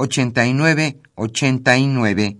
89 0.00 1.00
89. 1.16 2.36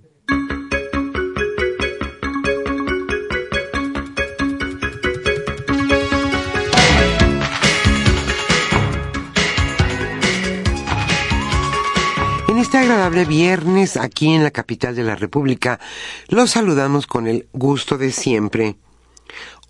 En 12.47 12.59
este 12.59 12.78
agradable 12.78 13.25
viernes 13.25 13.97
aquí 13.97 14.33
en 14.33 14.45
la 14.45 14.53
capital 14.53 14.95
de 14.95 15.03
la 15.03 15.17
República, 15.17 15.81
los 16.28 16.53
saludamos 16.53 17.09
con 17.09 17.27
el 17.27 17.48
gusto 17.53 17.98
de 17.98 18.12
siempre. 18.12 18.77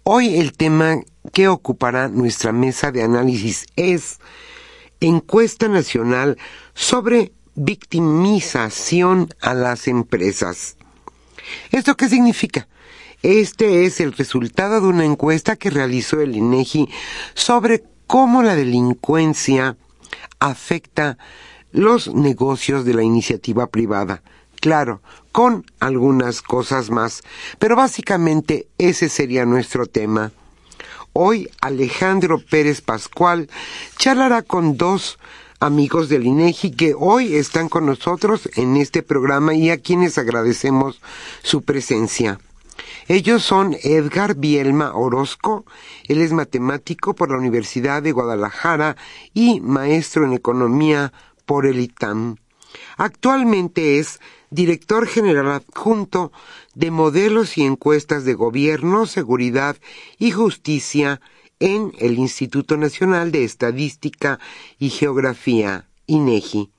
Hoy 0.02 0.36
el 0.36 0.52
tema 0.52 1.00
que 1.32 1.48
ocupará 1.48 2.08
nuestra 2.08 2.52
mesa 2.52 2.92
de 2.92 3.02
análisis 3.02 3.64
es 3.76 4.18
encuesta 5.00 5.68
nacional 5.68 6.36
sobre 6.74 7.32
victimización 7.58 9.34
a 9.40 9.54
las 9.54 9.88
empresas. 9.88 10.76
¿Esto 11.70 11.96
qué 11.96 12.08
significa? 12.08 12.68
Este 13.22 13.84
es 13.84 14.00
el 14.00 14.12
resultado 14.12 14.80
de 14.80 14.86
una 14.86 15.04
encuesta 15.04 15.56
que 15.56 15.70
realizó 15.70 16.20
el 16.20 16.36
INEGI 16.36 16.88
sobre 17.34 17.82
cómo 18.06 18.42
la 18.42 18.54
delincuencia 18.54 19.76
afecta 20.38 21.18
los 21.72 22.14
negocios 22.14 22.84
de 22.84 22.94
la 22.94 23.02
iniciativa 23.02 23.66
privada. 23.66 24.22
Claro, 24.60 25.02
con 25.32 25.66
algunas 25.80 26.42
cosas 26.42 26.90
más, 26.90 27.22
pero 27.58 27.76
básicamente 27.76 28.68
ese 28.78 29.08
sería 29.08 29.44
nuestro 29.44 29.86
tema. 29.86 30.32
Hoy 31.12 31.50
Alejandro 31.60 32.38
Pérez 32.38 32.80
Pascual 32.80 33.48
charlará 33.98 34.42
con 34.42 34.76
dos 34.76 35.18
amigos 35.60 36.08
del 36.08 36.26
INEGI 36.26 36.70
que 36.70 36.94
hoy 36.96 37.34
están 37.34 37.68
con 37.68 37.86
nosotros 37.86 38.48
en 38.54 38.76
este 38.76 39.02
programa 39.02 39.54
y 39.54 39.70
a 39.70 39.78
quienes 39.78 40.16
agradecemos 40.16 41.00
su 41.42 41.62
presencia. 41.62 42.38
Ellos 43.08 43.42
son 43.42 43.76
Edgar 43.82 44.36
Bielma 44.36 44.92
Orozco, 44.94 45.64
él 46.06 46.20
es 46.20 46.32
matemático 46.32 47.14
por 47.14 47.30
la 47.30 47.38
Universidad 47.38 48.02
de 48.02 48.12
Guadalajara 48.12 48.96
y 49.34 49.60
maestro 49.60 50.24
en 50.24 50.32
economía 50.32 51.12
por 51.44 51.66
el 51.66 51.80
ITAM. 51.80 52.36
Actualmente 52.96 53.98
es 53.98 54.20
director 54.50 55.06
general 55.06 55.48
adjunto 55.48 56.30
de 56.74 56.90
modelos 56.90 57.58
y 57.58 57.64
encuestas 57.64 58.24
de 58.24 58.34
gobierno, 58.34 59.06
seguridad 59.06 59.76
y 60.18 60.30
justicia 60.30 61.20
en 61.60 61.92
el 61.98 62.18
Instituto 62.18 62.76
Nacional 62.76 63.32
de 63.32 63.44
Estadística 63.44 64.38
y 64.78 64.90
Geografía, 64.90 65.88
INEGI, 66.06 66.70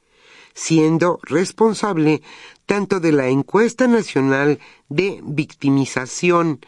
siendo 0.54 1.20
responsable 1.24 2.22
tanto 2.66 3.00
de 3.00 3.12
la 3.12 3.28
encuesta 3.28 3.88
nacional 3.88 4.60
de 4.90 5.22
victimización 5.24 6.60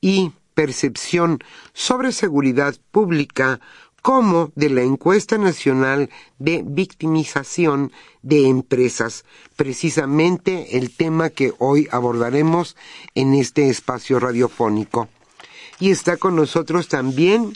y 0.00 0.32
percepción 0.54 1.38
sobre 1.72 2.12
seguridad 2.12 2.76
pública 2.90 3.60
como 4.02 4.52
de 4.54 4.70
la 4.70 4.82
encuesta 4.82 5.36
nacional 5.36 6.10
de 6.38 6.62
victimización 6.64 7.90
de 8.22 8.46
empresas, 8.46 9.24
precisamente 9.56 10.78
el 10.78 10.94
tema 10.94 11.30
que 11.30 11.52
hoy 11.58 11.88
abordaremos 11.90 12.76
en 13.16 13.34
este 13.34 13.68
espacio 13.68 14.20
radiofónico. 14.20 15.08
Y 15.78 15.90
está 15.90 16.16
con 16.16 16.36
nosotros 16.36 16.88
también 16.88 17.52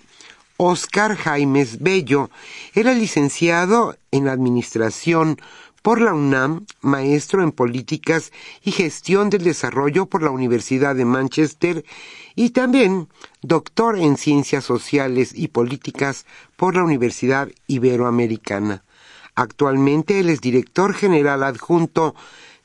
Oscar 0.56 1.16
Jaimes 1.16 1.80
Bello. 1.80 2.30
Era 2.74 2.92
licenciado 2.92 3.96
en 4.10 4.28
Administración 4.28 5.38
por 5.82 6.00
la 6.00 6.12
UNAM, 6.12 6.66
maestro 6.82 7.42
en 7.42 7.52
Políticas 7.52 8.32
y 8.62 8.72
Gestión 8.72 9.30
del 9.30 9.44
Desarrollo 9.44 10.06
por 10.06 10.22
la 10.22 10.30
Universidad 10.30 10.94
de 10.94 11.06
Manchester 11.06 11.84
y 12.34 12.50
también 12.50 13.08
doctor 13.40 13.98
en 13.98 14.18
Ciencias 14.18 14.64
Sociales 14.64 15.32
y 15.34 15.48
Políticas 15.48 16.26
por 16.56 16.76
la 16.76 16.84
Universidad 16.84 17.48
Iberoamericana. 17.66 18.84
Actualmente 19.34 20.20
él 20.20 20.28
es 20.28 20.42
director 20.42 20.92
general 20.92 21.42
adjunto 21.42 22.14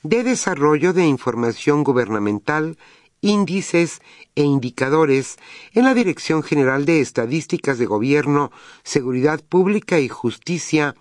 de 0.03 0.23
Desarrollo 0.23 0.91
de 0.91 1.07
Información 1.07 1.83
Gubernamental 1.85 2.77
índices 3.25 4.02
e 4.36 4.44
indicadores 4.44 5.38
en 5.74 5.84
la 5.84 5.94
Dirección 5.96 6.44
General 6.44 6.86
de 6.86 7.02
Estadísticas 7.02 7.80
de 7.80 7.88
Gobierno, 7.88 8.52
Seguridad 8.84 9.41
Pública 9.44 10.00
y 10.00 10.08
Justicia 10.08 10.96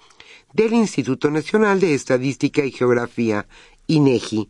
del 0.54 0.72
Instituto 0.72 1.30
Nacional 1.30 1.80
de 1.80 1.92
Estadística 1.94 2.64
y 2.64 2.72
Geografía, 2.72 3.46
INEGI, 3.86 4.48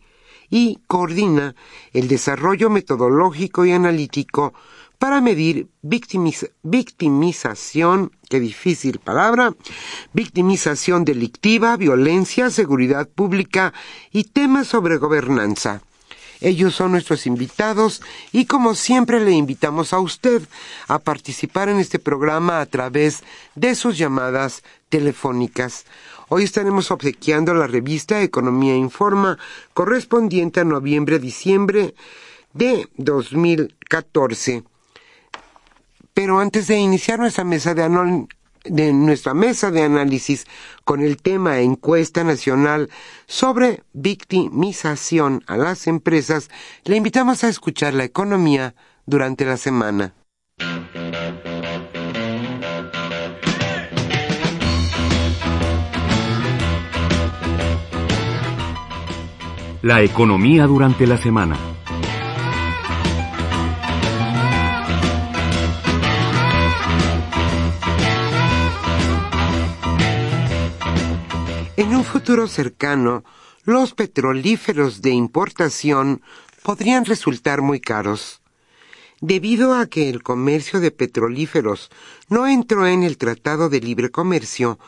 y 0.50 0.78
coordina 0.86 1.56
el 1.92 2.06
desarrollo 2.06 2.70
metodológico 2.70 3.64
y 3.64 3.72
analítico 3.72 4.54
para 5.00 5.20
medir 5.20 5.66
victimización, 5.82 8.12
qué 8.28 8.38
difícil 8.38 9.00
palabra, 9.00 9.52
victimización 10.12 11.04
delictiva, 11.04 11.76
violencia, 11.76 12.50
seguridad 12.50 13.08
pública 13.08 13.74
y 14.12 14.22
temas 14.24 14.66
sobre 14.68 14.98
gobernanza. 14.98 15.82
Ellos 16.44 16.74
son 16.74 16.92
nuestros 16.92 17.26
invitados 17.26 18.02
y 18.30 18.44
como 18.44 18.74
siempre 18.74 19.18
le 19.18 19.30
invitamos 19.30 19.94
a 19.94 19.98
usted 19.98 20.42
a 20.88 20.98
participar 20.98 21.70
en 21.70 21.78
este 21.78 21.98
programa 21.98 22.60
a 22.60 22.66
través 22.66 23.24
de 23.54 23.74
sus 23.74 23.96
llamadas 23.96 24.62
telefónicas. 24.90 25.86
Hoy 26.28 26.44
estaremos 26.44 26.90
obsequiando 26.90 27.54
la 27.54 27.66
revista 27.66 28.20
Economía 28.20 28.76
Informa 28.76 29.38
correspondiente 29.72 30.60
a 30.60 30.64
noviembre-diciembre 30.64 31.94
de 32.52 32.90
2014. 32.98 34.64
Pero 36.12 36.40
antes 36.40 36.66
de 36.66 36.76
iniciar 36.76 37.20
nuestra 37.20 37.44
mesa 37.44 37.72
de, 37.72 37.84
de 38.64 38.92
nuestra 38.92 39.34
mesa 39.34 39.70
de 39.70 39.82
análisis 39.82 40.46
con 40.84 41.02
el 41.02 41.16
tema 41.16 41.60
encuesta 41.60 42.24
nacional 42.24 42.90
sobre 43.26 43.82
victimización 43.92 45.42
a 45.46 45.56
las 45.56 45.86
empresas, 45.86 46.50
le 46.84 46.96
invitamos 46.96 47.44
a 47.44 47.48
escuchar 47.48 47.94
la 47.94 48.04
economía 48.04 48.74
durante 49.06 49.44
la 49.44 49.56
semana. 49.56 50.14
La 59.82 60.02
economía 60.02 60.66
durante 60.66 61.06
la 61.06 61.18
semana. 61.18 61.73
En 71.76 71.92
un 71.92 72.04
futuro 72.04 72.46
cercano, 72.46 73.24
los 73.64 73.94
petrolíferos 73.94 75.02
de 75.02 75.10
importación 75.10 76.22
podrían 76.62 77.04
resultar 77.04 77.62
muy 77.62 77.80
caros. 77.80 78.42
Debido 79.20 79.74
a 79.74 79.86
que 79.86 80.08
el 80.08 80.22
comercio 80.22 80.78
de 80.78 80.92
petrolíferos 80.92 81.90
no 82.28 82.46
entró 82.46 82.86
en 82.86 83.02
el 83.02 83.18
Tratado 83.18 83.70
de 83.70 83.80
Libre 83.80 84.10
Comercio, 84.10 84.78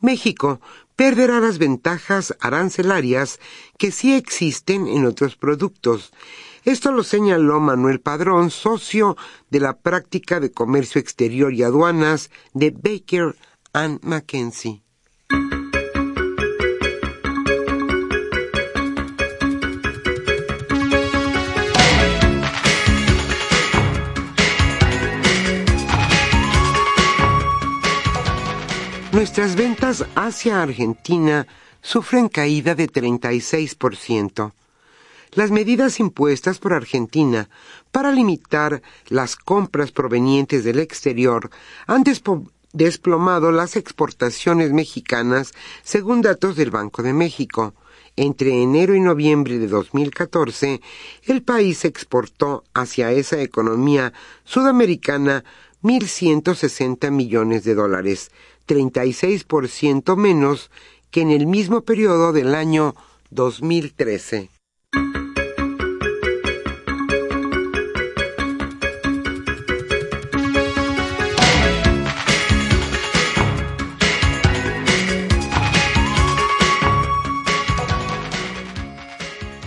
México 0.00 0.60
perderá 0.94 1.40
las 1.40 1.58
ventajas 1.58 2.36
arancelarias 2.38 3.40
que 3.76 3.90
sí 3.90 4.14
existen 4.14 4.86
en 4.86 5.04
otros 5.04 5.34
productos. 5.34 6.12
Esto 6.64 6.92
lo 6.92 7.02
señaló 7.02 7.58
Manuel 7.58 8.00
Padrón, 8.00 8.50
socio 8.50 9.16
de 9.50 9.58
la 9.58 9.78
práctica 9.78 10.38
de 10.38 10.52
comercio 10.52 11.00
exterior 11.00 11.52
y 11.52 11.64
aduanas 11.64 12.30
de 12.54 12.70
Baker 12.70 13.34
and 13.72 13.98
McKenzie. 14.04 14.85
Nuestras 29.16 29.56
ventas 29.56 30.04
hacia 30.14 30.62
Argentina 30.62 31.46
sufren 31.80 32.28
caída 32.28 32.74
de 32.74 32.86
36%. 32.86 34.52
Las 35.32 35.50
medidas 35.50 36.00
impuestas 36.00 36.58
por 36.58 36.74
Argentina 36.74 37.48
para 37.92 38.10
limitar 38.10 38.82
las 39.08 39.36
compras 39.36 39.90
provenientes 39.90 40.64
del 40.64 40.80
exterior 40.80 41.48
han 41.86 42.04
desplomado 42.74 43.52
las 43.52 43.76
exportaciones 43.76 44.74
mexicanas 44.74 45.54
según 45.82 46.20
datos 46.20 46.54
del 46.54 46.70
Banco 46.70 47.02
de 47.02 47.14
México. 47.14 47.72
Entre 48.16 48.62
enero 48.62 48.94
y 48.94 49.00
noviembre 49.00 49.58
de 49.58 49.68
2014, 49.68 50.82
el 51.24 51.42
país 51.42 51.86
exportó 51.86 52.64
hacia 52.74 53.12
esa 53.12 53.40
economía 53.40 54.12
sudamericana 54.44 55.42
1.160 55.82 57.10
millones 57.10 57.64
de 57.64 57.74
dólares, 57.74 58.30
36% 58.66 60.16
menos 60.16 60.70
que 61.10 61.20
en 61.20 61.30
el 61.30 61.46
mismo 61.46 61.82
periodo 61.82 62.32
del 62.32 62.54
año 62.54 62.94
2013. 63.30 64.50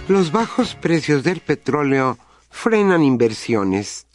Los 0.10 0.32
bajos 0.32 0.74
precios 0.74 1.24
del 1.24 1.40
petróleo 1.40 2.18
frenan 2.50 3.04
inversiones. 3.04 4.09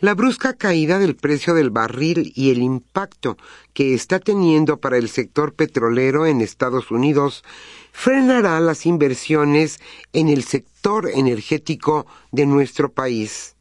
La 0.00 0.14
brusca 0.14 0.54
caída 0.54 0.98
del 0.98 1.14
precio 1.14 1.54
del 1.54 1.70
barril 1.70 2.32
y 2.34 2.50
el 2.50 2.58
impacto 2.58 3.36
que 3.72 3.94
está 3.94 4.18
teniendo 4.18 4.78
para 4.78 4.98
el 4.98 5.08
sector 5.08 5.54
petrolero 5.54 6.26
en 6.26 6.40
Estados 6.40 6.90
Unidos 6.90 7.44
frenará 7.92 8.58
las 8.58 8.86
inversiones 8.86 9.80
en 10.12 10.28
el 10.28 10.42
sector 10.42 11.08
energético 11.08 12.06
de 12.32 12.44
nuestro 12.44 12.92
país. 12.92 13.54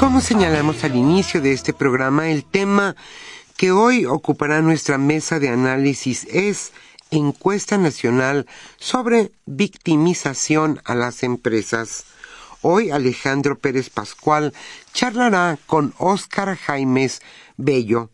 Como 0.00 0.22
señalamos 0.22 0.82
al 0.82 0.96
inicio 0.96 1.42
de 1.42 1.52
este 1.52 1.74
programa, 1.74 2.30
el 2.30 2.42
tema 2.42 2.96
que 3.58 3.70
hoy 3.70 4.06
ocupará 4.06 4.62
nuestra 4.62 4.96
mesa 4.96 5.38
de 5.38 5.50
análisis 5.50 6.26
es 6.30 6.72
encuesta 7.10 7.76
nacional 7.76 8.46
sobre 8.78 9.30
victimización 9.44 10.80
a 10.86 10.94
las 10.94 11.22
empresas. 11.22 12.06
Hoy 12.62 12.90
Alejandro 12.90 13.58
Pérez 13.58 13.90
Pascual 13.90 14.54
charlará 14.94 15.58
con 15.66 15.92
Óscar 15.98 16.56
Jaimes 16.56 17.20
Bello. 17.58 18.08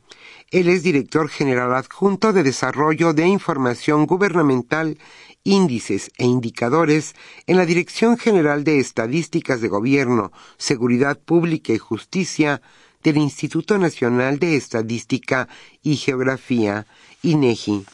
Él 0.51 0.69
es 0.69 0.83
director 0.83 1.29
general 1.29 1.75
adjunto 1.75 2.33
de 2.33 2.43
Desarrollo 2.43 3.13
de 3.13 3.27
Información 3.27 4.07
Gubernamental 4.07 4.99
índices 5.47 6.11
e 6.19 6.27
indicadores 6.27 7.15
en 7.47 7.57
la 7.57 7.67
Dirección 7.67 8.19
General 8.19 8.65
de 8.65 8.81
Estadísticas 8.81 9.61
de 9.61 9.69
Gobierno, 9.69 10.33
Seguridad 10.59 11.19
Pública 11.19 11.73
y 11.73 11.79
Justicia 11.79 12.61
del 13.03 13.17
Instituto 13.17 13.79
Nacional 13.79 14.41
de 14.41 14.57
Estadística 14.57 15.49
y 15.83 15.97
Geografía, 15.97 16.87
INEGI. 17.23 17.87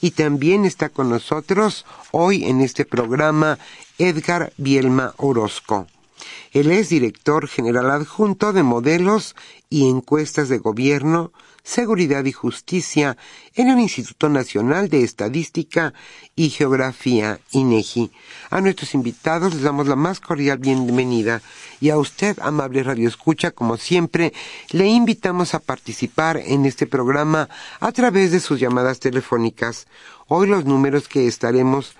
Y 0.00 0.10
también 0.10 0.64
está 0.64 0.88
con 0.88 1.08
nosotros 1.08 1.86
hoy 2.10 2.44
en 2.44 2.60
este 2.60 2.84
programa 2.84 3.58
Edgar 3.98 4.52
Bielma 4.56 5.14
Orozco. 5.16 5.86
Él 6.52 6.72
es 6.72 6.88
director 6.88 7.46
general 7.46 7.90
adjunto 7.90 8.52
de 8.52 8.64
modelos 8.64 9.36
y 9.70 9.88
encuestas 9.88 10.48
de 10.48 10.58
gobierno, 10.58 11.32
Seguridad 11.66 12.24
y 12.24 12.30
Justicia 12.30 13.16
en 13.56 13.68
el 13.68 13.80
Instituto 13.80 14.28
Nacional 14.28 14.88
de 14.88 15.02
Estadística 15.02 15.94
y 16.36 16.50
Geografía, 16.50 17.40
INEGI. 17.50 18.12
A 18.50 18.60
nuestros 18.60 18.94
invitados 18.94 19.52
les 19.52 19.64
damos 19.64 19.88
la 19.88 19.96
más 19.96 20.20
cordial 20.20 20.58
bienvenida 20.58 21.42
y 21.80 21.90
a 21.90 21.98
usted, 21.98 22.38
amable 22.40 22.84
Radio 22.84 23.08
Escucha, 23.08 23.50
como 23.50 23.78
siempre, 23.78 24.32
le 24.70 24.86
invitamos 24.86 25.54
a 25.54 25.58
participar 25.58 26.36
en 26.36 26.66
este 26.66 26.86
programa 26.86 27.48
a 27.80 27.90
través 27.90 28.30
de 28.30 28.38
sus 28.38 28.60
llamadas 28.60 29.00
telefónicas. 29.00 29.88
Hoy 30.28 30.46
los 30.46 30.66
números 30.66 31.08
que 31.08 31.26
estaremos 31.26 31.96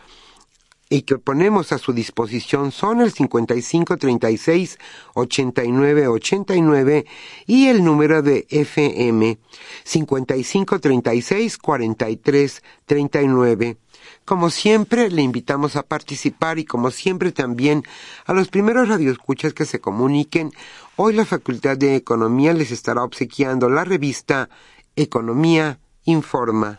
y 0.88 1.02
que 1.02 1.18
ponemos 1.18 1.72
a 1.72 1.78
su 1.78 1.92
disposición 1.92 2.70
son 2.70 3.00
el 3.00 3.12
5536 3.12 4.78
8989 5.14 7.06
y 7.46 7.66
el 7.66 7.84
número 7.84 8.22
de 8.22 8.46
FM 8.50 9.38
5536 9.84 11.58
4339. 11.58 13.76
Como 14.24 14.50
siempre, 14.50 15.10
le 15.10 15.22
invitamos 15.22 15.76
a 15.76 15.82
participar 15.82 16.58
y 16.58 16.64
como 16.64 16.90
siempre 16.90 17.32
también 17.32 17.82
a 18.24 18.32
los 18.32 18.48
primeros 18.48 18.88
radioescuchas 18.88 19.52
que 19.52 19.64
se 19.64 19.80
comuniquen. 19.80 20.52
Hoy 20.96 21.14
la 21.14 21.24
Facultad 21.24 21.76
de 21.76 21.96
Economía 21.96 22.52
les 22.52 22.70
estará 22.70 23.02
obsequiando 23.02 23.68
la 23.68 23.84
revista 23.84 24.48
Economía 24.94 25.80
Informa. 26.04 26.78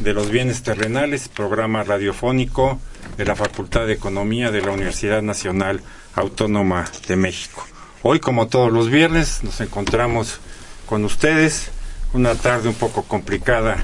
de 0.00 0.12
los 0.14 0.30
bienes 0.30 0.62
terrenales, 0.62 1.28
programa 1.28 1.82
radiofónico 1.82 2.80
de 3.16 3.24
la 3.24 3.34
Facultad 3.34 3.86
de 3.86 3.94
Economía 3.94 4.50
de 4.50 4.62
la 4.62 4.70
Universidad 4.70 5.22
Nacional 5.22 5.80
Autónoma 6.14 6.88
de 7.06 7.16
México. 7.16 7.66
Hoy, 8.02 8.20
como 8.20 8.48
todos 8.48 8.72
los 8.72 8.90
viernes, 8.90 9.42
nos 9.42 9.60
encontramos 9.60 10.40
con 10.86 11.04
ustedes. 11.04 11.70
Una 12.12 12.34
tarde 12.34 12.68
un 12.68 12.74
poco 12.74 13.02
complicada 13.02 13.76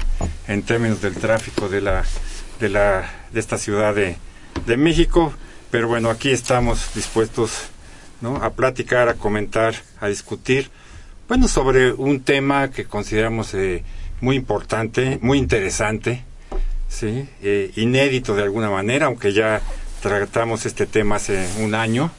en 0.47 0.63
términos 0.63 1.01
del 1.01 1.15
tráfico 1.15 1.69
de 1.69 1.81
la 1.81 2.03
de 2.59 2.69
la 2.69 3.09
de 3.31 3.39
esta 3.39 3.57
ciudad 3.57 3.93
de, 3.93 4.17
de 4.65 4.77
México, 4.77 5.33
pero 5.69 5.87
bueno, 5.87 6.09
aquí 6.09 6.31
estamos 6.31 6.93
dispuestos 6.95 7.67
¿no? 8.21 8.37
a 8.37 8.51
platicar, 8.53 9.09
a 9.09 9.15
comentar, 9.15 9.75
a 9.99 10.07
discutir, 10.07 10.71
bueno, 11.27 11.47
sobre 11.47 11.91
un 11.91 12.21
tema 12.21 12.69
que 12.71 12.85
consideramos 12.85 13.53
eh, 13.53 13.83
muy 14.21 14.35
importante, 14.35 15.19
muy 15.21 15.37
interesante, 15.37 16.23
sí, 16.87 17.27
eh, 17.41 17.71
inédito 17.75 18.35
de 18.35 18.43
alguna 18.43 18.69
manera, 18.69 19.07
aunque 19.07 19.33
ya 19.33 19.61
tratamos 20.01 20.65
este 20.65 20.85
tema 20.85 21.15
hace 21.15 21.47
un 21.59 21.75
año, 21.75 22.11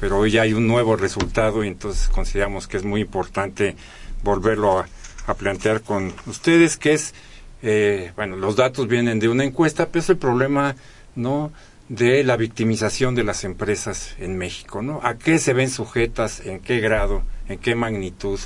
pero 0.00 0.18
hoy 0.18 0.32
ya 0.32 0.42
hay 0.42 0.52
un 0.52 0.66
nuevo 0.66 0.96
resultado 0.96 1.64
y 1.64 1.68
entonces 1.68 2.08
consideramos 2.08 2.66
que 2.66 2.76
es 2.76 2.84
muy 2.84 3.00
importante 3.00 3.76
volverlo 4.22 4.80
a, 4.80 4.88
plantear 5.38 5.82
con 5.82 6.12
ustedes, 6.26 6.76
que 6.76 6.92
es, 6.92 7.12
eh, 7.60 8.12
bueno, 8.14 8.36
los 8.36 8.54
datos 8.54 8.86
vienen 8.86 9.18
de 9.18 9.28
una 9.28 9.42
encuesta, 9.42 9.88
pero 9.88 10.00
es 10.00 10.10
el 10.10 10.18
problema, 10.18 10.76
¿no?, 11.16 11.52
de 11.88 12.24
la 12.24 12.36
victimización 12.36 13.14
de 13.14 13.24
las 13.24 13.44
empresas 13.44 14.14
en 14.18 14.36
México, 14.38 14.82
¿no? 14.82 15.00
¿A 15.02 15.18
qué 15.18 15.38
se 15.38 15.52
ven 15.52 15.70
sujetas, 15.70 16.40
en 16.44 16.60
qué 16.60 16.80
grado, 16.80 17.22
en 17.48 17.58
qué 17.58 17.74
magnitud, 17.74 18.38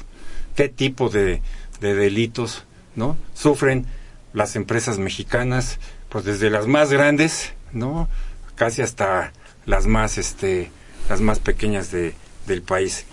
qué 0.54 0.68
tipo 0.68 1.08
de, 1.08 1.42
de 1.80 1.94
delitos 1.94 2.64
¿no? 2.96 3.16
Sufren 3.34 3.86
las 4.32 4.56
empresas 4.56 4.98
mexicanas, 4.98 5.78
pues 6.08 6.24
desde 6.24 6.50
las 6.50 6.66
más 6.66 6.92
grandes, 6.92 7.52
¿no? 7.72 8.08
Casi 8.54 8.82
hasta 8.82 9.32
las 9.66 9.86
más, 9.86 10.18
este, 10.18 10.70
las 11.08 11.20
más 11.20 11.38
pequeñas 11.38 11.90
de, 11.90 12.14
del 12.46 12.62
país. 12.62 13.06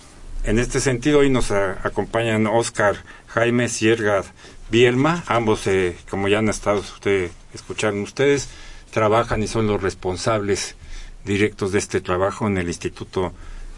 En 0.44 0.58
este 0.58 0.80
sentido, 0.80 1.20
hoy 1.20 1.30
nos 1.30 1.50
acompañan 1.50 2.46
Oscar 2.46 2.96
Jaime 3.28 3.68
Sierga 3.68 4.22
Bielma, 4.70 5.24
ambos, 5.26 5.66
eh, 5.66 5.96
como 6.10 6.28
ya 6.28 6.38
han 6.38 6.48
estado 6.48 6.80
usted, 6.80 7.30
escucharon 7.54 8.00
ustedes, 8.00 8.48
trabajan 8.90 9.42
y 9.42 9.48
son 9.48 9.66
los 9.66 9.82
responsables 9.82 10.76
directos 11.24 11.72
de 11.72 11.78
este 11.78 12.00
trabajo 12.00 12.46
en 12.46 12.58
el 12.58 12.68
Instituto, 12.68 13.32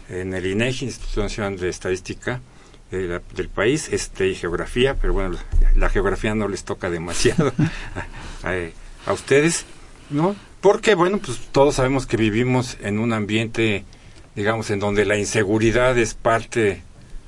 en 0.09 0.33
el 0.33 0.45
INEGI, 0.45 0.85
Instituto 0.85 1.23
Nacional 1.23 1.57
de 1.57 1.69
Estadística, 1.69 2.41
del 2.91 3.49
país 3.49 3.89
este 3.91 4.27
y 4.27 4.35
geografía 4.35 4.95
pero 4.95 5.13
bueno 5.13 5.37
la, 5.75 5.89
geografía 5.89 6.35
no 6.35 6.49
les 6.49 6.65
toca 6.65 6.89
demasiado 6.89 7.53
a, 8.43 9.13
ustedes 9.13 9.65
no 10.09 10.35
porque 10.59 10.95
bueno 10.95 11.19
pues 11.19 11.39
todos 11.51 11.75
sabemos 11.75 12.05
que 12.05 12.17
vivimos 12.17 12.77
en 12.81 12.99
un 12.99 13.13
ambiente 13.13 13.85
digamos 14.35 14.69
en 14.71 14.79
donde 14.79 15.05
la 15.05 15.17
inseguridad 15.17 15.97
es 15.97 16.15
parte 16.15 16.81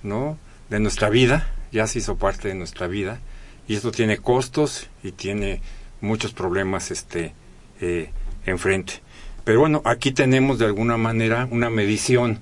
no 0.03 0.37
de 0.69 0.81
nuestra 0.81 1.09
vida 1.09 1.49
ya 1.71 1.87
se 1.87 1.99
hizo 1.99 2.17
parte 2.17 2.49
de 2.49 2.55
nuestra 2.55 2.87
vida 2.87 3.19
y 3.65 3.75
esto 3.75 3.91
tiene 3.91 4.17
costos 4.17 4.89
y 5.01 5.13
tiene 5.13 5.61
muchos 6.01 6.33
problemas 6.33 6.91
este 6.91 7.33
eh, 7.79 8.09
enfrente. 8.45 9.01
Pero 9.45 9.61
bueno 9.61 9.81
aquí 9.85 10.11
tenemos 10.11 10.59
de 10.59 10.65
alguna 10.65 10.97
manera 10.97 11.47
una 11.49 11.69
medición 11.69 12.41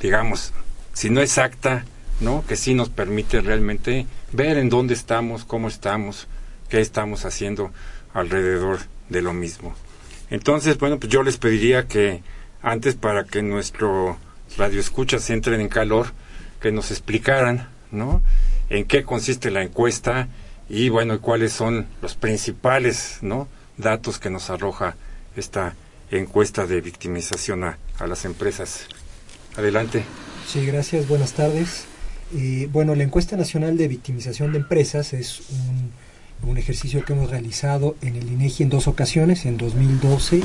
digamos 0.00 0.52
si 0.94 1.10
no 1.10 1.20
exacta, 1.20 1.84
¿no? 2.20 2.44
Que 2.46 2.56
sí 2.56 2.72
nos 2.72 2.88
permite 2.88 3.40
realmente 3.40 4.06
ver 4.32 4.56
en 4.56 4.70
dónde 4.70 4.94
estamos, 4.94 5.44
cómo 5.44 5.68
estamos, 5.68 6.26
qué 6.68 6.80
estamos 6.80 7.26
haciendo 7.26 7.72
alrededor 8.14 8.78
de 9.08 9.20
lo 9.20 9.32
mismo. 9.32 9.74
Entonces, 10.30 10.78
bueno, 10.78 10.98
pues 10.98 11.12
yo 11.12 11.22
les 11.22 11.36
pediría 11.36 11.86
que 11.86 12.22
antes 12.62 12.94
para 12.94 13.24
que 13.24 13.42
nuestro 13.42 14.16
radio 14.56 14.82
se 14.82 15.32
entren 15.32 15.60
en 15.60 15.68
calor, 15.68 16.06
que 16.60 16.72
nos 16.72 16.90
explicaran, 16.90 17.68
¿no? 17.90 18.22
En 18.70 18.86
qué 18.86 19.04
consiste 19.04 19.50
la 19.50 19.62
encuesta 19.62 20.28
y 20.68 20.88
bueno, 20.88 21.20
cuáles 21.20 21.52
son 21.52 21.86
los 22.00 22.14
principales, 22.14 23.18
¿no? 23.20 23.48
Datos 23.76 24.18
que 24.18 24.30
nos 24.30 24.48
arroja 24.48 24.96
esta 25.36 25.74
encuesta 26.10 26.66
de 26.66 26.80
victimización 26.80 27.64
a, 27.64 27.78
a 27.98 28.06
las 28.06 28.24
empresas. 28.24 28.86
Adelante. 29.56 30.04
Sí, 30.46 30.64
gracias. 30.66 31.08
Buenas 31.08 31.32
tardes. 31.32 31.84
Eh, 32.36 32.68
bueno, 32.72 32.94
la 32.94 33.04
encuesta 33.04 33.36
nacional 33.36 33.76
de 33.76 33.88
victimización 33.88 34.52
de 34.52 34.58
empresas 34.58 35.12
es 35.12 35.42
un, 35.50 35.92
ejercicio 36.56 37.04
que 37.04 37.14
hemos 37.14 37.30
realizado 37.30 37.96
en 38.02 38.16
el 38.16 38.30
INEGI 38.30 38.64
en 38.64 38.68
dos 38.68 38.86
ocasiones, 38.86 39.44
en 39.46 39.56
2012 39.56 40.40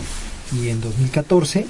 y 0.53 0.69
en 0.69 0.81
2014. 0.81 1.65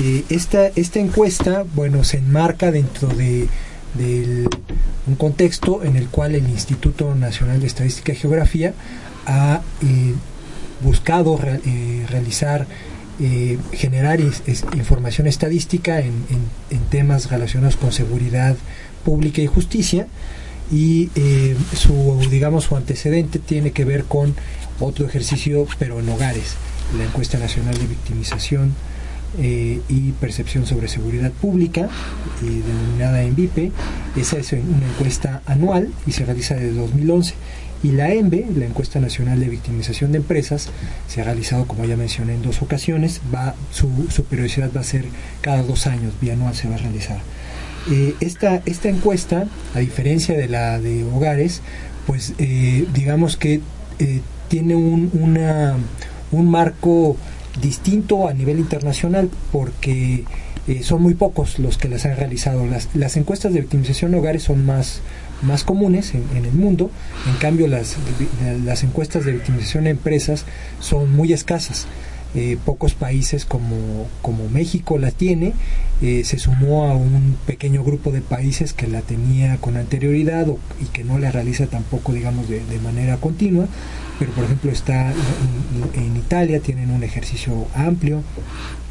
Eh, 0.00 0.24
esta, 0.28 0.66
esta 0.66 0.98
encuesta, 0.98 1.64
bueno, 1.74 2.04
se 2.04 2.18
enmarca 2.18 2.70
dentro 2.70 3.08
de 3.08 3.48
de 3.94 4.48
un 5.06 5.14
contexto 5.16 5.82
en 5.84 5.96
el 5.96 6.08
cual 6.08 6.34
el 6.34 6.48
Instituto 6.48 7.14
Nacional 7.14 7.60
de 7.60 7.66
Estadística 7.66 8.12
y 8.12 8.16
Geografía 8.16 8.74
ha 9.26 9.60
eh, 9.82 10.14
buscado 10.82 11.38
eh, 11.42 12.06
realizar, 12.08 12.66
eh, 13.20 13.58
generar 13.72 14.20
información 14.20 15.26
estadística 15.26 16.00
en, 16.00 16.12
temas 16.90 17.30
relacionados 17.30 17.76
con 17.76 17.92
seguridad 17.92 18.56
pública 19.04 19.40
y 19.40 19.46
justicia 19.46 20.06
y 20.70 21.10
su 21.74 22.18
digamos 22.30 22.64
su 22.64 22.76
antecedente 22.76 23.38
tiene 23.38 23.72
que 23.72 23.84
ver 23.84 24.04
con 24.04 24.34
otro 24.80 25.06
ejercicio 25.06 25.66
pero 25.78 26.00
en 26.00 26.08
hogares 26.08 26.56
la 26.96 27.04
encuesta 27.04 27.38
nacional 27.38 27.76
de 27.78 27.86
victimización 27.86 28.74
eh, 29.38 29.80
y 29.88 30.12
percepción 30.12 30.66
sobre 30.66 30.88
seguridad 30.88 31.32
pública, 31.32 31.88
eh, 32.42 32.62
denominada 32.66 33.22
ENVIPE. 33.22 33.72
Esa 34.14 34.36
es 34.36 34.52
una 34.52 34.86
encuesta 34.86 35.40
anual 35.46 35.90
y 36.06 36.12
se 36.12 36.26
realiza 36.26 36.54
desde 36.54 36.74
2011. 36.74 37.34
Y 37.82 37.92
la 37.92 38.12
ENVE, 38.12 38.46
la 38.56 38.66
encuesta 38.66 39.00
nacional 39.00 39.40
de 39.40 39.48
victimización 39.48 40.12
de 40.12 40.18
empresas, 40.18 40.68
se 41.08 41.20
ha 41.20 41.24
realizado, 41.24 41.66
como 41.66 41.84
ya 41.84 41.96
mencioné, 41.96 42.34
en 42.34 42.42
dos 42.42 42.62
ocasiones. 42.62 43.20
Va, 43.34 43.54
su, 43.72 43.88
periodicidad 44.28 44.70
va 44.74 44.80
a 44.80 44.84
ser 44.84 45.04
cada 45.40 45.62
dos 45.62 45.86
años, 45.86 46.14
bianual 46.20 46.54
se 46.54 46.68
va 46.68 46.76
a 46.76 46.78
realizar. 46.78 47.18
Eh, 47.90 48.14
esta, 48.20 48.62
esta 48.66 48.88
encuesta, 48.88 49.46
a 49.74 49.78
diferencia 49.80 50.36
de 50.36 50.48
la 50.48 50.78
de 50.78 51.04
hogares, 51.04 51.62
pues 52.06 52.34
digamos 52.36 53.36
que 53.36 53.60
tiene 54.48 54.74
un, 54.74 55.10
una, 55.14 55.76
un 56.30 56.50
marco 56.50 57.16
distinto 57.60 58.28
a 58.28 58.34
nivel 58.34 58.58
internacional 58.58 59.30
porque 59.50 60.24
eh, 60.68 60.82
son 60.82 61.02
muy 61.02 61.14
pocos 61.14 61.58
los 61.58 61.78
que 61.78 61.88
las 61.88 62.04
han 62.06 62.16
realizado. 62.16 62.66
Las, 62.66 62.88
las 62.94 63.16
encuestas 63.16 63.52
de 63.52 63.60
victimización 63.60 64.12
de 64.12 64.18
hogares 64.18 64.44
son 64.44 64.64
más, 64.64 65.00
más 65.42 65.64
comunes 65.64 66.14
en, 66.14 66.44
el 66.44 66.52
mundo, 66.52 66.90
en 67.28 67.36
cambio 67.36 67.66
las, 67.68 67.96
las 68.64 68.82
encuestas 68.82 69.24
de 69.24 69.32
victimización 69.32 69.84
de 69.84 69.90
empresas 69.90 70.44
son 70.80 71.14
muy 71.14 71.32
escasas. 71.32 71.86
Eh, 72.34 72.56
pocos 72.64 72.94
países 72.94 73.44
como, 73.44 74.06
como, 74.22 74.48
México 74.48 74.96
la 74.96 75.10
tiene, 75.10 75.52
eh, 76.00 76.22
se 76.24 76.38
sumó 76.38 76.86
a 76.86 76.96
un 76.96 77.36
pequeño 77.46 77.84
grupo 77.84 78.10
de 78.10 78.22
países 78.22 78.72
que 78.72 78.86
la 78.86 79.02
tenía 79.02 79.58
con 79.58 79.76
anterioridad 79.76 80.46
y 80.80 80.86
que 80.86 81.04
no 81.04 81.18
la 81.18 81.30
realiza 81.30 81.66
tampoco, 81.66 82.14
digamos, 82.14 82.48
de, 82.48 82.64
de 82.64 82.78
manera 82.78 83.18
continua. 83.18 83.66
Pero 84.18 84.32
por 84.32 84.44
ejemplo 84.44 84.70
está 84.70 85.12
en, 85.94 86.16
Italia, 86.16 86.60
tienen 86.60 86.90
un 86.90 87.02
ejercicio 87.02 87.66
amplio, 87.74 88.22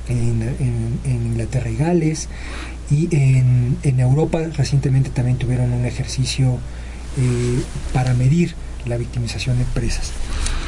en, 0.08 1.00
Inglaterra 1.06 1.70
y 1.70 1.76
Gales, 1.76 2.30
y 2.90 3.08
en, 3.16 4.00
Europa 4.00 4.42
recientemente 4.56 5.10
también 5.10 5.38
tuvieron 5.38 5.72
un 5.72 5.86
ejercicio 5.86 6.58
eh, 7.18 7.62
para 7.94 8.14
medir 8.14 8.56
la 8.86 8.98
victimización 8.98 9.58
de 9.58 9.64
empresas. 9.64 10.12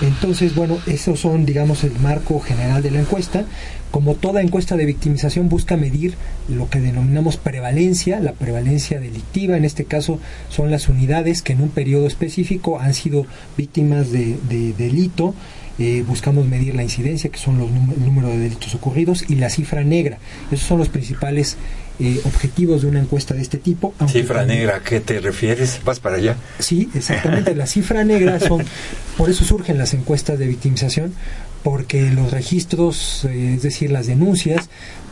Entonces, 0.02 0.56
bueno, 0.56 0.78
esos 0.86 1.20
son, 1.20 1.46
digamos, 1.46 1.84
el 1.84 1.98
marco 2.00 2.40
general 2.40 2.82
de 2.82 2.92
la 2.92 3.00
encuesta. 3.00 3.46
Como 3.92 4.16
toda 4.16 4.42
encuesta 4.42 4.76
de 4.76 4.86
victimización 4.86 5.50
busca 5.50 5.78
medir 5.78 6.16
lo 6.50 6.70
que 6.70 6.80
denominamos 6.80 7.38
prevalencia, 7.38 8.20
la 8.20 8.34
prevalencia 8.34 9.00
delictiva, 9.00 9.56
en 9.56 9.66
este 9.66 9.86
caso 9.86 10.20
son 10.50 10.72
las 10.72 10.90
unidades 10.90 11.44
que 11.44 11.54
en 11.54 11.62
un 11.62 11.70
periodo 11.70 12.08
específico 12.08 12.80
han 12.80 12.96
sido 12.96 13.28
víctimas 13.56 14.12
de, 14.12 14.38
delito, 14.78 15.36
eh, 15.80 16.04
buscamos 16.08 16.46
medir 16.46 16.76
la 16.76 16.84
incidencia, 16.84 17.30
que 17.30 17.40
son 17.40 17.58
los 17.58 17.70
el 17.70 18.06
número 18.06 18.28
de 18.30 18.38
delitos 18.38 18.76
ocurridos, 18.76 19.26
y 19.28 19.36
la 19.36 19.50
cifra 19.50 19.84
negra. 19.84 20.20
Esos 20.52 20.68
son 20.68 20.80
los 20.80 20.90
principales 20.90 21.58
eh, 22.00 22.20
objetivos 22.26 22.82
de 22.82 22.88
una 22.88 23.00
encuesta 23.00 23.36
de 23.36 23.42
este 23.42 23.58
tipo. 23.58 23.94
¿Cifra 24.08 24.46
negra 24.46 24.78
a 24.78 24.80
qué 24.82 25.00
te 25.00 25.20
refieres? 25.20 25.80
¿Vas 25.86 26.00
para 26.00 26.18
allá? 26.18 26.36
Sí, 26.58 26.90
exactamente. 26.96 27.54
la 27.56 27.68
cifra 27.68 28.04
negra 28.04 28.40
son, 28.40 28.66
por 29.18 29.30
eso 29.30 29.44
surgen 29.46 29.78
las 29.78 29.94
encuestas 29.94 30.40
de 30.40 30.48
victimización, 30.48 31.14
porque 31.64 32.10
los 32.10 32.32
registros, 32.32 33.26
eh, 33.26 33.54
es 33.56 33.62
decir, 33.62 33.92
las 33.92 34.08
denuncias, 34.08 34.70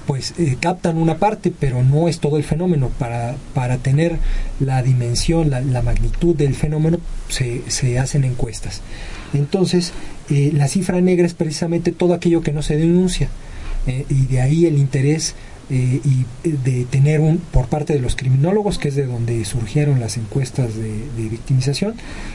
pues 0.07 0.33
eh, 0.39 0.57
captan 0.59 0.97
una 0.97 1.17
parte, 1.17 1.53
pero 1.57 1.83
no 1.83 2.07
es 2.07 2.19
todo 2.19 2.37
el 2.37 2.43
fenómeno. 2.43 2.89
Para, 2.97 3.35
para 3.53 3.77
tener 3.77 4.17
la 4.59 4.81
dimensión, 4.81 5.49
la, 5.49 5.81
magnitud 5.83 6.35
del 6.35 6.55
fenómeno, 6.55 6.97
se, 7.29 7.61
se 7.67 7.99
hacen 7.99 8.23
encuestas. 8.23 8.81
Entonces, 9.33 9.93
eh, 10.29 10.51
la 10.53 10.67
cifra 10.67 11.01
negra 11.01 11.25
es 11.25 11.33
precisamente 11.33 11.91
todo 11.91 12.13
aquello 12.13 12.41
que 12.41 12.53
no 12.53 12.61
se 12.61 12.77
denuncia. 12.77 13.29
y 13.87 14.27
de 14.27 14.41
ahí 14.41 14.67
el 14.67 14.77
interés 14.77 15.33
eh, 15.73 16.01
y 16.03 16.25
eh, 16.43 16.57
de 16.65 16.83
tener 16.83 17.21
un 17.21 17.37
por 17.37 17.67
parte 17.67 17.93
de 17.93 18.01
los 18.01 18.17
criminólogos 18.17 18.77
que 18.77 18.89
es 18.89 18.95
de 18.95 19.05
donde 19.05 19.45
surgieron 19.45 20.01
las 20.01 20.17
encuestas 20.17 20.75
de, 20.75 21.29
victimización 21.29 21.93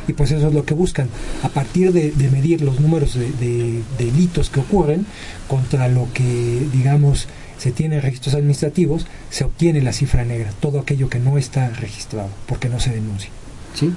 y 0.09 0.15
pues 0.15 0.31
eso 0.31 0.49
es 0.49 0.55
lo 0.55 0.65
que 0.65 0.73
buscan 0.73 1.11
a 1.43 1.51
partir 1.51 1.93
de, 1.93 2.13
medir 2.31 2.63
los 2.63 2.81
números 2.81 3.15
de, 3.15 3.83
delitos 3.99 4.49
que 4.49 4.61
ocurren 4.61 5.05
contra 5.49 5.89
lo 5.89 6.09
que 6.15 6.67
digamos 6.73 7.29
se 7.59 7.73
tiene 7.73 8.01
registros 8.01 8.35
administrativos 8.35 9.07
se 9.29 9.45
obtiene 9.45 9.83
la 9.83 9.93
cifra 9.93 10.25
negra 10.25 10.51
todo 10.59 10.81
aquello 10.81 11.11
que 11.11 11.19
no 11.19 11.37
está 11.37 11.69
registrado 11.69 12.31
porque 12.47 12.71
no 12.71 12.81
se 12.81 12.89
denuncia 12.89 13.29
¿sí? 13.77 13.93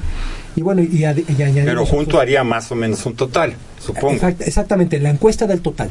y 0.56 0.62
bueno 0.62 0.82
y, 0.82 1.06
pero 1.66 1.86
junto 1.86 2.20
haría 2.20 2.44
más 2.44 2.72
o 2.72 2.76
menos 2.76 3.06
un 3.06 3.16
total 3.16 3.54
supongo 3.80 4.28
exactamente 4.40 5.00
la 5.00 5.10
encuesta 5.10 5.48
del 5.48 5.62
total 5.62 5.90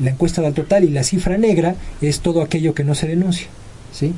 la 0.00 0.10
encuesta 0.10 0.42
del 0.42 0.54
total 0.54 0.84
y 0.84 0.88
la 0.88 1.04
cifra 1.04 1.36
negra 1.36 1.74
es 2.00 2.20
todo 2.20 2.42
aquello 2.42 2.74
que 2.74 2.84
no 2.84 2.94
se 2.94 3.06
denuncia. 3.06 3.46
¿sí? 3.92 4.14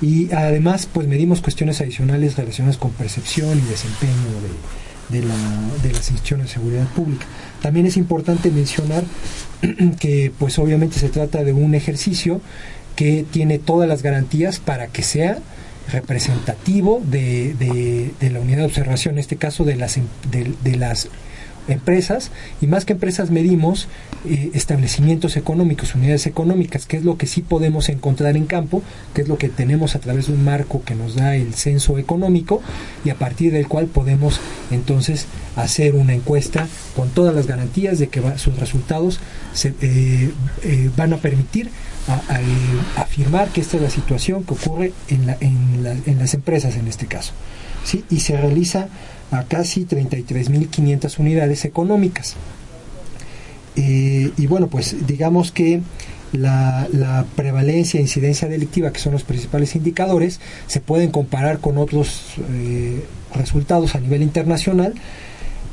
Y 0.00 0.32
además, 0.32 0.88
pues 0.92 1.06
medimos 1.06 1.40
cuestiones 1.40 1.80
adicionales 1.80 2.36
relacionadas 2.36 2.78
con 2.78 2.90
percepción 2.92 3.58
y 3.58 3.70
desempeño 3.70 4.12
de, 5.10 5.20
de, 5.20 5.26
la, 5.26 5.34
de 5.82 5.92
las 5.92 6.10
instituciones 6.10 6.46
de 6.46 6.52
seguridad 6.54 6.86
pública. 6.88 7.26
También 7.62 7.86
es 7.86 7.96
importante 7.96 8.50
mencionar 8.50 9.04
que, 10.00 10.32
pues 10.38 10.58
obviamente 10.58 10.98
se 10.98 11.08
trata 11.08 11.44
de 11.44 11.52
un 11.52 11.74
ejercicio 11.74 12.40
que 12.94 13.26
tiene 13.30 13.58
todas 13.58 13.88
las 13.88 14.02
garantías 14.02 14.58
para 14.58 14.86
que 14.86 15.02
sea 15.02 15.38
representativo 15.90 17.00
de, 17.04 17.54
de, 18.18 18.30
la 18.30 18.40
unidad 18.40 18.58
de 18.58 18.64
observación, 18.66 19.14
en 19.14 19.20
este 19.20 19.36
caso 19.36 19.64
de 19.64 19.76
las, 19.76 19.98
de 20.30 20.76
las 20.76 21.08
empresas 21.68 22.30
y 22.60 22.66
más 22.66 22.84
que 22.84 22.92
empresas 22.92 23.30
medimos 23.30 23.88
eh, 24.24 24.50
establecimientos 24.54 25.36
económicos, 25.36 25.94
unidades 25.94 26.26
económicas, 26.26 26.86
que 26.86 26.96
es 26.96 27.04
lo 27.04 27.16
que 27.16 27.26
sí 27.26 27.42
podemos 27.42 27.88
encontrar 27.88 28.36
en 28.36 28.46
campo, 28.46 28.82
que 29.14 29.22
es 29.22 29.28
lo 29.28 29.38
que 29.38 29.48
tenemos 29.48 29.94
a 29.94 30.00
través 30.00 30.26
de 30.26 30.32
un 30.32 30.44
marco 30.44 30.82
que 30.84 30.94
nos 30.94 31.14
da 31.14 31.36
el 31.36 31.54
censo 31.54 31.98
económico 31.98 32.60
y 33.04 33.10
a 33.10 33.14
partir 33.14 33.52
del 33.52 33.68
cual 33.68 33.86
podemos 33.86 34.40
entonces 34.70 35.26
hacer 35.54 35.94
una 35.94 36.14
encuesta 36.14 36.68
con 36.94 37.10
todas 37.10 37.34
las 37.34 37.46
garantías 37.46 37.98
de 37.98 38.08
que 38.08 38.22
sus 38.36 38.58
resultados 38.58 39.20
se, 39.52 39.74
eh, 39.80 40.30
eh, 40.62 40.90
van 40.96 41.12
a 41.12 41.18
permitir 41.18 41.70
afirmar 42.96 43.48
que 43.48 43.60
esta 43.60 43.76
es 43.76 43.82
la 43.82 43.90
situación 43.90 44.44
que 44.44 44.54
ocurre 44.54 44.92
en, 45.08 45.26
la, 45.26 45.36
en, 45.40 46.02
en 46.06 46.18
las 46.18 46.34
empresas 46.34 46.76
en 46.76 46.88
este 46.88 47.06
caso. 47.06 47.32
¿sí? 47.84 48.04
Y 48.10 48.20
se 48.20 48.36
realiza 48.36 48.88
a 49.30 49.44
casi 49.44 49.86
33.500 49.86 51.18
unidades 51.18 51.64
económicas. 51.64 52.36
Eh, 53.76 54.32
y 54.36 54.46
bueno, 54.46 54.68
pues 54.68 55.06
digamos 55.06 55.52
que 55.52 55.82
la, 56.32 57.26
prevalencia 57.36 57.98
e 57.98 58.02
incidencia 58.02 58.48
delictiva, 58.48 58.92
que 58.92 58.98
son 58.98 59.12
los 59.12 59.22
principales 59.22 59.76
indicadores, 59.76 60.40
se 60.66 60.80
pueden 60.80 61.10
comparar 61.10 61.58
con 61.58 61.78
otros 61.78 62.34
eh, 62.50 63.04
resultados 63.34 63.94
a 63.94 64.00
nivel 64.00 64.22
internacional. 64.22 64.94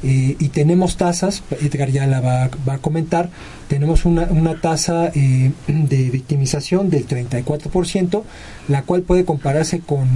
Eh, 0.04 0.36
y 0.38 0.50
tenemos 0.50 0.98
tasas, 0.98 1.44
Edgar 1.62 1.90
ya 1.90 2.06
la 2.08 2.20
va, 2.20 2.44
a 2.44 2.78
comentar, 2.80 3.30
tenemos 3.70 4.06
una, 4.06 4.24
una 4.24 4.60
tasa 4.60 5.12
de 5.14 6.10
victimización 6.12 6.90
del 6.90 7.08
34%, 7.08 8.24
la 8.68 8.82
cual 8.84 9.04
puede 9.04 9.24
compararse 9.24 9.80
con, 9.80 10.08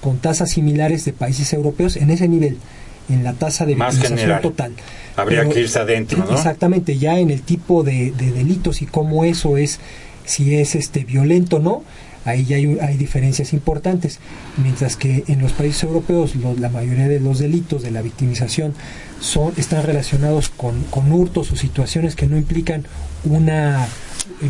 con 0.00 0.18
tasas 0.18 0.50
similares 0.50 1.04
de 1.04 1.12
países 1.12 1.52
europeos 1.52 1.96
en 1.96 2.10
ese 2.10 2.28
nivel 2.28 2.58
en 3.10 3.24
la 3.24 3.32
tasa 3.32 3.66
de 3.66 3.74
victimización 3.74 4.40
total. 4.40 4.72
Habría 5.16 5.48
que 5.48 5.60
irse 5.60 5.78
adentro, 5.78 6.24
¿no? 6.24 6.32
Exactamente, 6.32 6.96
ya 6.98 7.18
en 7.18 7.30
el 7.30 7.42
tipo 7.42 7.82
de, 7.82 8.12
delitos 8.12 8.82
y 8.82 8.86
cómo 8.86 9.24
eso 9.24 9.56
es, 9.56 9.80
si 10.24 10.54
es 10.54 10.74
este 10.74 11.04
violento 11.04 11.56
o 11.56 11.60
no, 11.60 11.82
ahí 12.24 12.44
ya 12.44 12.56
hay, 12.56 12.96
diferencias 12.96 13.52
importantes. 13.52 14.18
Mientras 14.56 14.96
que 14.96 15.24
en 15.28 15.40
los 15.40 15.52
países 15.52 15.84
europeos 15.84 16.34
la 16.36 16.68
mayoría 16.68 17.08
de 17.08 17.20
los 17.20 17.38
delitos 17.38 17.82
de 17.82 17.90
la 17.90 18.02
victimización 18.02 18.74
son, 19.20 19.52
están 19.56 19.84
relacionados 19.84 20.48
con, 20.48 20.82
con 20.84 21.12
hurtos 21.12 21.52
o 21.52 21.56
situaciones 21.56 22.16
que 22.16 22.26
no 22.26 22.36
implican 22.36 22.84
una 23.24 23.88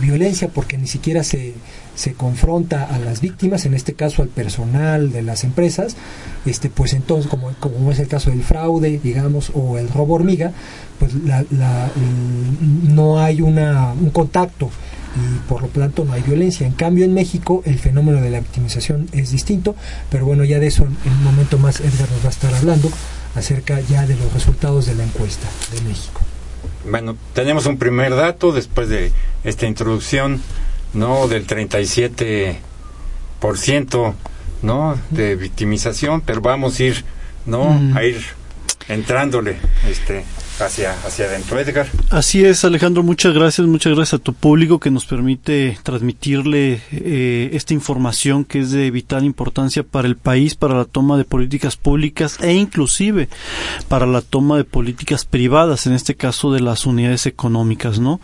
violencia 0.00 0.48
porque 0.48 0.78
ni 0.78 0.87
siquiera 0.87 1.24
se, 1.24 1.54
se 1.94 2.14
confronta 2.14 2.85
a 2.85 2.98
las 2.98 3.20
víctimas, 3.20 3.66
en 3.66 3.74
este 3.74 3.94
caso 3.94 4.22
al 4.22 4.28
personal 4.28 5.12
de 5.12 5.22
las 5.22 5.44
empresas, 5.44 5.96
este, 6.46 6.70
pues 6.70 6.92
entonces, 6.92 7.30
como, 7.30 7.52
como 7.61 7.90
es 7.90 7.98
el 7.98 8.09
caso 8.09 8.30
del 8.30 8.42
fraude, 8.42 9.00
digamos, 9.02 9.50
o 9.54 9.78
el 9.78 9.88
robo 9.88 10.14
hormiga, 10.14 10.52
pues 10.98 11.14
la, 11.14 11.44
no 12.88 13.20
hay 13.20 13.40
una, 13.42 13.92
un 13.92 14.11
contacto 14.11 14.70
y 15.16 15.38
por 15.49 15.62
lo 15.62 15.68
tanto 15.68 16.05
no 16.05 16.12
hay 16.12 16.23
violencia. 16.23 16.66
En 16.66 16.73
cambio 16.73 17.05
en 17.05 17.14
México 17.14 17.62
el 17.64 17.79
fenómeno 17.79 18.20
de 18.20 18.31
la 18.31 18.40
victimización 18.40 19.09
es 19.12 19.31
distinto, 19.33 19.75
pero 20.11 20.25
bueno, 20.25 20.44
ya 20.44 20.59
de 20.59 20.68
eso 20.68 20.85
en 20.85 21.12
un 21.12 21.25
momento 21.25 21.59
más 21.59 21.81
Edgar 21.81 22.11
nos 22.11 22.25
va 22.25 22.29
a 22.29 22.31
estar 22.31 22.55
hablando 22.55 22.90
acerca 23.35 23.81
ya 23.81 24.07
de 24.07 24.16
los 24.16 24.33
resultados 24.33 24.87
de 24.87 24.94
la 24.94 25.05
encuesta 25.05 25.49
de 25.73 25.81
México. 25.83 26.20
Bueno, 26.88 27.16
tenemos 27.35 27.66
un 27.66 27.77
primer 27.79 28.14
dato 28.14 28.53
después 28.53 28.88
de 28.88 29.12
esta 29.44 29.66
introducción, 29.66 30.40
¿no? 30.94 31.29
Del 31.29 31.46
37%, 31.46 34.14
¿no? 34.62 34.99
De 35.11 35.37
victimización, 35.37 36.23
pero 36.23 36.40
vamos 36.40 36.81
a 36.81 36.85
ir, 36.85 37.05
¿no? 37.46 37.64
Mm. 37.64 37.96
A 37.96 38.05
ir 38.05 38.20
entrándole, 38.88 39.57
este, 39.88 40.25
hacia, 40.61 40.92
hacia 41.05 41.27
adentro. 41.27 41.59
Edgar. 41.59 41.87
Así 42.11 42.44
es, 42.44 42.64
Alejandro, 42.64 43.03
muchas 43.03 43.35
gracias, 43.35 43.66
muchas 43.66 43.94
gracias 43.94 44.20
a 44.20 44.23
tu 44.23 44.35
público 44.35 44.79
que 44.79 44.90
nos 44.90 45.07
permite 45.07 45.79
transmitirle 45.83 46.81
eh, 46.92 47.51
esta 47.53 47.75
información 47.75 48.44
que 48.44 48.61
es 48.61 48.70
de 48.70 48.90
vital 48.90 49.25
importancia 49.25 49.83
para 49.83 50.09
el 50.09 50.16
país, 50.16 50.55
para 50.55 50.75
la 50.75 50.85
toma 50.85 51.16
de 51.16 51.25
políticas 51.25 51.77
públicas 51.77 52.38
e 52.40 52.53
inclusive 52.53 53.29
para 53.88 54.07
la 54.07 54.20
toma 54.20 54.57
de 54.57 54.64
políticas 54.64 55.25
privadas, 55.25 55.87
en 55.87 55.92
este 55.92 56.14
caso 56.14 56.53
de 56.53 56.61
las 56.61 56.87
unidades 56.87 57.27
económicas, 57.27 57.99
¿no? 57.99 58.20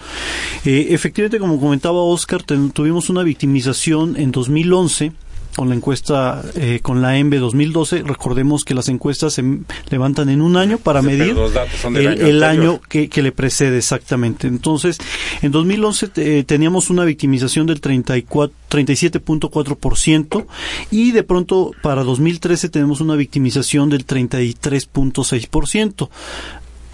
Eh, 0.64 0.88
efectivamente, 0.90 1.38
como 1.38 1.60
comentaba 1.60 2.02
Oscar, 2.02 2.42
tuvimos 2.42 3.08
una 3.10 3.22
victimización 3.22 4.16
en 4.16 4.32
2011 4.32 5.12
con 5.56 5.68
la 5.70 5.74
encuesta 5.74 6.44
eh, 6.54 6.80
con 6.82 7.00
la 7.00 7.16
EMBE 7.16 7.38
2012. 7.38 8.02
Recordemos 8.02 8.62
que 8.64 8.74
las 8.74 8.88
encuestas 8.88 9.32
se 9.32 9.42
levantan 9.88 10.28
en 10.28 10.42
un 10.42 10.58
año 10.58 10.76
para 10.78 11.00
medir 11.02 11.34
el, 11.94 12.42
año, 12.44 12.80
que, 12.88 13.08
le 13.22 13.32
precede 13.32 13.78
exactamente. 13.78 14.46
Entonces, 14.46 14.98
en 15.40 15.52
2011 15.52 16.10
eh, 16.16 16.44
teníamos 16.46 16.90
una 16.90 17.04
victimización 17.04 17.66
del 17.66 17.80
37.4% 17.80 20.46
y 20.90 21.12
de 21.12 21.22
pronto 21.22 21.70
para 21.82 22.04
2013 22.04 22.68
tenemos 22.68 23.00
una 23.00 23.16
victimización 23.16 23.88
del 23.88 24.06
33.6% 24.06 26.10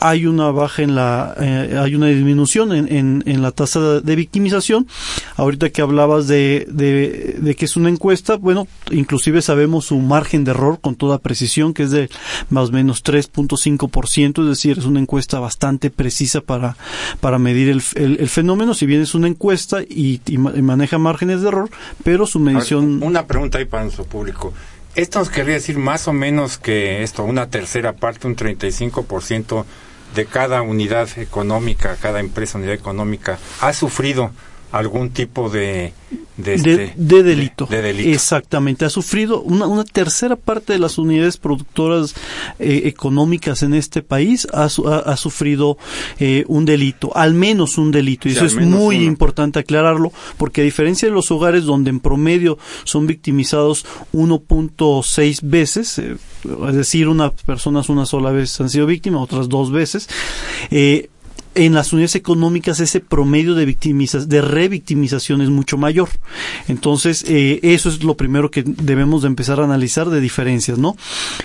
hay 0.04 0.26
una 0.26 0.50
baja 0.50 0.82
en 0.82 0.96
la, 0.96 1.32
eh, 1.40 1.78
hay 1.80 1.94
una 1.94 2.08
disminución 2.08 2.72
en, 2.72 2.92
en, 2.92 3.22
en, 3.24 3.40
la 3.40 3.52
tasa 3.52 4.00
de 4.00 4.16
victimización. 4.16 4.88
Ahorita 5.36 5.70
que 5.70 5.80
hablabas 5.80 6.26
de, 6.26 6.66
de, 6.68 7.36
de, 7.38 7.54
que 7.54 7.66
es 7.66 7.76
una 7.76 7.88
encuesta, 7.88 8.34
bueno, 8.34 8.66
inclusive 8.90 9.42
sabemos 9.42 9.86
su 9.86 9.98
margen 10.00 10.42
de 10.42 10.50
error 10.50 10.80
con 10.80 10.96
toda 10.96 11.18
precisión, 11.18 11.72
que 11.72 11.84
es 11.84 11.92
de 11.92 12.10
más 12.50 12.70
o 12.70 12.72
menos 12.72 13.04
3.5%, 13.04 14.42
es 14.42 14.48
decir, 14.48 14.76
es 14.76 14.86
una 14.86 14.98
encuesta 14.98 15.38
bastante 15.38 15.88
precisa 15.88 16.40
para, 16.40 16.76
para 17.20 17.38
medir 17.38 17.68
el, 17.68 17.80
el, 17.94 18.28
fenómeno, 18.28 18.74
si 18.74 18.86
bien 18.86 19.02
es 19.02 19.14
una 19.14 19.28
encuesta 19.28 19.82
y, 19.82 20.20
y, 20.26 20.36
maneja 20.36 20.98
márgenes 20.98 21.42
de 21.42 21.48
error, 21.48 21.70
pero 22.02 22.26
su 22.26 22.40
medición... 22.40 23.04
una 23.04 23.28
pregunta 23.28 23.58
ahí 23.58 23.66
para 23.66 23.84
nuestro 23.84 24.04
público. 24.04 24.52
Esto 24.96 25.20
nos 25.20 25.30
querría 25.30 25.54
decir 25.54 25.78
más 25.78 26.08
o 26.08 26.12
menos 26.12 26.58
que 26.58 27.04
esto, 27.04 27.22
una 27.22 27.48
tercera 27.48 27.92
parte, 27.92 28.26
un 28.26 28.34
35% 28.34 29.64
de 30.14 30.26
cada 30.26 30.62
unidad 30.62 31.08
económica, 31.16 31.96
cada 32.00 32.20
empresa, 32.20 32.58
unidad 32.58 32.74
económica, 32.74 33.38
ha 33.60 33.72
sufrido 33.72 34.30
algún 34.72 35.10
tipo 35.10 35.50
de 35.50 35.92
de, 36.36 36.54
este, 36.54 36.94
delito. 36.96 37.68
Exactamente. 37.70 38.84
Ha 38.84 38.90
sufrido 38.90 39.42
una, 39.42 39.66
una, 39.66 39.84
tercera 39.84 40.36
parte 40.36 40.72
de 40.72 40.78
las 40.78 40.98
unidades 40.98 41.36
productoras 41.36 42.14
eh, 42.58 42.82
económicas 42.84 43.62
en 43.62 43.74
este 43.74 44.02
país 44.02 44.46
ha, 44.52 44.64
ha, 44.64 45.16
sufrido 45.16 45.76
eh, 46.18 46.44
un 46.48 46.64
delito, 46.64 47.14
al 47.16 47.34
menos 47.34 47.78
un 47.78 47.90
delito. 47.90 48.28
Y 48.28 48.32
eso 48.32 48.46
es 48.46 48.56
muy 48.56 48.96
importante 48.96 49.58
aclararlo, 49.58 50.12
porque 50.36 50.62
a 50.62 50.64
diferencia 50.64 51.08
de 51.08 51.14
los 51.14 51.30
hogares 51.30 51.64
donde 51.64 51.90
en 51.90 52.00
promedio 52.00 52.58
son 52.84 53.06
victimizados 53.06 53.84
1.6 54.12 55.40
veces, 55.42 55.98
eh, 55.98 56.16
es 56.68 56.74
decir, 56.74 57.08
unas 57.08 57.32
personas 57.32 57.88
una 57.88 58.06
sola 58.06 58.30
vez 58.30 58.60
han 58.60 58.70
sido 58.70 58.86
víctimas, 58.86 59.22
otras 59.22 59.48
dos 59.48 59.70
veces, 59.70 60.08
eh, 60.70 61.10
en 61.54 61.74
las 61.74 61.92
unidades 61.92 62.14
económicas 62.14 62.80
ese 62.80 63.00
promedio 63.00 63.54
de 63.54 63.64
victimizas, 63.64 64.28
de 64.28 64.40
revictimización 64.40 65.42
es 65.42 65.50
mucho 65.50 65.76
mayor. 65.76 66.08
Entonces, 66.68 67.24
eh, 67.28 67.60
eso 67.62 67.88
es 67.88 68.02
lo 68.02 68.16
primero 68.16 68.50
que 68.50 68.62
debemos 68.62 69.22
de 69.22 69.28
empezar 69.28 69.60
a 69.60 69.64
analizar 69.64 70.10
de 70.10 70.20
diferencias, 70.20 70.78
¿no? 70.78 70.96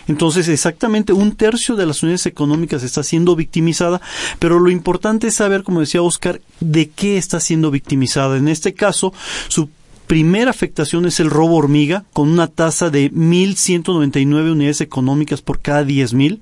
Entonces, 0.08 0.48
exactamente 0.48 1.14
un 1.14 1.36
tercio 1.36 1.76
de 1.76 1.86
las 1.86 2.04
unidades 2.04 2.26
económicas 2.26 2.84
está 2.84 3.04
siendo 3.04 3.36
victimizada, 3.36 4.02
pero 4.40 4.60
lo 4.60 4.70
importante 4.70 5.28
es 5.28 5.36
saber, 5.36 5.64
como 5.64 5.80
decía 5.80 6.02
Oscar, 6.02 6.42
de 6.60 6.90
qué 6.90 7.18
está 7.18 7.40
siendo 7.40 7.72
victimizada. 7.72 8.38
En 8.38 8.48
este 8.48 8.74
caso, 8.74 9.14
su 9.48 9.70
primera 10.08 10.50
afectación 10.50 11.06
es 11.06 11.20
el 11.20 11.30
robo 11.30 11.58
hormiga, 11.58 12.06
con 12.14 12.30
una 12.30 12.48
tasa 12.48 12.90
de 12.90 13.12
1.199 13.12 14.52
unidades 14.52 14.82
económicas 14.82 15.42
por 15.42 15.60
cada 15.60 15.84
10.000. 15.84 16.40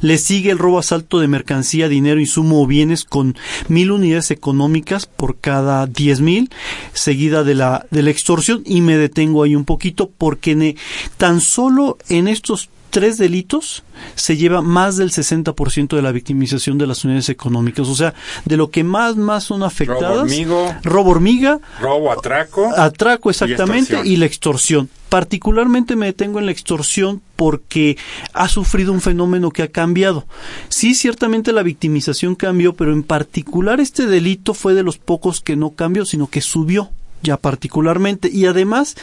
Le 0.00 0.18
sigue 0.18 0.50
el 0.50 0.58
robo 0.58 0.78
asalto 0.78 1.20
de 1.20 1.28
mercancía, 1.28 1.88
dinero, 1.88 2.20
insumo 2.20 2.62
o 2.62 2.66
bienes 2.66 3.04
con 3.04 3.36
mil 3.68 3.90
unidades 3.90 4.30
económicas 4.30 5.06
por 5.06 5.38
cada 5.38 5.86
diez 5.86 6.20
mil, 6.20 6.50
seguida 6.92 7.44
de 7.44 7.54
la, 7.54 7.86
de 7.90 8.02
la 8.02 8.10
extorsión. 8.10 8.62
Y 8.64 8.80
me 8.80 8.96
detengo 8.96 9.42
ahí 9.42 9.54
un 9.54 9.64
poquito 9.64 10.10
porque 10.16 10.76
tan 11.16 11.40
solo 11.40 11.98
en 12.08 12.28
estos 12.28 12.68
tres 12.92 13.16
delitos 13.16 13.82
se 14.14 14.36
lleva 14.36 14.60
más 14.60 14.98
del 14.98 15.10
60% 15.10 15.96
de 15.96 16.02
la 16.02 16.12
victimización 16.12 16.76
de 16.76 16.86
las 16.86 17.04
unidades 17.04 17.30
económicas. 17.30 17.88
O 17.88 17.96
sea, 17.96 18.14
de 18.44 18.58
lo 18.58 18.70
que 18.70 18.84
más, 18.84 19.16
más 19.16 19.44
son 19.44 19.62
afectadas. 19.62 20.30
Robo, 20.46 20.76
robo 20.84 21.10
hormiga. 21.10 21.58
Robo 21.80 22.12
atraco. 22.12 22.70
Atraco, 22.76 23.30
exactamente. 23.30 24.02
Y, 24.04 24.16
la 24.16 24.26
extorsión. 24.26 24.90
Particularmente 25.08 25.96
me 25.96 26.06
detengo 26.06 26.38
en 26.38 26.46
la 26.46 26.52
extorsión 26.52 27.22
porque 27.34 27.96
ha 28.34 28.48
sufrido 28.48 28.92
un 28.92 29.00
fenómeno 29.00 29.50
que 29.50 29.62
ha 29.62 29.68
cambiado. 29.68 30.26
Sí, 30.68 30.94
ciertamente 30.94 31.52
la 31.52 31.62
victimización 31.62 32.34
cambió, 32.34 32.74
pero 32.74 32.92
en 32.92 33.02
particular 33.02 33.80
este 33.80 34.06
delito 34.06 34.52
fue 34.52 34.74
de 34.74 34.82
los 34.82 34.98
pocos 34.98 35.40
que 35.40 35.56
no 35.56 35.70
cambió, 35.70 36.04
sino 36.04 36.28
que 36.28 36.42
subió 36.42 36.90
ya 37.22 37.36
particularmente. 37.36 38.30
Y 38.32 38.46
además, 38.46 38.96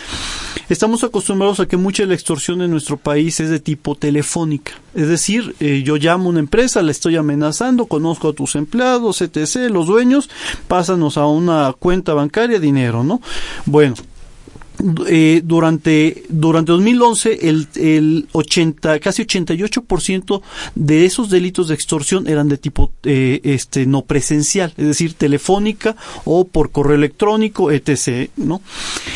estamos 0.69 1.03
acostumbrados 1.03 1.59
a 1.59 1.67
que 1.67 1.77
mucha 1.77 2.03
de 2.03 2.07
la 2.07 2.15
extorsión 2.15 2.61
en 2.61 2.71
nuestro 2.71 2.97
país 2.97 3.39
es 3.39 3.49
de 3.49 3.59
tipo 3.59 3.95
telefónica. 3.95 4.73
Es 4.95 5.07
decir, 5.07 5.55
eh, 5.59 5.83
yo 5.85 5.97
llamo 5.97 6.25
a 6.25 6.29
una 6.29 6.39
empresa, 6.39 6.81
le 6.81 6.91
estoy 6.91 7.15
amenazando, 7.15 7.85
conozco 7.85 8.29
a 8.29 8.33
tus 8.33 8.55
empleados, 8.55 9.21
etc., 9.21 9.69
los 9.69 9.87
dueños, 9.87 10.29
pásanos 10.67 11.17
a 11.17 11.27
una 11.27 11.73
cuenta 11.77 12.13
bancaria 12.13 12.59
dinero, 12.59 13.03
¿no? 13.03 13.21
Bueno, 13.65 13.95
eh, 15.07 15.41
durante 15.43 16.23
durante 16.29 16.71
2011 16.71 17.49
el, 17.49 17.67
el 17.75 18.27
80 18.31 18.99
casi 18.99 19.23
88% 19.23 20.41
de 20.75 21.05
esos 21.05 21.29
delitos 21.29 21.67
de 21.67 21.75
extorsión 21.75 22.27
eran 22.27 22.47
de 22.47 22.57
tipo 22.57 22.93
eh, 23.03 23.41
este 23.43 23.85
no 23.85 24.03
presencial 24.03 24.73
es 24.77 24.87
decir 24.87 25.15
telefónica 25.15 25.97
o 26.23 26.45
por 26.47 26.71
correo 26.71 26.95
electrónico 26.95 27.71
etc. 27.71 28.29
no 28.37 28.61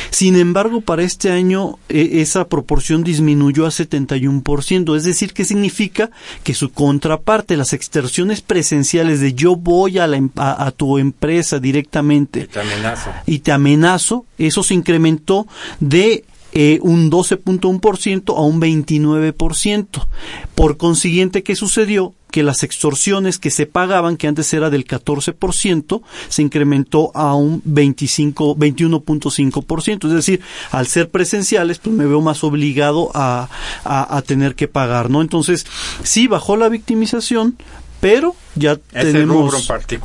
sin 0.09 0.35
embargo 0.35 0.81
para 0.81 1.03
este 1.03 1.31
año 1.31 1.77
eh, 1.87 2.09
esa 2.15 2.47
proporción 2.49 3.03
disminuyó 3.03 3.65
a 3.65 3.69
71% 3.69 4.97
es 4.97 5.05
decir 5.05 5.33
qué 5.33 5.45
significa 5.45 6.11
que 6.43 6.53
su 6.53 6.71
contraparte 6.73 7.55
las 7.55 7.71
extorsiones 7.71 8.41
presenciales 8.41 9.21
de 9.21 9.33
yo 9.33 9.55
voy 9.55 9.97
a, 9.97 10.07
la, 10.07 10.17
em, 10.17 10.29
a, 10.35 10.65
a 10.65 10.71
tu 10.71 10.97
empresa 10.97 11.59
directamente 11.59 12.41
y 12.41 12.47
te 12.47 12.59
amenazo. 12.59 13.09
y 13.25 13.39
te 13.39 13.51
amenazo 13.53 14.25
eso 14.47 14.63
se 14.63 14.73
incrementó 14.73 15.47
de 15.79 16.25
eh, 16.53 16.79
un 16.83 17.09
12.1% 17.09 18.37
a 18.37 18.41
un 18.41 18.61
29%. 18.61 20.07
Por 20.55 20.77
consiguiente, 20.77 21.43
¿qué 21.43 21.55
sucedió? 21.55 22.13
que 22.33 22.41
las 22.41 22.63
extorsiones 22.63 23.37
que 23.37 23.51
se 23.51 23.67
pagaban, 23.67 24.17
que 24.17 24.27
antes 24.27 24.51
era 24.55 24.71
del 24.71 24.87
14%, 24.87 26.01
se 26.29 26.41
incrementó 26.41 27.11
a 27.13 27.35
un 27.35 27.61
25, 27.63 28.57
21.5%. 28.57 30.07
Es 30.07 30.13
decir, 30.13 30.41
al 30.71 30.87
ser 30.87 31.11
presenciales, 31.11 31.77
pues 31.77 31.95
me 31.95 32.07
veo 32.07 32.21
más 32.21 32.43
obligado 32.43 33.11
a, 33.13 33.49
a, 33.83 34.21
tener 34.23 34.55
que 34.55 34.67
pagar, 34.67 35.11
¿no? 35.11 35.21
Entonces, 35.21 35.67
sí 36.01 36.25
bajó 36.25 36.57
la 36.57 36.69
victimización, 36.69 37.55
pero 38.03 38.35
ya 38.55 38.75
tenemos 38.75 39.55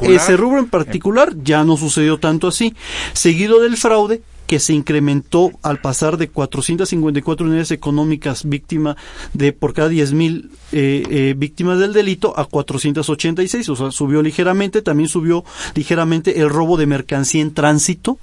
ese 0.02 0.36
rubro 0.36 0.60
en 0.60 0.68
particular 0.68 1.32
ya 1.42 1.64
no 1.64 1.76
sucedió 1.76 2.16
tanto 2.18 2.46
así. 2.46 2.76
Seguido 3.12 3.58
del 3.58 3.76
fraude, 3.76 4.22
que 4.48 4.58
se 4.60 4.72
incrementó 4.72 5.52
al 5.62 5.78
pasar 5.82 6.16
de 6.16 6.28
454 6.28 7.46
unidades 7.46 7.70
económicas 7.70 8.48
víctima 8.48 8.96
de 9.34 9.52
por 9.52 9.74
cada 9.74 9.90
10.000 9.90 10.12
mil 10.14 10.50
eh, 10.72 11.02
eh, 11.10 11.34
víctimas 11.36 11.78
del 11.78 11.92
delito 11.92 12.32
a 12.38 12.46
486, 12.46 13.68
o 13.68 13.76
sea, 13.76 13.90
subió 13.90 14.22
ligeramente, 14.22 14.80
también 14.80 15.10
subió 15.10 15.44
ligeramente 15.74 16.40
el 16.40 16.48
robo 16.48 16.78
de 16.78 16.86
mercancía 16.86 17.42
en 17.42 17.52
tránsito, 17.52 18.18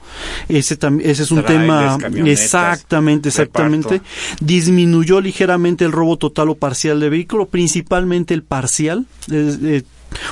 ese, 0.49 0.79
ese 1.03 1.23
es 1.23 1.31
un 1.31 1.43
tema 1.43 1.99
exactamente, 2.25 3.29
exactamente, 3.29 4.01
disminuyó 4.41 5.21
ligeramente 5.21 5.85
el 5.85 5.91
robo 5.91 6.17
total 6.17 6.49
o 6.49 6.55
parcial 6.55 6.99
de 6.99 7.09
vehículo, 7.09 7.45
principalmente 7.45 8.33
el 8.33 8.41
parcial, 8.41 9.05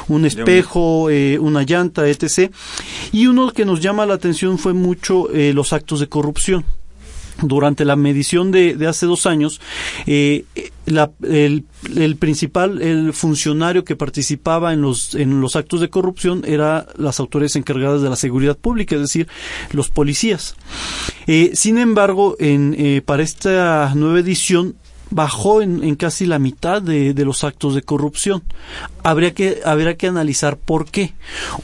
un 0.07 0.25
espejo, 0.25 1.09
eh, 1.09 1.37
una 1.39 1.63
llanta, 1.63 2.07
etc. 2.07 2.51
Y 3.11 3.27
uno 3.27 3.51
que 3.51 3.65
nos 3.65 3.79
llama 3.81 4.05
la 4.05 4.15
atención 4.15 4.57
fue 4.57 4.73
mucho 4.73 5.31
eh, 5.31 5.53
los 5.53 5.73
actos 5.73 5.99
de 5.99 6.07
corrupción 6.07 6.65
durante 7.41 7.85
la 7.85 7.95
medición 7.95 8.51
de, 8.51 8.75
de 8.75 8.87
hace 8.87 9.05
dos 9.05 9.25
años, 9.25 9.59
eh, 10.05 10.45
la, 10.85 11.11
el, 11.23 11.65
el, 11.95 12.15
principal 12.17 12.81
el 12.81 13.13
funcionario 13.13 13.83
que 13.83 13.95
participaba 13.95 14.73
en 14.73 14.81
los, 14.81 15.15
en 15.15 15.41
los 15.41 15.55
actos 15.55 15.81
de 15.81 15.89
corrupción 15.89 16.43
era 16.45 16.87
las 16.97 17.19
autoridades 17.19 17.55
encargadas 17.55 18.01
de 18.01 18.09
la 18.09 18.15
seguridad 18.15 18.57
pública, 18.57 18.95
es 18.95 19.01
decir, 19.01 19.27
los 19.71 19.89
policías. 19.89 20.55
Eh, 21.27 21.51
sin 21.53 21.77
embargo, 21.77 22.35
en, 22.39 22.75
eh, 22.77 23.01
para 23.03 23.23
esta 23.23 23.93
nueva 23.95 24.19
edición 24.19 24.75
bajó 25.09 25.61
en, 25.61 25.95
casi 25.95 26.25
la 26.25 26.39
mitad 26.39 26.81
de, 26.81 27.13
los 27.23 27.43
actos 27.43 27.75
de 27.75 27.81
corrupción. 27.81 28.43
Habría 29.03 29.33
que, 29.33 29.61
habría 29.65 29.95
que 29.95 30.07
analizar 30.07 30.57
por 30.57 30.89
qué. 30.89 31.13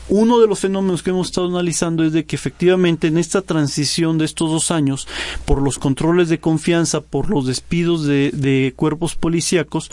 Uno 0.08 0.39
de 0.39 0.47
los 0.47 0.60
fenómenos 0.60 1.04
que 1.04 1.10
hemos 1.10 1.28
estado 1.28 1.47
analizando 1.47 2.04
es 2.04 2.13
de 2.13 2.25
que 2.25 2.36
efectivamente 2.36 3.08
en 3.08 3.17
esta 3.17 3.41
transición 3.41 4.17
de 4.17 4.25
estos 4.25 4.49
dos 4.49 4.71
años, 4.71 5.08
por 5.45 5.62
los 5.62 5.80
controles 5.80 6.30
de 6.30 6.39
confianza, 6.39 7.02
por 7.02 7.30
los 7.30 7.45
despidos 7.47 8.06
de, 8.06 8.32
de 8.34 8.73
cuerpos 8.75 9.15
policíacos, 9.15 9.91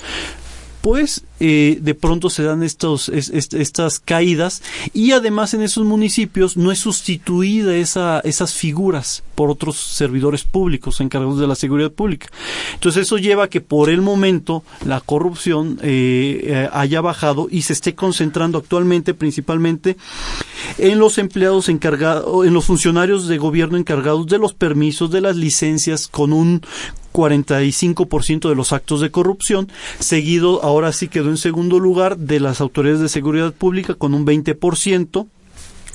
pues 0.87 1.25
eh, 1.41 1.79
de 1.83 1.95
pronto 1.97 2.31
se 2.31 2.45
dan 2.45 2.63
estos, 2.63 3.09
estas 3.09 3.99
caídas 3.99 4.63
y 4.95 5.11
además 5.11 5.53
en 5.53 5.63
esos 5.63 5.85
municipios 5.85 6.57
no 6.57 6.71
es 6.71 6.79
sustituida 6.79 7.75
esa, 7.75 8.21
esas 8.21 8.55
figuras 8.55 9.25
por 9.35 9.51
otros 9.51 9.77
servidores 9.77 10.45
públicos 10.45 11.01
encargados 11.01 11.41
de 11.41 11.49
la 11.49 11.57
seguridad 11.57 11.91
pública. 11.91 12.29
Entonces 12.75 13.03
eso 13.03 13.19
lleva 13.19 13.45
a 13.45 13.49
que 13.49 13.61
por 13.61 13.91
el 13.91 14.01
momento 14.01 14.63
la 14.85 15.01
corrupción 15.01 15.81
eh, 15.83 16.41
eh, 16.45 16.69
haya 16.73 17.01
bajado 17.01 17.49
y 17.51 17.63
se 17.63 17.73
esté 17.73 17.97
concentrando 17.97 18.59
actualmente 18.59 19.13
principalmente 19.13 19.97
en 20.79 21.01
los 21.01 21.19
empleados 21.19 21.69
encargados, 21.69 22.47
en 22.47 22.55
los 22.55 22.65
funcionarios 22.65 23.27
de 23.27 23.39
gobierno 23.39 23.77
encargados 23.77 24.29
de 24.29 24.39
los 24.39 24.55
permisos, 24.55 25.11
de 25.11 25.21
las 25.21 25.35
licencias, 25.35 26.07
con 26.07 26.33
un 26.33 26.63
45% 27.17 28.51
de 28.51 28.55
los 28.55 28.75
actos 28.75 29.01
de 29.01 29.11
corrupción, 29.11 29.69
seguido 29.99 30.63
ahora 30.63 30.93
sí 30.93 31.09
quedó 31.09 31.31
en 31.31 31.39
segundo 31.39 31.79
lugar 31.79 32.19
de 32.19 32.41
las 32.41 32.61
autoridades 32.61 33.01
de 33.01 33.09
seguridad 33.09 33.55
pública 33.55 33.95
con 33.95 34.13
un 34.13 34.27
20%, 34.27 35.27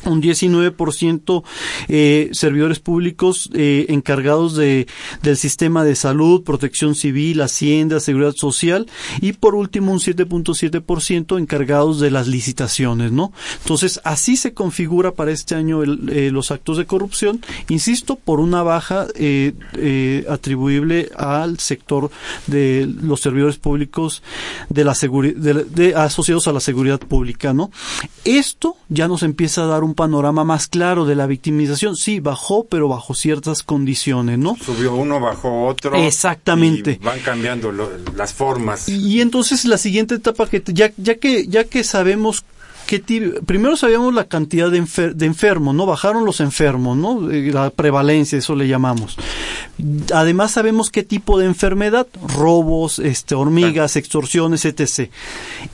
un 0.06 0.22
19% 0.22 1.44
eh, 1.88 2.30
servidores 2.34 2.80
públicos 2.80 3.50
eh, 3.54 3.86
encargados 3.90 4.56
de, 4.56 4.88
del 5.22 5.38
sistema 5.38 5.84
de 5.84 5.96
salud, 5.96 6.44
protección 6.44 6.96
civil, 6.96 7.42
hacienda, 7.42 8.00
seguridad 8.00 8.34
social 8.34 8.88
y 9.22 9.34
por 9.34 9.56
último 9.56 9.92
un 9.92 10.00
7.7% 10.00 11.40
encargados 11.40 12.00
de 12.00 12.12
las 12.12 12.28
licitaciones, 12.28 13.12
¿no? 13.12 13.32
Entonces 13.62 14.00
así 14.04 14.38
se 14.38 14.54
configura 14.54 15.12
para 15.14 15.32
este 15.32 15.56
año 15.56 15.84
eh, 15.84 16.30
los 16.32 16.52
actos 16.52 16.78
de 16.78 16.86
corrupción, 16.86 17.42
insisto, 17.70 18.16
por 18.16 18.40
una 18.40 18.64
baja 18.64 19.08
eh, 19.16 20.26
atribuible 20.30 21.10
al 21.16 21.60
sector 21.60 22.12
de 22.48 22.90
los 23.02 23.22
servidores 23.22 23.58
públicos 23.58 24.24
de 24.70 24.84
la 24.84 24.96
seguridad, 24.96 25.36
de, 25.36 25.96
asociados 25.96 26.48
a 26.48 26.54
la 26.54 26.60
seguridad 26.60 27.00
pública, 27.00 27.54
¿no? 27.54 27.72
Esto 28.24 28.78
ya 28.90 29.08
nos 29.08 29.24
empieza 29.24 29.64
a 29.64 29.68
dar 29.68 29.84
un 29.84 29.90
un 29.91 29.95
panorama 29.95 30.43
más 30.43 30.67
claro 30.67 31.06
de 31.06 31.15
la 31.15 31.27
victimización. 31.27 31.95
Sí, 31.95 32.19
bajó, 32.19 32.65
pero 32.65 32.88
bajo 32.88 33.13
ciertas 33.13 33.63
condiciones, 33.63 34.39
¿no? 34.39 34.56
Subió 34.63 34.95
uno, 34.95 35.19
bajó 35.19 35.67
otro. 35.67 35.95
Exactamente. 35.95 36.99
van 37.04 37.19
cambiando 37.19 37.71
las 38.15 38.34
formas. 38.34 38.89
Y, 38.89 39.21
entonces 39.21 39.65
la 39.65 39.77
siguiente 39.77 40.15
etapa 40.15 40.47
que 40.47 40.63
ya, 40.67 40.91
ya 40.97 41.15
que 41.15 41.47
ya 41.47 41.65
que 41.65 41.84
sabemos 41.84 42.43
primero 43.45 43.77
sabíamos 43.77 44.13
la 44.13 44.25
cantidad 44.25 44.69
de, 44.69 44.77
enfermos, 44.77 45.75
¿no? 45.75 45.86
Bajaron 45.86 46.25
los 46.25 46.41
enfermos, 46.41 46.97
¿no? 46.97 47.32
Eh, 47.32 47.51
la 47.51 47.69
prevalencia, 47.69 48.38
eso 48.38 48.56
le 48.56 48.67
llamamos. 48.67 49.17
Además 50.13 50.52
sabemos 50.52 50.89
qué 50.89 51.04
tipo 51.04 51.39
de 51.39 51.46
enfermedad, 51.46 52.08
robos, 52.28 53.00
este, 53.00 53.36
hormigas, 53.36 53.96
extorsiones, 53.96 54.65
etc. 54.65 55.10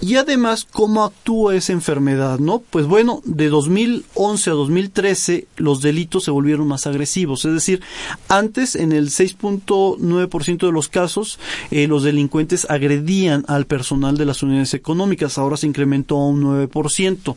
Y 0.02 0.15
además 0.15 0.67
cómo 0.70 1.04
actúa 1.04 1.56
esa 1.56 1.74
enfermedad, 1.74 2.39
¿no? 2.39 2.60
Pues 2.70 2.86
bueno, 2.86 3.22
de 3.26 3.50
2011 3.50 4.50
a 4.50 4.54
2013 4.54 5.48
los 5.58 5.82
delitos 5.82 6.24
se 6.24 6.32
volvieron 6.32 6.67
más 6.67 6.88
agresivos, 6.88 7.46
es 7.46 7.54
decir, 7.54 7.82
antes 8.30 8.76
en 8.76 8.91
el 8.91 9.10
6.9% 9.10 10.65
de 10.65 10.72
los 10.72 10.89
casos 10.89 11.39
eh, 11.72 11.88
los 11.88 12.04
delincuentes 12.04 12.67
agredían 12.70 13.46
al 13.48 13.65
personal 13.65 14.17
de 14.17 14.26
las 14.26 14.43
unidades 14.43 14.74
económicas, 14.74 15.38
ahora 15.38 15.58
se 15.58 15.67
incrementó 15.67 16.17
a 16.17 16.28
un 16.28 16.43
9%. 16.70 17.36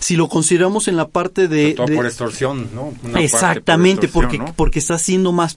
Si 0.00 0.16
lo 0.16 0.28
consideramos 0.28 0.88
en 0.88 0.96
la 0.96 1.08
parte 1.08 1.48
de... 1.48 1.74
por 1.74 2.06
extorsión, 2.06 2.68
¿no? 2.74 2.92
exactamente, 3.18 4.08
porque, 4.08 4.40
porque 4.56 4.78
está 4.78 4.98
siendo 4.98 5.32
más 5.32 5.54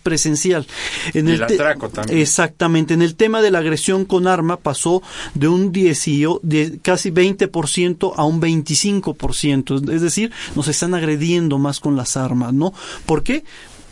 En 1.14 1.28
el, 1.28 1.44
atraco 1.44 1.90
también. 1.90 2.20
Exactamente. 2.20 2.94
En 2.94 3.02
el 3.02 3.16
tema 3.16 3.42
de 3.42 3.52
la 3.52 3.60
agresión 3.60 4.06
con 4.06 4.28
arma 4.28 4.58
pasó 4.58 5.02
de 5.34 5.48
un 5.48 5.72
10, 5.72 6.06
de 6.42 6.80
casi 6.82 7.12
20% 7.12 8.14
a 8.16 8.24
un 8.24 8.42
25%. 8.42 9.92
Es 9.92 10.02
decir, 10.02 10.32
nos 10.56 10.68
están 10.68 10.94
agrediendo 10.94 11.58
más 11.58 11.80
con 11.80 11.96
las 11.96 12.18
armas, 12.18 12.54
¿no? 12.54 12.74
¿Por 13.06 13.24
qué? 13.24 13.44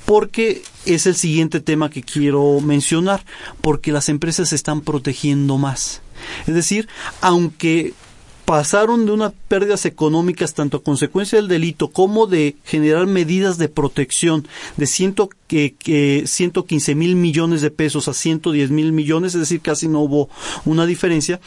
porque 0.06 0.62
es 0.86 1.08
el 1.08 1.16
siguiente 1.16 1.60
tema 1.60 1.90
que 1.90 2.04
quiero 2.04 2.60
mencionar, 2.62 3.26
porque 3.62 3.92
las 3.92 4.08
empresas 4.08 4.50
se 4.50 4.56
están 4.56 4.82
protegiendo 4.82 5.58
más. 5.58 6.02
Es 6.48 6.54
decir, 6.54 6.88
aunque 7.22 7.94
pasaron 8.46 9.06
de 9.06 9.12
unas 9.12 9.34
pérdidas 9.48 9.86
económicas 9.86 10.54
tanto 10.54 10.78
a 10.78 10.84
consecuencia 10.84 11.38
del 11.38 11.48
delito 11.48 11.90
como 11.90 12.28
de 12.28 12.56
generar 12.64 13.08
medidas 13.08 13.58
de 13.58 13.70
protección 13.70 14.48
de 14.78 14.86
ciento, 14.86 15.30
que, 15.48 15.74
que 15.78 16.24
115 16.26 16.96
mil 16.96 17.16
millones 17.16 17.62
de 17.62 17.72
pesos 17.72 18.08
a 18.08 18.14
110 18.14 18.70
mil 18.70 18.92
millones, 18.92 19.34
es 19.34 19.42
decir, 19.42 19.62
casi 19.62 19.88
no 19.88 20.02
hubo 20.02 20.30
una 20.64 20.86
diferencia, 20.86 21.40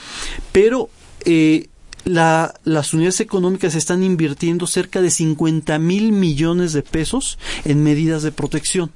pero 0.51 0.91
eh, 1.25 1.69
la, 2.05 2.55
las 2.65 2.93
unidades 2.95 3.21
económicas 3.21 3.75
están 3.77 4.03
invirtiendo 4.03 4.67
cerca 4.67 5.01
de 5.01 5.11
50 5.11 5.79
mil 5.79 6.11
millones 6.13 6.73
de 6.73 6.83
pesos 6.83 7.39
en 7.65 7.83
medidas 7.83 8.23
de 8.23 8.33
protección. 8.33 8.91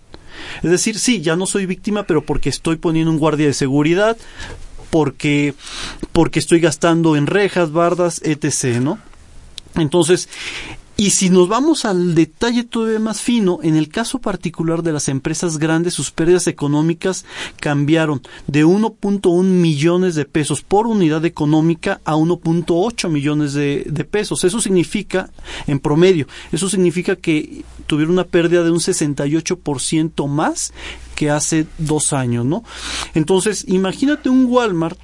Es 0.62 0.70
decir, 0.70 0.98
sí, 0.98 1.20
ya 1.20 1.36
no 1.36 1.46
soy 1.46 1.66
víctima, 1.66 2.04
pero 2.04 2.24
porque 2.24 2.48
estoy 2.48 2.76
poniendo 2.76 3.10
un 3.10 3.18
guardia 3.18 3.46
de 3.46 3.54
seguridad, 3.54 4.16
porque, 4.92 5.54
porque 6.12 6.38
estoy 6.38 6.60
gastando 6.60 7.16
en 7.16 7.26
rejas, 7.26 7.72
bardas, 7.72 8.20
etc., 8.24 8.78
¿no? 8.78 8.98
Entonces, 9.74 10.28
y 11.02 11.10
si 11.10 11.30
nos 11.30 11.48
vamos 11.48 11.84
al 11.84 12.14
detalle 12.14 12.62
todavía 12.62 13.00
más 13.00 13.20
fino, 13.20 13.58
en 13.64 13.74
el 13.74 13.88
caso 13.88 14.20
particular 14.20 14.84
de 14.84 14.92
las 14.92 15.08
empresas 15.08 15.58
grandes, 15.58 15.94
sus 15.94 16.12
pérdidas 16.12 16.46
económicas 16.46 17.24
cambiaron 17.58 18.22
de 18.46 18.64
1.1 18.64 19.42
millones 19.42 20.14
de 20.14 20.26
pesos 20.26 20.62
por 20.62 20.86
unidad 20.86 21.24
económica 21.24 22.00
a 22.04 22.14
1.8 22.14 23.08
millones 23.08 23.52
de, 23.52 24.06
pesos. 24.08 24.44
Eso 24.44 24.60
significa, 24.60 25.28
en 25.66 25.80
promedio, 25.80 26.28
eso 26.52 26.68
significa 26.68 27.16
que 27.16 27.64
tuvieron 27.88 28.12
una 28.12 28.22
pérdida 28.22 28.62
de 28.62 28.70
un 28.70 28.78
68% 28.78 30.28
más 30.28 30.72
que 31.16 31.30
hace 31.30 31.66
dos 31.78 32.12
años, 32.12 32.46
¿no? 32.46 32.62
Entonces, 33.14 33.64
imagínate 33.66 34.28
un 34.28 34.46
Walmart 34.46 35.00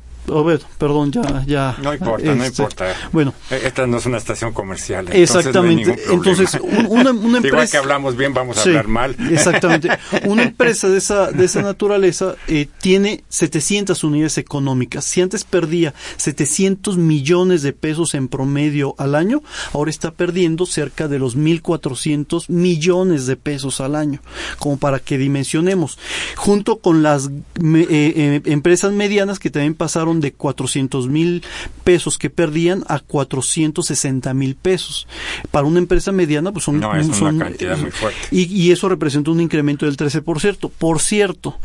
perdón, 0.79 1.13
ya, 1.13 1.45
ya. 1.47 1.77
No 1.83 1.93
importa, 1.93 2.35
no 2.35 2.45
este, 2.45 2.63
importa. 2.63 2.95
Bueno. 3.13 3.35
E, 3.51 3.67
esta 3.67 3.87
no 3.87 3.99
es 3.99 4.07
una 4.07 4.19
estación 4.19 4.53
comercial. 4.53 5.09
Exactamente. 5.13 5.97
Entonces, 6.11 6.59
una, 6.89 7.11
una, 7.11 7.39
empresa. 7.39 7.49
Igual 7.49 7.71
que 7.71 7.77
hablamos 7.77 8.17
bien, 8.17 8.35
vamos 8.35 8.59
a 8.59 8.63
hablar 8.63 8.89
mal. 8.89 9.17
Exactamente. 9.31 9.89
Una 10.25 10.43
empresa 10.43 10.89
de 10.89 10.99
esa, 10.99 11.31
de 11.31 11.45
esa 11.45 11.63
naturaleza 11.63 12.35
eh, 12.47 12.69
tiene 12.81 13.25
700 13.29 14.03
unidades 14.05 14.39
económicas. 14.39 15.05
Si 15.05 15.21
antes 15.21 15.45
perdía 15.45 15.95
700 16.17 16.97
millones 16.97 17.63
de 17.63 17.73
pesos 17.73 18.15
en 18.15 18.29
promedio 18.29 18.95
al 18.99 19.15
año, 19.15 19.43
ahora 19.73 19.91
está 19.91 20.11
perdiendo 20.11 20.67
cerca 20.67 21.09
de 21.09 21.19
los 21.19 21.37
1.400 21.37 22.49
millones 22.49 23.27
de 23.27 23.37
pesos 23.37 23.81
al 23.81 23.95
año. 23.95 24.21
Como 24.59 24.79
para 24.79 24.99
que 24.99 25.19
dimensionemos. 25.19 25.99
Junto 26.37 26.79
con 26.79 27.03
las 27.03 27.27
eh, 27.27 27.87
eh, 27.89 28.41
empresas 28.47 28.93
medianas 28.93 29.39
que 29.39 29.51
también 29.51 29.75
pasaron 29.75 30.18
de 30.21 30.33
400 30.33 31.09
mil 31.09 31.43
pesos 31.85 32.19
que 32.19 32.31
perdían 32.31 32.85
a 32.89 33.01
460 33.01 34.35
mil 34.35 34.55
pesos. 34.55 35.07
Para 35.51 35.67
una 35.67 35.79
empresa 35.79 36.13
mediana, 36.13 36.53
pues 36.53 36.65
son, 36.65 36.81
no, 36.81 36.95
es 36.95 37.21
una 37.21 37.45
cantidad 37.45 37.77
muy 37.79 37.91
fuerte. 37.91 38.19
Y, 38.31 38.69
eso 38.69 38.89
representa 38.89 39.31
un 39.31 39.41
incremento 39.41 39.87
del 39.87 39.97
13%. 39.97 40.71
Por 40.71 41.01
cierto, 41.01 41.57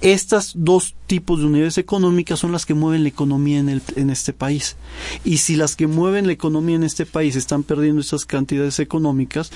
estas 0.00 0.52
dos 0.54 0.94
tipos 1.06 1.40
de 1.40 1.46
unidades 1.46 1.78
económicas 1.78 2.38
son 2.38 2.52
las 2.52 2.66
que 2.66 2.74
mueven 2.74 3.02
la 3.02 3.08
economía 3.08 3.58
en, 3.58 3.68
el, 3.68 3.82
en 3.96 4.10
este 4.10 4.32
país. 4.32 4.76
Y 5.24 5.38
si 5.38 5.56
las 5.56 5.76
que 5.76 5.86
mueven 5.86 6.26
la 6.26 6.32
economía 6.32 6.76
en 6.76 6.84
este 6.84 7.06
país 7.06 7.36
están 7.36 7.62
perdiendo 7.62 8.00
esas 8.00 8.26
cantidades 8.26 8.78
económicas, 8.78 9.50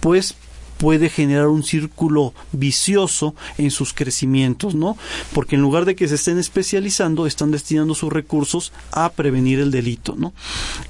pues 0.00 0.34
puede 0.78 1.10
generar 1.10 1.48
un 1.48 1.62
círculo 1.62 2.32
vicioso 2.52 3.34
en 3.58 3.70
sus 3.70 3.92
crecimientos, 3.92 4.74
¿no? 4.74 4.96
Porque 5.32 5.56
en 5.56 5.62
lugar 5.62 5.84
de 5.84 5.96
que 5.96 6.08
se 6.08 6.14
estén 6.14 6.38
especializando, 6.38 7.26
están 7.26 7.50
destinando 7.50 7.94
sus 7.94 8.12
recursos 8.12 8.72
a 8.92 9.10
prevenir 9.10 9.58
el 9.58 9.70
delito, 9.70 10.14
¿no? 10.16 10.32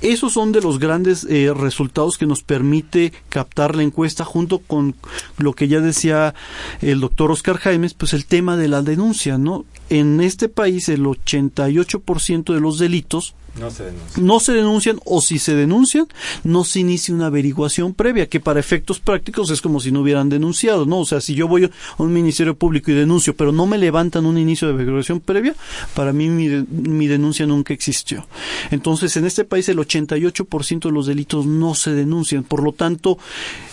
Esos 0.01 0.35
son 0.35 0.53
de 0.53 0.61
los 0.61 0.79
grandes 0.79 1.27
eh, 1.29 1.53
resultados 1.55 2.19
que 2.19 2.27
nos 2.27 2.43
permite 2.43 3.13
captar 3.29 3.75
la 3.75 3.83
encuesta 3.83 4.25
junto 4.25 4.59
con 4.59 4.95
lo 5.39 5.55
que 5.55 5.69
ya 5.69 5.81
decía 5.81 6.35
el 6.81 7.01
doctor 7.01 7.31
Oscar 7.31 7.57
Jaimes, 7.59 7.95
pues 7.95 8.13
el 8.13 8.27
tema 8.27 8.57
de 8.57 8.69
la 8.69 8.83
denuncia, 8.83 9.39
¿no? 9.39 9.65
En 9.91 10.21
este 10.21 10.49
país 10.49 10.89
el 10.89 11.05
88% 11.05 12.53
de 12.53 12.61
los 12.61 12.79
delitos 12.79 13.35
no 13.59 13.71
se, 13.71 13.85
no 14.17 14.41
se 14.41 14.53
denuncian 14.53 15.01
o 15.05 15.21
si 15.21 15.39
se 15.39 15.55
denuncian 15.55 16.07
no 16.45 16.65
se 16.65 16.81
inicia 16.81 17.15
una 17.15 17.27
averiguación 17.27 17.95
previa 17.95 18.29
que 18.29 18.41
para 18.41 18.61
efectos 18.61 19.01
prácticos 19.01 19.51
es 19.51 19.61
como 19.61 19.81
si 19.81 19.93
no 19.93 20.01
hubieran 20.01 20.29
denunciado, 20.29 20.87
¿no? 20.87 21.01
O 21.01 21.07
sea, 21.07 21.21
si 21.21 21.35
yo 21.35 21.49
voy 21.49 21.65
a 21.65 21.71
un 21.99 22.13
ministerio 22.13 22.57
público 22.57 22.91
y 22.91 22.95
denuncio 22.95 23.35
pero 23.35 23.53
no 23.53 23.67
me 23.67 23.79
levantan 23.79 24.27
un 24.27 24.39
inicio 24.39 24.69
de 24.69 24.75
averiguación 24.75 25.21
previa, 25.21 25.55
para 25.95 26.13
mí 26.13 26.29
mi, 26.29 26.49
mi 26.69 27.07
denuncia 27.07 27.47
nunca 27.47 27.73
existió. 27.75 28.27
Entonces, 28.71 29.17
en 29.17 29.27
este 29.27 29.45
país 29.45 29.69
el 29.69 29.79
88% 29.79 30.81
de 30.81 30.93
los 30.93 31.07
delitos 31.07 31.47
no 31.47 31.75
se 31.75 31.93
denuncian, 31.93 32.45
por 32.45 32.63
lo 32.63 32.73
tanto, 32.73 33.19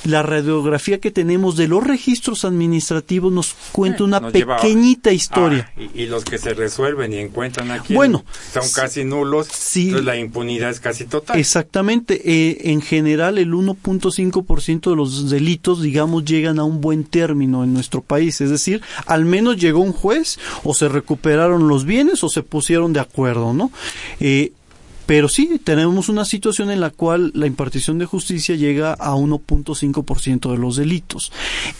la 0.03 0.21
radiografía 0.23 0.99
que 0.99 1.11
tenemos 1.11 1.55
de 1.55 1.67
los 1.67 1.83
registros 1.83 2.45
administrativos 2.45 3.31
nos 3.31 3.55
cuenta 3.71 4.03
una 4.03 4.31
pequeñita 4.31 5.11
historia. 5.11 5.71
Ah, 5.75 5.81
y, 5.93 6.05
los 6.05 6.23
que 6.23 6.37
se 6.37 6.53
resuelven 6.53 7.13
y 7.13 7.17
encuentran 7.17 7.71
aquí 7.71 7.93
bueno, 7.93 8.23
son 8.53 8.69
casi 8.73 9.03
nulos 9.03 9.47
entonces 9.83 10.05
la 10.05 10.17
impunidad 10.17 10.69
es 10.69 10.79
casi 10.79 11.05
total. 11.05 11.39
Exactamente. 11.39 12.21
Eh, 12.25 12.71
en 12.71 12.81
general, 12.81 13.37
el 13.37 13.53
1.5% 13.53 14.89
de 14.89 14.95
los 14.95 15.29
delitos, 15.29 15.81
digamos, 15.81 16.25
llegan 16.25 16.59
a 16.59 16.63
un 16.63 16.81
buen 16.81 17.03
término 17.03 17.63
en 17.63 17.73
nuestro 17.73 18.01
país. 18.01 18.41
Es 18.41 18.49
decir, 18.49 18.81
al 19.05 19.25
menos 19.25 19.57
llegó 19.57 19.79
un 19.79 19.93
juez 19.93 20.39
o 20.63 20.73
se 20.73 20.87
recuperaron 20.87 21.67
los 21.67 21.85
bienes 21.85 22.23
o 22.23 22.29
se 22.29 22.43
pusieron 22.43 22.93
de 22.93 22.99
acuerdo, 22.99 23.53
¿no? 23.53 23.71
Eh, 24.19 24.51
pero 25.05 25.29
sí, 25.29 25.59
tenemos 25.63 26.09
una 26.09 26.25
situación 26.25 26.71
en 26.71 26.79
la 26.79 26.89
cual 26.89 27.31
la 27.35 27.47
impartición 27.47 27.99
de 27.99 28.05
justicia 28.05 28.55
llega 28.55 28.93
a 28.93 29.15
1.5% 29.15 30.51
de 30.51 30.57
los 30.57 30.75
delitos. 30.75 31.31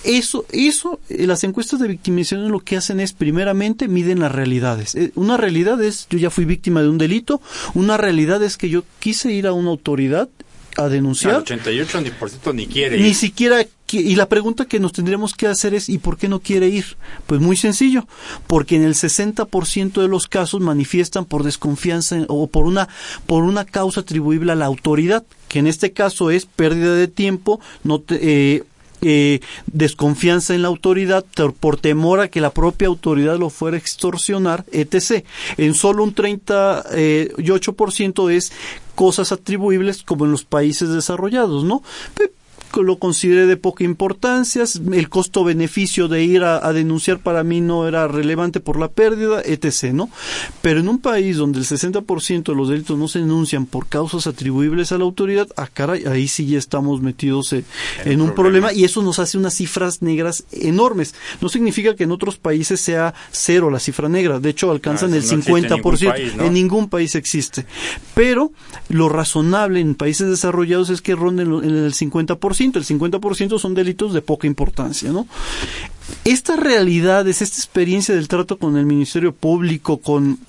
Eso, 0.04 0.46
eso, 0.52 1.00
eh, 1.10 1.26
las 1.26 1.44
encuestas 1.44 1.80
de 1.80 1.88
victimización 1.88 2.52
lo 2.52 2.60
que 2.60 2.78
hacen 2.78 3.00
es, 3.00 3.14
primeramente, 3.14 3.88
miden 3.88 4.20
las 4.20 4.32
realidades. 4.32 4.96
Eh, 4.96 5.12
una 5.16 5.38
realidad 5.38 5.82
es, 5.82 6.08
yo 6.10 6.18
ya 6.18 6.30
fui 6.30 6.46
víctima 6.46 6.82
de 6.82 6.90
un 6.90 6.98
delito, 6.98 7.42
una 7.74 7.98
realidad 7.98 8.44
es 8.44 8.58
que 8.58 8.70
yo 8.70 8.84
quise 9.00 9.32
ir 9.32 9.48
a 9.48 9.54
una 9.54 9.70
autoridad 9.70 10.30
a 10.78 10.90
denunciar. 10.90 11.44
El 11.48 11.62
88% 11.62 12.54
ni 12.54 12.68
quiere. 12.68 13.00
Ni 13.00 13.14
siquiera 13.14 13.66
y 13.92 14.16
la 14.16 14.28
pregunta 14.28 14.66
que 14.66 14.80
nos 14.80 14.94
tendremos 14.94 15.34
que 15.34 15.48
hacer 15.48 15.74
es 15.74 15.90
¿y 15.90 15.98
por 16.00 16.18
qué 16.18 16.28
no 16.28 16.40
quiere 16.40 16.68
ir? 16.68 16.98
Pues 17.28 17.40
muy 17.40 17.56
sencillo, 17.56 18.08
porque 18.48 18.76
en 18.76 18.84
el 18.84 18.96
60% 18.96 20.02
de 20.02 20.08
los 20.08 20.28
casos 20.28 20.62
manifiestan 20.62 21.26
por 21.26 21.44
desconfianza 21.44 22.18
o 22.28 22.48
por 22.48 22.66
una 22.66 22.90
por 23.28 23.44
una 23.44 23.66
causa 23.66 24.02
atribuible 24.02 24.52
a 24.52 24.56
la 24.56 24.66
autoridad, 24.66 25.24
que 25.48 25.60
en 25.60 25.68
este 25.68 25.94
caso 25.94 26.32
es 26.32 26.46
pérdida 26.46 26.96
de 26.96 27.08
tiempo, 27.08 27.60
no 27.84 28.04
eh, 28.10 28.64
eh, 29.02 29.42
desconfianza 29.68 30.56
en 30.56 30.64
la 30.64 30.70
autoridad 30.70 31.24
por 31.60 31.78
temor 31.78 32.22
a 32.22 32.30
que 32.30 32.42
la 32.42 32.52
propia 32.52 32.88
autoridad 32.88 33.38
lo 33.38 33.52
fuera 33.52 33.78
a 33.78 33.80
extorsionar, 33.80 34.66
etc. 34.72 35.24
En 35.58 35.76
solo 35.76 36.04
un 36.04 36.16
38% 36.16 38.32
es 38.32 38.52
cosas 38.96 39.32
atribuibles 39.32 40.02
como 40.02 40.26
en 40.26 40.32
los 40.32 40.44
países 40.44 40.90
desarrollados, 40.90 41.64
¿no? 41.64 41.84
Lo 42.82 42.98
consideré 42.98 43.46
de 43.46 43.58
poca 43.58 43.84
importancia, 43.84 44.64
el 44.92 45.10
costo-beneficio 45.10 46.08
de 46.08 46.24
ir 46.24 46.44
a, 46.44 46.74
denunciar 46.74 47.20
para 47.20 47.44
mí 47.44 47.62
no 47.62 47.88
era 47.88 48.08
relevante 48.08 48.60
por 48.60 48.80
la 48.80 48.90
pérdida, 48.90 49.42
etc., 49.44 49.94
¿no? 49.94 50.10
Pero 50.62 50.80
en 50.80 50.90
un 50.90 51.00
país 51.00 51.38
donde 51.38 51.60
el 51.60 51.66
60% 51.66 52.44
de 52.44 52.56
los 52.56 52.70
delitos 52.70 52.98
no 52.98 53.08
se 53.08 53.20
denuncian 53.20 53.66
por 53.66 53.88
causas 53.88 54.28
atribuibles 54.28 54.92
a 54.92 54.98
la 54.98 55.06
autoridad, 55.06 55.48
ah, 55.58 55.68
caray, 55.72 56.06
ahí 56.06 56.28
sí 56.28 56.46
ya 56.46 56.58
estamos 56.58 57.02
metidos 57.02 57.54
en, 57.54 58.22
un 58.22 58.34
problema. 58.34 58.74
y 58.74 58.84
eso 58.84 59.02
nos 59.02 59.20
hace 59.20 59.38
unas 59.38 59.54
cifras 59.54 60.02
negras 60.02 60.44
enormes. 60.52 61.16
No 61.42 61.50
significa 61.50 61.96
que 61.96 62.04
en 62.04 62.12
otros 62.12 62.38
países 62.38 62.80
sea 62.80 63.14
cero 63.32 63.70
la 63.70 63.80
cifra 63.80 64.10
negra, 64.10 64.40
de 64.40 64.50
hecho 64.50 64.72
alcanzan 64.72 65.14
ah, 65.14 65.18
el 65.18 65.24
50%, 65.24 66.42
en 66.46 66.54
ningún, 66.54 66.90
país 66.90 67.16
existe. 67.16 67.66
Pero 68.14 68.52
lo 68.90 69.10
razonable 69.10 69.80
en 69.80 69.96
países 69.96 70.30
desarrollados 70.30 70.90
es 70.90 71.02
que 71.02 71.16
ronden 71.16 71.52
en 71.64 71.76
el 71.78 71.94
50% 71.94 72.45
el 72.52 72.86
50% 72.86 73.60
son 73.60 73.74
delitos 73.74 74.14
de 74.14 74.22
poca 74.22 74.48
importancia, 74.48 75.12
¿no? 75.12 75.28
Estas 76.24 76.60
realidades, 76.60 77.42
esta 77.42 77.58
experiencia 77.58 78.16
del 78.16 78.28
trato 78.28 78.58
con 78.58 78.78
el 78.78 78.86
Ministerio 78.86 79.34
Público, 79.34 79.98
con 79.98 80.40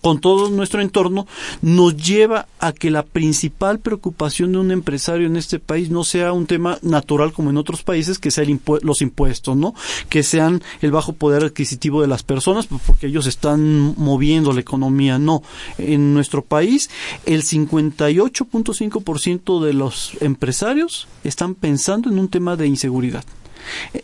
con 0.00 0.20
todo 0.20 0.50
nuestro 0.50 0.80
entorno, 0.80 1.26
nos 1.62 1.96
lleva 1.96 2.46
a 2.58 2.72
que 2.72 2.90
la 2.90 3.04
principal 3.04 3.78
preocupación 3.78 4.52
de 4.52 4.58
un 4.58 4.70
empresario 4.70 5.26
en 5.26 5.36
este 5.36 5.58
país 5.58 5.90
no 5.90 6.04
sea 6.04 6.32
un 6.32 6.46
tema 6.46 6.78
natural 6.82 7.32
como 7.32 7.50
en 7.50 7.56
otros 7.56 7.82
países, 7.82 8.18
que 8.18 8.30
sea 8.30 8.44
los 8.82 9.02
impuestos, 9.02 9.56
¿no? 9.56 9.74
Que 10.08 10.22
sean 10.22 10.62
el 10.80 10.92
bajo 10.92 11.12
poder 11.12 11.44
adquisitivo 11.44 12.00
de 12.00 12.08
las 12.08 12.22
personas, 12.22 12.66
pues, 12.66 12.80
porque 12.86 13.08
ellos 13.08 13.26
están 13.26 13.94
moviendo 13.96 14.52
la 14.52 14.60
economía. 14.60 15.18
No. 15.18 15.42
En 15.78 16.14
nuestro 16.14 16.42
país, 16.42 16.90
el 17.26 17.42
58.5% 17.42 19.64
de 19.64 19.72
los 19.72 20.12
empresarios 20.20 21.08
están 21.24 21.54
pensando 21.54 22.10
en 22.10 22.18
un 22.18 22.28
tema 22.28 22.56
de 22.56 22.66
inseguridad. 22.66 23.24
Eh, 23.94 24.02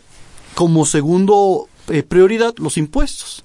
como 0.53 0.85
segundo 0.85 1.67
eh, 1.87 2.03
prioridad, 2.03 2.53
los 2.57 2.77
impuestos. 2.77 3.43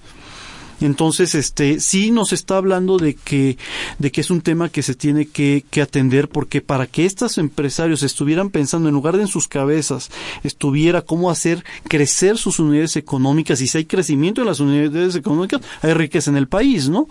Entonces, 0.80 1.34
este, 1.34 1.80
sí 1.80 2.10
nos 2.10 2.32
está 2.32 2.56
hablando 2.56 2.96
de 2.96 3.14
que, 3.14 3.58
de 3.98 4.10
que 4.10 4.20
es 4.20 4.30
un 4.30 4.40
tema 4.40 4.68
que 4.68 4.82
se 4.82 4.94
tiene 4.94 5.26
que, 5.26 5.64
que 5.70 5.82
atender 5.82 6.28
porque 6.28 6.60
para 6.60 6.86
que 6.86 7.06
estos 7.06 7.38
empresarios 7.38 8.02
estuvieran 8.02 8.50
pensando 8.50 8.88
en 8.88 8.94
lugar 8.94 9.16
de 9.16 9.20
en 9.20 9.28
sus 9.28 9.46
cabezas, 9.46 10.10
estuviera 10.42 11.02
cómo 11.02 11.30
hacer 11.30 11.64
crecer 11.84 12.38
sus 12.38 12.58
unidades 12.58 12.96
económicas 12.96 13.60
y 13.60 13.66
si 13.66 13.78
hay 13.78 13.84
crecimiento 13.84 14.40
en 14.40 14.46
las 14.48 14.60
unidades 14.60 15.14
económicas, 15.14 15.60
hay 15.82 15.94
riqueza 15.94 16.30
en 16.30 16.36
el 16.36 16.48
país, 16.48 16.88
¿no? 16.88 17.06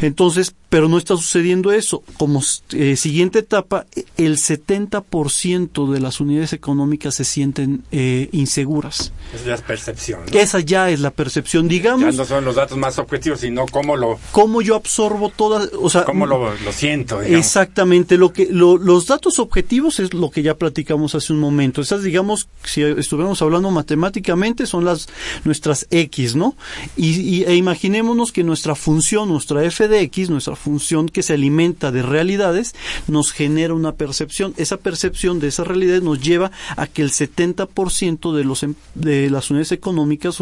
Entonces, 0.00 0.54
pero 0.72 0.88
no 0.88 0.96
está 0.96 1.14
sucediendo 1.16 1.70
eso. 1.70 2.02
Como 2.16 2.42
eh, 2.70 2.96
siguiente 2.96 3.40
etapa, 3.40 3.84
el 4.16 4.38
70% 4.38 5.92
de 5.92 6.00
las 6.00 6.18
unidades 6.18 6.54
económicas 6.54 7.14
se 7.14 7.24
sienten 7.24 7.84
eh, 7.92 8.30
inseguras. 8.32 9.12
Esa 9.34 9.44
ya 9.44 9.54
es 9.54 9.60
percepción. 9.60 10.20
Esa 10.32 10.60
ya 10.60 10.88
es 10.88 11.00
la 11.00 11.10
percepción, 11.10 11.68
digamos. 11.68 12.00
Ya 12.00 12.12
no 12.12 12.24
son 12.24 12.46
los 12.46 12.54
datos 12.54 12.78
más 12.78 12.98
objetivos, 12.98 13.40
sino 13.40 13.66
cómo 13.66 13.98
lo... 13.98 14.18
Cómo 14.30 14.62
yo 14.62 14.76
absorbo 14.76 15.28
todas, 15.28 15.68
o 15.78 15.90
sea... 15.90 16.04
Cómo 16.04 16.24
lo, 16.24 16.54
lo 16.54 16.72
siento. 16.72 17.20
Exactamente, 17.20 18.16
lo 18.16 18.32
que, 18.32 18.48
los 18.50 19.06
datos 19.06 19.40
objetivos 19.40 20.00
es 20.00 20.14
lo 20.14 20.30
que 20.30 20.42
ya 20.42 20.54
platicamos 20.54 21.14
hace 21.14 21.34
un 21.34 21.38
momento. 21.38 21.82
Esas, 21.82 22.02
digamos, 22.02 22.48
si 22.64 22.80
estuviéramos 22.80 23.42
hablando 23.42 23.70
matemáticamente, 23.70 24.64
son 24.64 24.86
las, 24.86 25.06
nuestras 25.44 25.86
X, 25.90 26.34
¿no? 26.34 26.56
Y, 26.96 27.44
e 27.44 27.56
imaginémonos 27.56 28.32
que 28.32 28.42
nuestra 28.42 28.74
función, 28.74 29.28
nuestra 29.28 29.62
f 29.64 29.86
de 29.86 30.00
X, 30.00 30.30
nuestra 30.30 30.56
función 30.62 31.08
que 31.08 31.22
se 31.22 31.34
alimenta 31.34 31.90
de 31.90 32.02
realidades 32.02 32.74
nos 33.08 33.32
genera 33.32 33.74
una 33.74 33.92
percepción. 33.92 34.54
Esa 34.56 34.76
percepción 34.76 35.40
de 35.40 35.48
esas 35.48 35.66
realidades 35.66 36.02
nos 36.02 36.20
lleva 36.20 36.50
a 36.76 36.86
que 36.86 37.02
el 37.02 37.10
70% 37.10 38.34
de, 38.34 38.44
los, 38.44 38.62
em, 38.62 38.74
de 38.94 39.28
las 39.30 39.50
unidades 39.50 39.72
económicas 39.72 40.38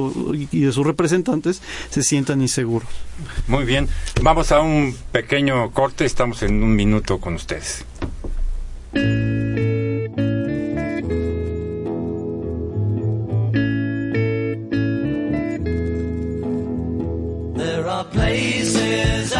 y 0.53 0.61
de 0.61 0.73
sus 0.73 0.87
representantes 0.87 1.63
se 1.91 2.03
sientan 2.03 2.43
inseguros. 2.43 2.89
Muy 3.49 3.65
bien, 3.65 3.89
vamos 4.23 4.53
a 4.53 4.61
un 4.61 4.95
pequeño 5.13 5.71
corte, 5.73 6.05
estamos 6.05 6.43
en 6.43 6.63
un 6.63 6.75
minuto 6.75 7.19
con 7.19 7.35
ustedes. 7.35 7.85
places 18.05 19.40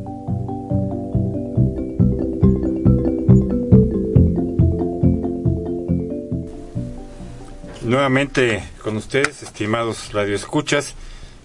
Nuevamente 7.91 8.63
con 8.81 8.95
ustedes, 8.95 9.43
estimados 9.43 10.13
radioescuchas, 10.13 10.95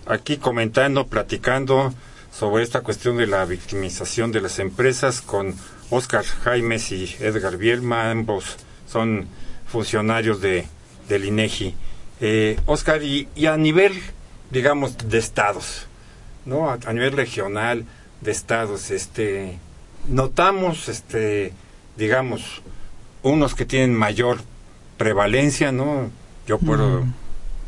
aquí 0.07 0.37
comentando, 0.37 1.09
platicando 1.09 1.93
sobre 2.31 2.63
esta 2.63 2.83
cuestión 2.83 3.17
de 3.17 3.27
la 3.27 3.45
victimización 3.45 4.31
de 4.31 4.43
las 4.43 4.61
empresas 4.61 5.23
con 5.23 5.57
Oscar 5.91 6.25
Jaimes 6.25 6.93
y 6.93 7.17
Edgar 7.19 7.57
Bielma, 7.57 8.13
ambos 8.13 8.59
son 8.87 9.27
funcionarios 9.67 10.41
de, 10.41 10.69
del 11.09 11.25
INEGI. 11.25 11.75
Eh, 12.21 12.61
Oscar, 12.67 13.03
y, 13.03 13.27
a 13.45 13.57
nivel, 13.57 14.01
digamos, 14.53 14.97
de 14.99 15.19
estados, 15.19 15.89
¿no? 16.45 16.71
A, 16.71 16.93
nivel 16.93 17.15
regional 17.15 17.85
de 18.21 18.31
estados, 18.31 18.93
este, 18.93 19.59
notamos, 20.07 20.89
este, 20.89 21.53
digamos, 21.97 22.63
unos 23.25 23.57
que 23.57 23.65
tienen 23.65 23.97
mayor 23.97 24.39
prevalencia, 24.97 25.73
¿no? 25.73 26.09
Yo 26.47 26.59
puedo 26.59 27.05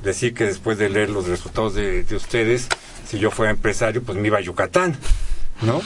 decir 0.03 0.35
que 0.35 0.45
después 0.45 0.79
de 0.79 0.89
leer 0.89 1.11
los 1.11 1.27
resultados 1.27 1.75
de, 1.75 2.05
ustedes, 2.15 2.69
si 3.07 3.19
yo 3.19 3.31
fuera 3.31 3.51
empresario, 3.51 4.03
pues 4.03 4.17
me 4.19 4.29
iba 4.29 4.39
a 4.39 4.41
Yucatán. 4.41 4.97
¿no? 5.61 5.83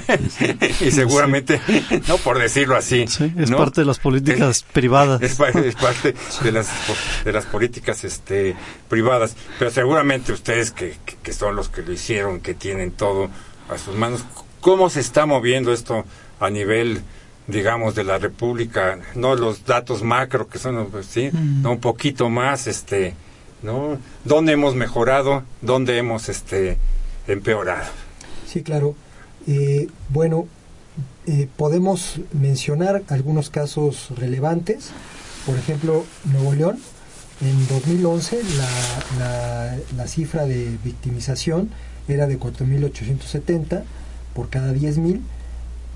y 0.80 0.90
seguramente, 0.90 1.60
no 2.08 2.16
por 2.16 2.38
decirlo 2.38 2.74
así. 2.74 3.02
es 3.02 3.50
parte 3.50 3.82
de 3.82 3.86
las 3.86 3.98
políticas 3.98 4.64
privadas. 4.72 5.20
Es, 5.20 5.34
parte 5.36 6.14
de 6.42 6.52
las, 6.52 6.68
de 7.22 7.32
las 7.32 7.44
políticas 7.44 8.02
este, 8.04 8.56
privadas. 8.88 9.36
Pero 9.58 9.70
seguramente 9.70 10.32
ustedes 10.32 10.70
que, 10.70 10.96
que, 11.22 11.32
son 11.34 11.54
los 11.54 11.68
que 11.68 11.82
lo 11.82 11.92
hicieron, 11.92 12.40
que 12.40 12.54
tienen 12.54 12.92
todo 12.92 13.28
a 13.68 13.76
sus 13.76 13.94
manos, 13.94 14.24
¿cómo 14.60 14.88
se 14.88 15.00
está 15.00 15.26
moviendo 15.26 15.72
esto 15.74 16.06
a 16.40 16.48
nivel 16.48 17.02
digamos 17.46 17.94
de 17.94 18.04
la 18.04 18.18
República, 18.18 18.98
no 19.14 19.34
los 19.34 19.64
datos 19.64 20.02
macro 20.02 20.48
que 20.48 20.58
son 20.58 20.86
pues, 20.90 21.06
sí, 21.06 21.30
no 21.32 21.72
un 21.72 21.80
poquito 21.80 22.30
más 22.30 22.66
este, 22.66 23.14
¿no? 23.62 23.98
¿Dónde 24.24 24.52
hemos 24.52 24.74
mejorado? 24.74 25.42
¿Dónde 25.60 25.98
hemos 25.98 26.28
este 26.28 26.78
empeorado? 27.26 27.90
Sí, 28.46 28.62
claro. 28.62 28.94
Eh, 29.46 29.88
bueno, 30.08 30.46
eh, 31.26 31.48
podemos 31.56 32.20
mencionar 32.32 33.02
algunos 33.08 33.50
casos 33.50 34.10
relevantes. 34.16 34.90
Por 35.44 35.58
ejemplo, 35.58 36.04
Nuevo 36.24 36.54
León, 36.54 36.78
en 37.42 37.68
2011 37.68 38.40
la, 38.56 39.18
la, 39.18 39.78
la 39.96 40.06
cifra 40.06 40.46
de 40.46 40.78
victimización 40.82 41.70
era 42.08 42.26
de 42.26 42.38
4.870 42.38 43.82
por 44.34 44.48
cada 44.48 44.72
10.000 44.72 45.20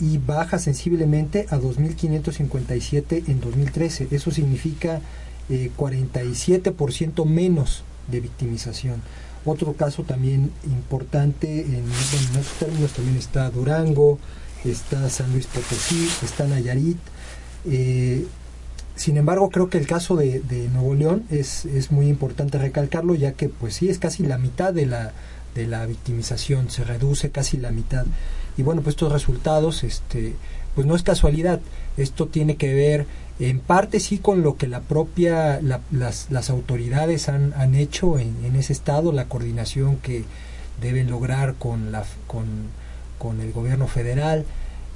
y 0.01 0.19
baja 0.19 0.59
sensiblemente 0.59 1.47
a 1.51 1.59
2.557 1.59 3.25
en 3.29 3.41
2013. 3.41 4.09
Eso 4.11 4.31
significa 4.31 5.01
eh, 5.49 5.71
47% 5.77 7.25
menos 7.25 7.83
de 8.11 8.21
victimización. 8.21 9.03
Otro 9.45 9.73
caso 9.75 10.03
también 10.03 10.51
importante 10.65 11.61
en, 11.61 11.85
esos 11.91 12.59
términos 12.59 12.93
también 12.93 13.17
está 13.17 13.51
Durango, 13.51 14.19
está 14.65 15.09
San 15.09 15.33
Luis 15.33 15.47
Potosí, 15.47 16.09
está 16.23 16.47
Nayarit. 16.47 16.99
Eh, 17.65 18.27
sin 18.95 19.17
embargo, 19.17 19.49
creo 19.51 19.71
que 19.71 19.79
el 19.79 19.87
caso 19.87 20.17
de, 20.17 20.41
de 20.41 20.69
Nuevo 20.69 20.95
León 20.95 21.25
es, 21.31 21.65
es, 21.67 21.93
muy 21.93 22.09
importante 22.09 22.59
recalcarlo, 22.59 23.15
ya 23.15 23.33
que 23.33 23.49
pues 23.49 23.75
sí 23.75 23.89
es 23.89 23.99
casi 23.99 24.27
la 24.27 24.39
mitad 24.39 24.75
de 24.75 24.87
la, 24.87 25.13
de 25.55 25.69
la 25.69 25.87
victimización, 25.87 26.69
se 26.69 26.85
reduce 26.85 27.31
casi 27.31 27.57
la 27.57 27.71
mitad. 27.71 28.07
Y 28.59 28.63
bueno, 28.63 28.83
pues 28.83 28.95
estos 28.95 29.13
resultados, 29.13 29.85
este, 29.85 30.35
pues 30.75 30.87
no 30.87 30.95
es 30.95 31.03
casualidad, 31.03 31.61
esto 31.97 32.27
tiene 32.27 32.57
que 32.57 32.75
ver 32.75 33.07
en 33.41 33.61
parte 33.61 34.01
sí 34.01 34.19
con 34.19 34.43
lo 34.43 34.57
que 34.57 34.67
la 34.67 34.81
propia, 34.81 35.61
las, 35.63 36.27
las, 36.31 36.51
autoridades 36.51 37.29
han, 37.29 37.55
han 37.57 37.75
hecho 37.77 38.19
en, 38.19 38.35
en, 38.45 38.57
ese 38.57 38.73
estado, 38.73 39.13
la 39.13 39.27
coordinación 39.27 39.97
que 39.99 40.25
deben 40.81 41.09
lograr 41.09 41.55
con, 41.55 41.93
la, 41.93 42.05
con, 42.27 42.47
con 43.19 43.41
el 43.41 43.53
gobierno 43.53 43.87
federal 43.87 44.45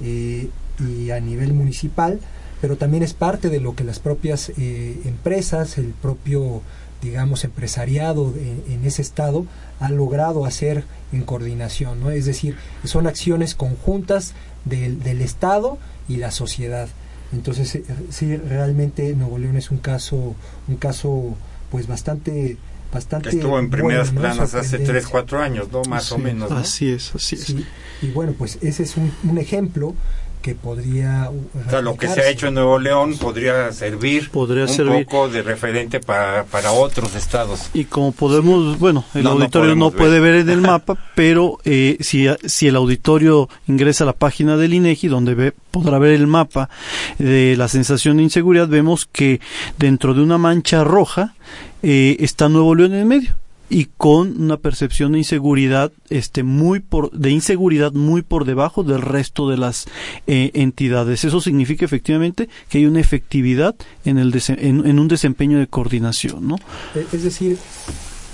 eh, 0.01 0.49
y 0.79 1.11
a 1.11 1.19
nivel 1.19 1.53
municipal, 1.53 2.19
pero 2.61 2.77
también 2.77 3.03
es 3.03 3.13
parte 3.13 3.49
de 3.49 3.59
lo 3.59 3.75
que 3.75 3.83
las 3.83 3.99
propias 3.99 4.51
eh, 4.57 5.01
empresas, 5.05 5.77
el 5.77 5.93
propio 5.93 6.61
digamos, 7.03 7.43
empresariado 7.43 8.33
en, 8.37 8.85
ese 8.85 9.01
estado 9.01 9.45
ha 9.79 9.89
logrado 9.89 10.45
hacer 10.45 10.85
en 11.11 11.23
coordinación, 11.23 11.99
¿no? 11.99 12.11
Es 12.11 12.25
decir, 12.25 12.55
son 12.85 13.05
acciones 13.07 13.55
conjuntas 13.55 14.33
del, 14.65 15.03
del 15.03 15.21
Estado 15.21 15.77
y 16.07 16.17
la 16.17 16.31
sociedad. 16.31 16.87
Entonces, 17.33 17.75
eh, 17.75 17.83
sí, 18.09 18.37
realmente 18.37 19.13
Nuevo 19.15 19.37
León 19.37 19.57
es 19.57 19.69
un 19.69 19.79
caso, 19.79 20.35
un 20.67 20.75
caso, 20.77 21.35
pues 21.69 21.87
bastante 21.87 22.57
bastante 22.91 23.29
estuvo 23.29 23.57
en 23.57 23.71
primeras 23.71 24.11
planas 24.11 24.53
hace 24.53 24.77
3, 24.77 25.07
4 25.07 25.39
años, 25.39 25.71
¿no? 25.71 25.81
Más 25.89 26.11
o 26.11 26.19
menos. 26.19 26.51
Así 26.51 26.91
es, 26.91 27.13
así 27.15 27.35
es. 27.35 27.55
y 28.01 28.11
bueno, 28.11 28.33
pues 28.37 28.59
ese 28.61 28.83
es 28.83 28.97
un, 28.97 29.11
un 29.23 29.39
ejemplo 29.39 29.95
que 30.43 30.53
podría... 30.53 31.31
O 31.31 31.69
sea, 31.69 31.81
lo 31.81 31.97
que 31.97 32.07
se 32.07 32.21
ha 32.21 32.29
hecho 32.29 32.47
en 32.47 32.55
Nuevo 32.55 32.77
León 32.77 33.17
podría 33.17 33.71
servir 33.71 34.29
podría 34.29 34.65
un 34.65 35.05
poco 35.05 35.29
de 35.29 35.41
referente 35.41 36.01
para, 36.01 36.43
para 36.43 36.73
otros 36.73 37.15
estados. 37.15 37.69
Y 37.73 37.85
como 37.85 38.11
podemos, 38.11 38.77
bueno, 38.77 39.05
el 39.15 39.25
auditorio 39.25 39.73
no, 39.75 39.89
puede 39.89 40.19
ver. 40.19 40.35
en 40.35 40.49
el 40.49 40.61
mapa, 40.73 40.97
pero 41.15 41.59
eh, 41.63 41.97
si, 42.01 42.27
si 42.45 42.67
el 42.67 42.75
auditorio 42.75 43.49
ingresa 43.67 44.03
a 44.03 44.07
la 44.07 44.13
página 44.13 44.57
del 44.57 44.73
INEGI, 44.73 45.07
donde 45.07 45.33
ve, 45.33 45.53
podrá 45.71 45.97
ver 45.97 46.11
el 46.11 46.27
mapa 46.27 46.69
de 47.17 47.55
la 47.57 47.69
sensación 47.69 48.17
de 48.17 48.23
inseguridad, 48.23 48.67
vemos 48.67 49.07
que 49.09 49.39
dentro 49.79 50.13
de 50.13 50.21
una 50.21 50.37
mancha 50.37 50.83
roja 50.83 51.35
eh, 51.81 52.17
está 52.19 52.49
Nuevo 52.49 52.75
León 52.75 52.93
en 52.93 52.99
el 52.99 53.05
medio 53.05 53.42
y 53.73 53.89
con 53.97 54.39
una 54.39 54.57
percepción 54.57 55.13
de 55.13 55.17
inseguridad 55.17 55.91
este 56.11 56.43
muy 56.43 56.79
por 56.79 57.09
de 57.11 57.31
inseguridad 57.31 57.91
muy 57.91 58.21
por 58.21 58.45
debajo 58.45 58.83
del 58.83 59.01
resto 59.01 59.49
de 59.49 59.57
las 59.57 59.85
eh, 60.27 60.51
entidades. 60.53 61.25
Eso 61.25 61.41
significa 61.41 61.83
efectivamente 61.83 62.49
que 62.69 62.77
hay 62.77 62.85
una 62.85 62.99
efectividad 62.99 63.75
en 64.05 64.19
el 64.19 64.31
en, 64.47 64.99
un 64.99 65.07
desempeño 65.07 65.57
de 65.57 65.65
coordinación 65.65 66.47
no 66.47 66.57
e, 66.93 67.05
es 67.11 67.23
decir 67.23 67.57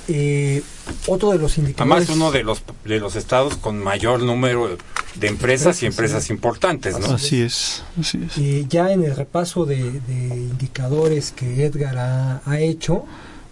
eh, 0.10 0.62
otro 1.08 1.32
de 1.32 1.38
los 1.38 1.58
indicadores 1.58 2.10
además 2.10 2.18
uno 2.18 2.32
de 2.32 2.44
los 2.44 2.62
de 2.84 3.00
los 3.00 3.16
estados 3.16 3.56
con 3.56 3.80
mayor 3.80 4.22
número 4.22 4.78
de 5.16 5.28
empresas 5.28 5.82
y 5.84 5.86
empresas 5.86 6.30
importantes 6.30 7.00
no 7.00 7.14
así 7.14 7.42
es 7.42 7.84
así 7.98 8.20
es. 8.26 8.38
Y 8.38 8.68
ya 8.68 8.92
en 8.92 9.06
el 9.06 9.16
repaso 9.16 9.66
de, 9.66 10.02
de 10.02 10.28
indicadores 10.36 11.32
que 11.32 11.64
Edgar 11.64 11.98
ha, 11.98 12.42
ha 12.46 12.60
hecho 12.60 13.06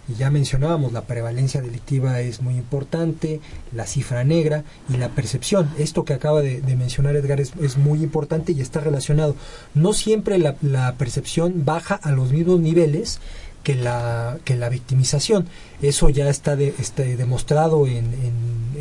y 0.08 0.14
ya 0.14 0.30
mencionábamos, 0.30 0.92
la 0.92 1.02
prevalencia 1.02 1.60
delictiva 1.60 2.20
es 2.20 2.40
muy 2.40 2.54
importante, 2.54 3.40
la 3.72 3.86
cifra 3.86 4.24
negra 4.24 4.64
y 4.88 4.96
la 4.96 5.10
percepción. 5.10 5.70
Esto 5.78 6.04
que 6.04 6.14
acaba 6.14 6.40
de, 6.40 6.62
mencionar 6.76 7.14
Edgar 7.14 7.40
es, 7.40 7.76
muy 7.76 8.02
importante 8.02 8.52
y 8.52 8.60
está 8.60 8.80
relacionado. 8.80 9.36
No 9.74 9.92
siempre 9.92 10.38
la, 10.38 10.56
la 10.62 10.94
percepción 10.94 11.64
baja 11.64 11.94
a 11.94 12.10
los 12.12 12.32
mismos 12.32 12.60
niveles 12.60 13.20
que 13.62 13.74
la, 13.74 14.38
que 14.44 14.56
la 14.56 14.70
victimización. 14.70 15.46
Eso 15.82 16.08
ya 16.08 16.30
está, 16.30 16.54
este, 16.54 17.16
demostrado 17.16 17.86
en, 17.86 18.14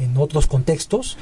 en, 0.01 0.15
otros 0.15 0.47
contextos, 0.47 1.15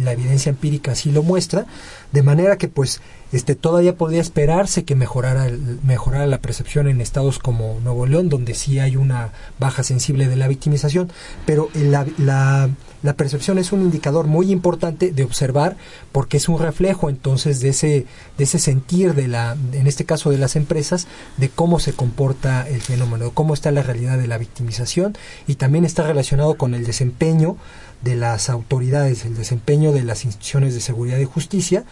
la 0.00 0.12
evidencia 0.12 0.50
empírica 0.50 0.92
así 0.92 1.10
lo 1.10 1.22
muestra, 1.22 1.66
de 2.12 2.22
manera 2.22 2.58
que 2.58 2.68
pues 2.68 3.00
este 3.32 3.54
todavía 3.54 3.96
podría 3.96 4.20
esperarse 4.20 4.84
que 4.84 4.96
mejorara, 4.96 5.48
mejorara 5.84 6.26
la 6.26 6.40
percepción 6.40 6.88
en 6.88 7.00
estados 7.00 7.38
como 7.38 7.78
Nuevo 7.80 8.06
León, 8.06 8.28
donde 8.28 8.54
sí 8.54 8.80
hay 8.80 8.96
una 8.96 9.32
baja 9.60 9.84
sensible 9.84 10.26
de 10.26 10.34
la 10.34 10.48
victimización, 10.48 11.12
pero 11.46 11.68
la, 11.74 12.06
la, 12.18 13.14
percepción 13.14 13.58
es 13.58 13.72
un 13.72 13.82
indicador 13.82 14.26
muy 14.26 14.50
importante 14.50 15.12
de 15.12 15.22
observar 15.22 15.76
porque 16.10 16.38
es 16.38 16.48
un 16.48 16.58
reflejo 16.58 17.08
entonces 17.08 17.60
de 17.60 17.68
ese, 17.68 18.06
de 18.36 18.44
ese 18.44 18.58
sentir 18.58 19.14
de 19.14 19.28
la, 19.28 19.56
en 19.72 19.86
este 19.86 20.04
caso 20.04 20.30
de 20.30 20.38
las 20.38 20.56
empresas, 20.56 21.06
de 21.36 21.48
cómo 21.48 21.78
se 21.78 21.92
comporta 21.92 22.66
el 22.68 22.80
fenómeno, 22.80 23.30
cómo 23.32 23.54
está 23.54 23.70
la 23.70 23.82
realidad 23.82 24.18
de 24.18 24.26
la 24.26 24.38
victimización 24.38 25.16
y 25.46 25.54
también 25.54 25.84
está 25.84 26.02
relacionado 26.02 26.54
con 26.54 26.74
el 26.74 26.84
desempeño 26.84 27.56
de 28.02 28.16
las 28.16 28.48
autoridades, 28.48 29.24
el 29.24 29.36
desempeño 29.36 29.92
de 29.92 30.02
las 30.02 30.24
instituciones 30.24 30.74
de 30.74 30.80
seguridad 30.80 31.18
y 31.18 31.24
justicia, 31.24 31.84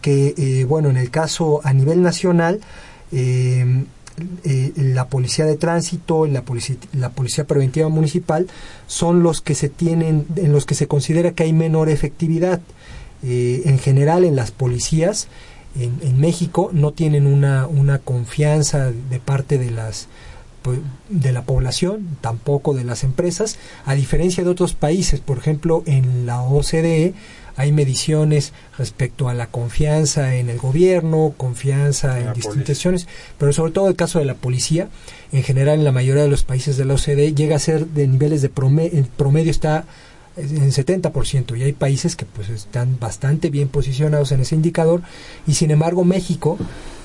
que, 0.00 0.34
eh, 0.36 0.64
bueno, 0.64 0.90
en 0.90 0.96
el 0.96 1.10
caso 1.10 1.60
a 1.64 1.72
nivel 1.72 2.02
nacional, 2.02 2.60
eh, 3.12 3.84
eh, 4.44 4.72
la 4.76 5.08
policía 5.08 5.44
de 5.44 5.56
tránsito, 5.56 6.26
la 6.26 6.42
policía, 6.42 6.76
la 6.92 7.10
policía 7.10 7.46
preventiva 7.46 7.88
municipal, 7.88 8.48
son 8.86 9.22
los 9.22 9.40
que 9.40 9.54
se 9.54 9.68
tienen, 9.68 10.26
en 10.36 10.52
los 10.52 10.66
que 10.66 10.74
se 10.74 10.88
considera 10.88 11.32
que 11.32 11.44
hay 11.44 11.52
menor 11.52 11.88
efectividad. 11.88 12.60
en 13.20 13.78
general, 13.80 14.22
en 14.22 14.36
las 14.36 14.52
policías, 14.52 15.26
en, 15.76 15.98
en, 16.02 16.20
México, 16.20 16.70
no 16.72 16.92
tienen 16.92 17.26
una, 17.26 17.66
una 17.66 17.98
confianza 17.98 18.92
de 18.92 19.18
parte 19.18 19.58
de 19.58 19.72
las 19.72 20.06
de 21.08 21.32
la 21.32 21.42
población, 21.42 22.18
tampoco 22.20 22.74
de 22.74 22.84
las 22.84 23.04
empresas, 23.04 23.58
a 23.84 23.94
diferencia 23.94 24.44
de 24.44 24.50
otros 24.50 24.74
países, 24.74 25.20
por 25.20 25.38
ejemplo, 25.38 25.82
en 25.86 26.26
la 26.26 26.42
OCDE 26.42 27.14
hay 27.58 27.72
mediciones 27.72 28.52
respecto 28.78 29.28
a 29.28 29.34
la 29.34 29.48
confianza 29.48 30.36
en 30.36 30.48
el 30.48 30.58
gobierno, 30.58 31.34
confianza 31.36 32.20
en, 32.20 32.32
distintas 32.32 32.56
instituciones, 32.56 33.08
pero 33.36 33.52
sobre 33.52 33.72
todo 33.72 33.88
el 33.88 33.96
caso 33.96 34.20
de 34.20 34.24
la 34.24 34.34
policía, 34.34 34.88
en 35.32 35.42
general 35.42 35.80
en 35.80 35.84
la 35.84 35.90
mayoría 35.90 36.22
de 36.22 36.28
los 36.28 36.44
países 36.44 36.76
de 36.76 36.84
la 36.84 36.94
OCDE 36.94 37.34
llega 37.34 37.56
a 37.56 37.58
ser 37.58 37.88
de 37.88 38.06
niveles 38.06 38.42
de 38.42 38.48
promedio, 38.48 39.04
promedio 39.16 39.50
está 39.50 39.86
en 40.36 40.70
70% 40.70 41.58
y 41.58 41.64
hay 41.64 41.72
países 41.72 42.14
que 42.14 42.26
pues 42.26 42.48
están 42.48 42.96
bastante 43.00 43.50
bien 43.50 43.68
posicionados 43.68 44.30
en 44.30 44.40
ese 44.40 44.54
indicador. 44.54 45.02
Y 45.46 45.54
sin 45.54 45.72
embargo 45.72 46.04
México 46.04 46.58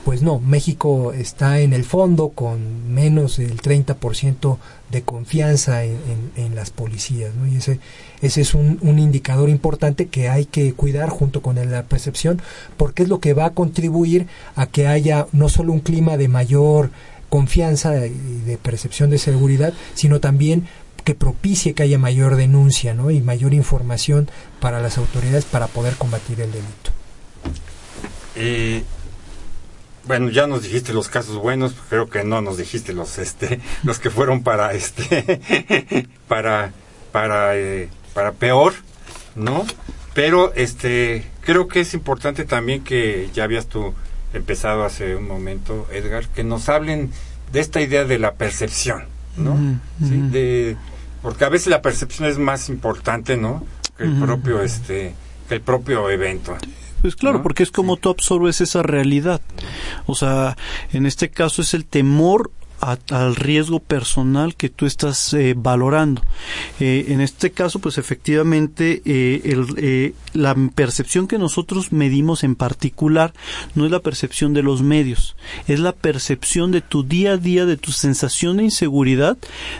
pues 0.05 0.21
no, 0.21 0.39
México 0.39 1.13
está 1.13 1.59
en 1.59 1.71
el 1.71 1.85
fondo 1.85 2.29
con 2.29 2.93
menos 2.93 3.37
del 3.37 3.61
30% 3.61 4.57
de 4.91 5.01
confianza 5.01 5.83
en, 5.85 6.55
las 6.55 6.69
policías, 6.69 7.33
¿no? 7.35 7.47
Y 7.47 7.55
ese, 7.55 7.79
ese 8.21 8.41
es 8.41 8.53
un, 8.53 8.79
indicador 8.99 9.49
importante 9.49 10.07
que 10.07 10.29
hay 10.29 10.45
que 10.45 10.73
cuidar 10.73 11.09
junto 11.09 11.41
con 11.41 11.55
la 11.55 11.83
percepción, 11.83 12.41
porque 12.77 13.03
es 13.03 13.09
lo 13.09 13.19
que 13.19 13.33
va 13.33 13.45
a 13.45 13.53
contribuir 13.53 14.27
a 14.55 14.65
que 14.67 14.87
haya 14.87 15.27
no 15.31 15.49
solo 15.49 15.73
un 15.73 15.79
clima 15.79 16.17
de 16.17 16.27
mayor 16.27 16.91
confianza 17.29 18.05
y 18.05 18.41
de 18.45 18.57
percepción 18.57 19.09
de 19.09 19.17
seguridad, 19.17 19.73
sino 19.95 20.19
también 20.19 20.67
que 21.03 21.15
propicie 21.15 21.73
que 21.73 21.83
haya 21.83 21.97
mayor 21.97 22.35
denuncia 22.35 22.95
y 23.11 23.21
mayor 23.21 23.53
información 23.53 24.29
para 24.59 24.81
las 24.81 24.97
autoridades 24.97 25.45
para 25.45 25.67
poder 25.67 25.95
combatir 25.95 26.41
el 26.41 26.51
delito. 26.51 26.91
Eh, 28.35 28.83
bueno, 30.05 30.29
ya 30.29 30.47
nos 30.47 30.63
dijiste 30.63 30.93
los 30.93 31.07
casos 31.07 31.37
buenos, 31.37 31.75
creo 31.89 32.09
que 32.09 32.23
no 32.23 32.41
nos 32.41 32.57
dijiste 32.57 32.93
los 32.93 33.17
este 33.17 33.61
los 33.83 33.99
que 33.99 34.09
fueron 34.09 34.43
para 34.43 34.73
este 34.73 36.07
para 36.27 36.71
para 37.11 37.57
eh, 37.57 37.89
para 38.13 38.33
peor, 38.33 38.73
¿no? 39.35 39.65
Pero 40.13 40.53
este 40.55 41.25
creo 41.41 41.67
que 41.67 41.81
es 41.81 41.93
importante 41.93 42.45
también 42.45 42.83
que 42.83 43.29
ya 43.33 43.43
habías 43.43 43.67
tú 43.67 43.93
empezado 44.33 44.83
hace 44.83 45.15
un 45.15 45.27
momento, 45.27 45.87
Edgar, 45.91 46.27
que 46.27 46.43
nos 46.43 46.69
hablen 46.69 47.11
de 47.51 47.59
esta 47.59 47.81
idea 47.81 48.03
de 48.03 48.19
la 48.19 48.33
percepción, 48.33 49.05
¿no? 49.37 49.79
¿Sí? 49.99 50.17
De 50.31 50.77
porque 51.21 51.45
a 51.45 51.49
veces 51.49 51.67
la 51.67 51.81
percepción 51.81 52.27
es 52.27 52.37
más 52.37 52.67
importante, 52.67 53.37
¿no? 53.37 53.63
Que 53.97 54.03
el 54.03 54.19
propio 54.19 54.61
este 54.61 55.15
que 55.47 55.55
el 55.55 55.61
propio 55.61 56.09
evento. 56.09 56.57
Pues 57.03 57.17
claro, 57.17 57.43
porque 57.43 57.63
es 57.63 57.69
como 57.69 57.97
tú 57.97 58.07
absorbes 58.07 58.61
esa 58.61 58.81
realidad. 58.81 59.41
O 60.05 60.15
sea, 60.15 60.55
en 60.93 61.05
este 61.05 61.29
caso 61.29 61.61
es 61.61 61.73
el 61.73 61.83
temor 61.83 62.49
al 62.79 63.35
riesgo 63.35 63.81
personal 63.81 64.55
que 64.55 64.69
tú 64.69 64.85
estás 64.85 65.33
eh, 65.33 65.53
valorando. 65.53 66.21
Eh, 66.79 67.07
en 67.09 67.19
este 67.19 67.51
caso, 67.51 67.79
pues 67.79 67.97
efectivamente, 67.97 69.01
eh, 69.03 70.13
la 70.33 70.55
percepción 70.73 71.27
que 71.27 71.37
nosotros 71.37 71.91
medimos 71.91 72.45
en 72.45 72.55
particular 72.55 73.33
no 73.75 73.83
es 73.83 73.91
la 73.91 73.99
percepción 73.99 74.53
de 74.53 74.63
los 74.63 74.81
medios, 74.81 75.35
es 75.67 75.81
la 75.81 75.91
percepción 75.91 76.71
de 76.71 76.79
tu 76.79 77.03
día 77.03 77.33
a 77.33 77.37
día, 77.37 77.65
de 77.65 77.75
tu 77.75 77.91
sensación 77.91 78.55
de 78.57 78.63
inseguridad, 78.63 79.37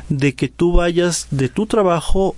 de 0.09 0.35
que 0.35 0.49
tú 0.49 0.73
vayas 0.73 1.27
de 1.31 1.47
tu 1.47 1.67
trabajo 1.67 2.35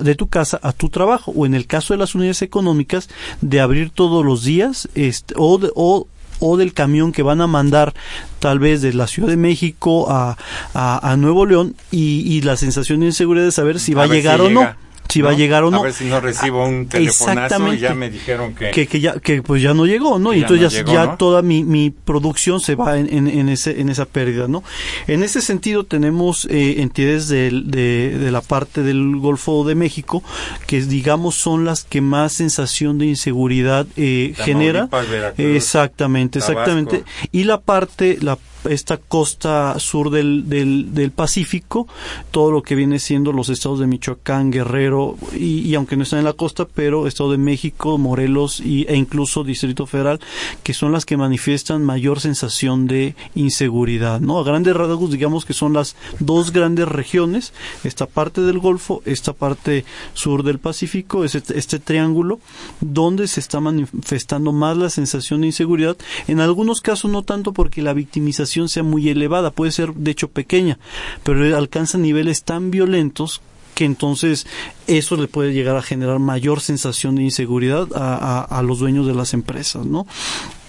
de 0.00 0.14
tu 0.14 0.28
casa 0.28 0.58
a 0.62 0.72
tu 0.72 0.88
trabajo 0.88 1.32
o 1.34 1.46
en 1.46 1.54
el 1.54 1.66
caso 1.66 1.94
de 1.94 1.98
las 1.98 2.14
unidades 2.14 2.42
económicas 2.42 3.08
de 3.40 3.60
abrir 3.60 3.90
todos 3.90 4.24
los 4.24 4.44
días 4.44 4.88
este, 4.94 5.34
o, 5.36 5.60
o 5.74 6.06
o 6.40 6.56
del 6.56 6.72
camión 6.72 7.12
que 7.12 7.22
van 7.22 7.42
a 7.42 7.46
mandar 7.46 7.94
tal 8.38 8.58
vez 8.58 8.80
de 8.80 8.94
la 8.94 9.06
Ciudad 9.06 9.28
de 9.28 9.36
México 9.36 10.10
a, 10.10 10.36
a, 10.72 11.16
Nuevo 11.16 11.44
León 11.44 11.76
y, 11.90 12.22
y, 12.26 12.40
la 12.40 12.56
sensación 12.56 13.00
de 13.00 13.06
inseguridad 13.06 13.44
de 13.44 13.52
saber 13.52 13.78
si 13.78 13.92
va 13.92 14.04
a, 14.04 14.06
llegar 14.06 14.40
o 14.40 14.48
no 14.48 14.74
si 15.10 15.22
va 15.22 15.30
a 15.30 15.34
llegar 15.34 15.64
o 15.64 15.70
no. 15.70 15.80
A 15.80 15.82
ver 15.82 15.92
si 15.92 16.04
no 16.04 16.20
recibo 16.20 16.64
un 16.66 16.86
telefonazo 16.86 17.72
y 17.72 17.78
ya 17.78 17.94
me 17.94 18.10
dijeron 18.10 18.54
que... 18.54 18.70
Que, 18.70 19.00
ya, 19.00 19.18
que 19.20 19.42
pues 19.42 19.62
ya 19.62 19.74
no 19.74 19.86
llegó, 19.86 20.18
¿no? 20.18 20.32
Y 20.32 20.40
entonces 20.40 20.84
ya, 20.84 21.16
toda 21.16 21.42
mi, 21.42 21.64
mi, 21.64 21.90
producción 21.90 22.60
se 22.60 22.74
va 22.74 22.98
en, 22.98 23.28
en, 23.28 23.48
ese, 23.48 23.80
en 23.80 23.88
esa 23.88 24.04
pérdida, 24.04 24.48
¿no? 24.48 24.62
En 25.06 25.22
ese 25.22 25.40
sentido 25.40 25.84
tenemos 25.84 26.46
eh, 26.46 26.80
entidades 26.80 27.28
de, 27.28 27.50
de, 27.50 28.30
la 28.30 28.40
parte 28.40 28.82
del 28.82 29.16
Golfo 29.16 29.64
de 29.64 29.74
México 29.74 30.22
que 30.66 30.80
digamos 30.80 31.34
son 31.34 31.64
las 31.64 31.84
que 31.84 32.00
más 32.00 32.32
sensación 32.32 32.98
de 32.98 33.06
inseguridad 33.06 33.86
eh, 33.96 34.34
genera. 34.36 34.88
exactamente, 35.36 36.38
exactamente. 36.38 37.04
Y 37.32 37.44
la 37.44 37.60
parte, 37.60 38.18
la 38.20 38.38
esta 38.68 38.98
costa 38.98 39.78
sur 39.78 40.10
del, 40.10 40.48
del, 40.48 40.94
del, 40.94 41.10
Pacífico, 41.10 41.88
todo 42.30 42.50
lo 42.50 42.62
que 42.62 42.74
viene 42.74 42.98
siendo 42.98 43.32
los 43.32 43.48
estados 43.48 43.78
de 43.80 43.86
Michoacán, 43.86 44.50
Guerrero, 44.50 45.16
y, 45.34 45.74
aunque 45.74 45.96
no 45.96 46.02
están 46.02 46.20
en 46.20 46.24
la 46.24 46.32
costa, 46.34 46.66
pero 46.66 47.06
Estado 47.06 47.32
de 47.32 47.38
México, 47.38 47.98
Morelos 47.98 48.60
y, 48.60 48.86
e 48.88 48.96
incluso 48.96 49.44
Distrito 49.44 49.86
Federal, 49.86 50.20
que 50.62 50.74
son 50.74 50.92
las 50.92 51.06
que 51.06 51.16
manifiestan 51.16 51.82
mayor 51.82 52.20
sensación 52.20 52.86
de 52.86 53.14
inseguridad, 53.34 54.20
¿no? 54.20 54.38
A 54.38 54.44
grandes 54.44 54.74
rasgos, 54.76 55.10
digamos 55.10 55.44
que 55.44 55.52
son 55.52 55.72
las 55.72 55.96
dos 56.18 56.52
grandes 56.52 56.88
regiones, 56.88 57.52
esta 57.84 58.06
parte 58.06 58.42
del 58.42 58.58
Golfo, 58.58 59.02
esta 59.04 59.32
parte 59.32 59.84
sur 60.14 60.42
del 60.42 60.58
Pacífico, 60.58 61.24
este, 61.24 61.58
este 61.58 61.78
triángulo, 61.78 62.40
donde 62.80 63.26
se 63.26 63.40
está 63.40 63.60
manifestando 63.60 64.52
más 64.52 64.76
la 64.76 64.90
sensación 64.90 65.40
de 65.40 65.48
inseguridad, 65.48 65.96
en 66.28 66.40
algunos 66.40 66.80
casos 66.80 67.10
no 67.10 67.22
tanto 67.22 67.52
porque 67.52 67.82
la 67.82 67.94
victimización 67.94 68.49
sea 68.68 68.82
muy 68.82 69.08
elevada, 69.08 69.50
puede 69.50 69.72
ser 69.72 69.94
de 69.94 70.10
hecho 70.10 70.28
pequeña, 70.28 70.78
pero 71.22 71.56
alcanza 71.56 71.98
niveles 71.98 72.42
tan 72.42 72.70
violentos 72.70 73.40
que 73.74 73.84
entonces 73.84 74.46
eso 74.86 75.16
le 75.16 75.26
puede 75.28 75.52
llegar 75.52 75.76
a 75.76 75.82
generar 75.82 76.18
mayor 76.18 76.60
sensación 76.60 77.14
de 77.14 77.22
inseguridad 77.22 77.88
a, 77.94 78.62
los 78.62 78.78
dueños 78.78 79.06
de 79.06 79.14
las 79.14 79.32
empresas, 79.32 79.86
¿no? 79.86 80.06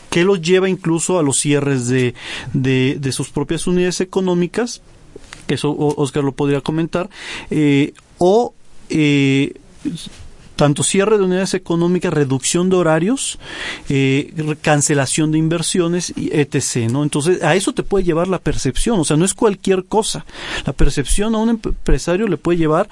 que 0.09 0.23
los 0.23 0.41
lleva 0.41 0.69
incluso 0.69 1.19
a 1.19 1.23
los 1.23 1.39
cierres 1.39 1.87
de, 1.87 2.13
de, 2.53 3.11
sus 3.11 3.29
propias 3.29 3.65
unidades 3.67 4.01
económicas, 4.01 4.81
eso 5.47 5.75
Oscar 5.77 6.23
lo 6.23 6.33
podría 6.33 6.61
comentar, 6.61 7.09
eh, 7.49 7.93
o 8.17 8.53
eh, 8.89 9.53
tanto 10.61 10.83
cierre 10.83 11.17
de 11.17 11.23
unidades 11.23 11.55
económicas, 11.55 12.13
reducción 12.13 12.69
de 12.69 12.75
horarios, 12.75 13.39
eh, 13.89 14.31
cancelación 14.61 15.31
de 15.31 15.39
inversiones, 15.39 16.13
etc. 16.15 16.87
¿no? 16.91 17.01
Entonces, 17.01 17.41
a 17.41 17.55
eso 17.55 17.73
te 17.73 17.81
puede 17.81 18.05
llevar 18.05 18.27
la 18.27 18.37
percepción, 18.37 18.99
o 18.99 19.03
sea, 19.03 19.17
no 19.17 19.25
es 19.25 19.33
cualquier 19.33 19.85
cosa. 19.85 20.23
La 20.67 20.73
percepción 20.73 21.33
a 21.33 21.39
un 21.39 21.49
empresario 21.49 22.27
le 22.27 22.37
puede 22.37 22.59
llevar 22.59 22.89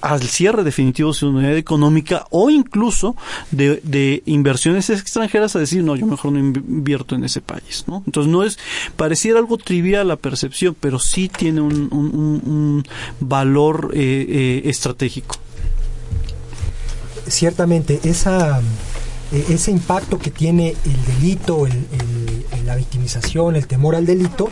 al 0.00 0.22
cierre 0.22 0.64
definitivo 0.64 1.10
de 1.10 1.14
su 1.14 1.28
unidad 1.28 1.58
económica 1.58 2.24
o 2.30 2.48
incluso 2.48 3.16
de, 3.50 4.22
inversiones 4.24 4.88
extranjeras 4.88 5.54
a 5.56 5.58
decir, 5.58 5.84
no, 5.84 5.96
yo 5.96 6.06
mejor 6.06 6.32
no 6.32 6.38
invierto 6.38 7.16
en 7.16 7.24
ese 7.24 7.42
país. 7.42 7.84
¿no? 7.86 8.02
Entonces, 8.06 8.32
no 8.32 8.44
es, 8.44 8.58
pareciera 8.96 9.40
algo 9.40 9.58
trivial 9.58 10.08
la 10.08 10.16
percepción, 10.16 10.74
pero 10.80 10.98
sí 10.98 11.28
tiene 11.28 11.60
un, 11.60 12.82
valor 13.20 13.90
eh, 13.92 14.24
eh, 14.26 14.62
estratégico 14.70 15.36
ciertamente 17.30 18.00
esa, 18.04 18.60
e, 19.32 19.54
ese 19.54 19.70
impacto 19.70 20.18
que 20.18 20.30
tiene 20.30 20.74
el 20.84 21.14
delito, 21.14 21.66
el, 21.66 21.86
la 22.64 22.76
victimización, 22.76 23.56
el 23.56 23.66
temor 23.66 23.96
al 23.96 24.06
delito, 24.06 24.48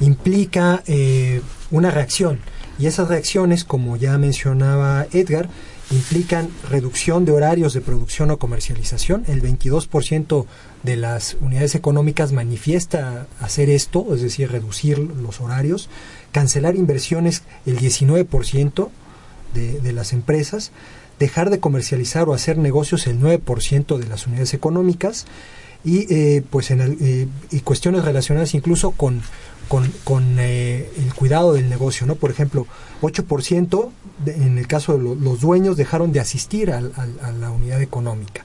implica 0.00 0.82
eh, 0.86 1.42
una 1.70 1.90
reacción. 1.90 2.38
Y 2.78 2.86
esas 2.86 3.08
reacciones, 3.08 3.64
como 3.64 3.96
ya 3.96 4.16
mencionaba 4.18 5.06
Edgar, 5.12 5.48
implican 5.90 6.48
reducción 6.70 7.24
de 7.24 7.32
horarios 7.32 7.74
de 7.74 7.80
producción 7.80 8.30
o 8.30 8.38
comercialización. 8.38 9.24
El 9.26 9.42
22% 9.42 10.46
de 10.84 10.96
las 10.96 11.36
unidades 11.40 11.74
económicas 11.74 12.32
manifiesta 12.32 13.26
hacer 13.40 13.68
esto, 13.68 14.14
es 14.14 14.22
decir, 14.22 14.50
reducir 14.50 14.98
los 14.98 15.40
horarios, 15.40 15.90
cancelar 16.30 16.76
inversiones 16.76 17.42
el 17.66 17.78
19% 17.78 18.88
de, 19.52 19.80
de 19.80 19.92
las 19.92 20.12
empresas, 20.12 20.70
dejar 21.20 21.50
de 21.50 21.60
comercializar 21.60 22.28
o 22.28 22.34
hacer 22.34 22.58
negocios 22.58 23.06
el 23.06 23.20
9% 23.20 23.98
de 23.98 24.08
las 24.08 24.26
unidades 24.26 24.54
económicas 24.54 25.26
y 25.84 26.12
eh, 26.12 26.42
pues 26.50 26.70
en 26.70 26.98
eh, 27.00 27.28
y 27.50 27.60
cuestiones 27.60 28.04
relacionadas 28.04 28.54
incluso 28.54 28.90
con 28.90 29.22
con, 29.68 30.36
eh, 30.40 30.90
el 30.98 31.14
cuidado 31.14 31.52
del 31.52 31.68
negocio, 31.68 32.04
¿no? 32.04 32.16
Por 32.16 32.32
ejemplo, 32.32 32.66
8% 33.02 33.90
en 34.26 34.58
el 34.58 34.66
caso 34.66 34.98
de 34.98 34.98
los 34.98 35.40
dueños 35.40 35.76
dejaron 35.76 36.10
de 36.10 36.18
asistir 36.18 36.72
a 36.72 36.80
la 36.80 37.50
unidad 37.52 37.80
económica 37.80 38.44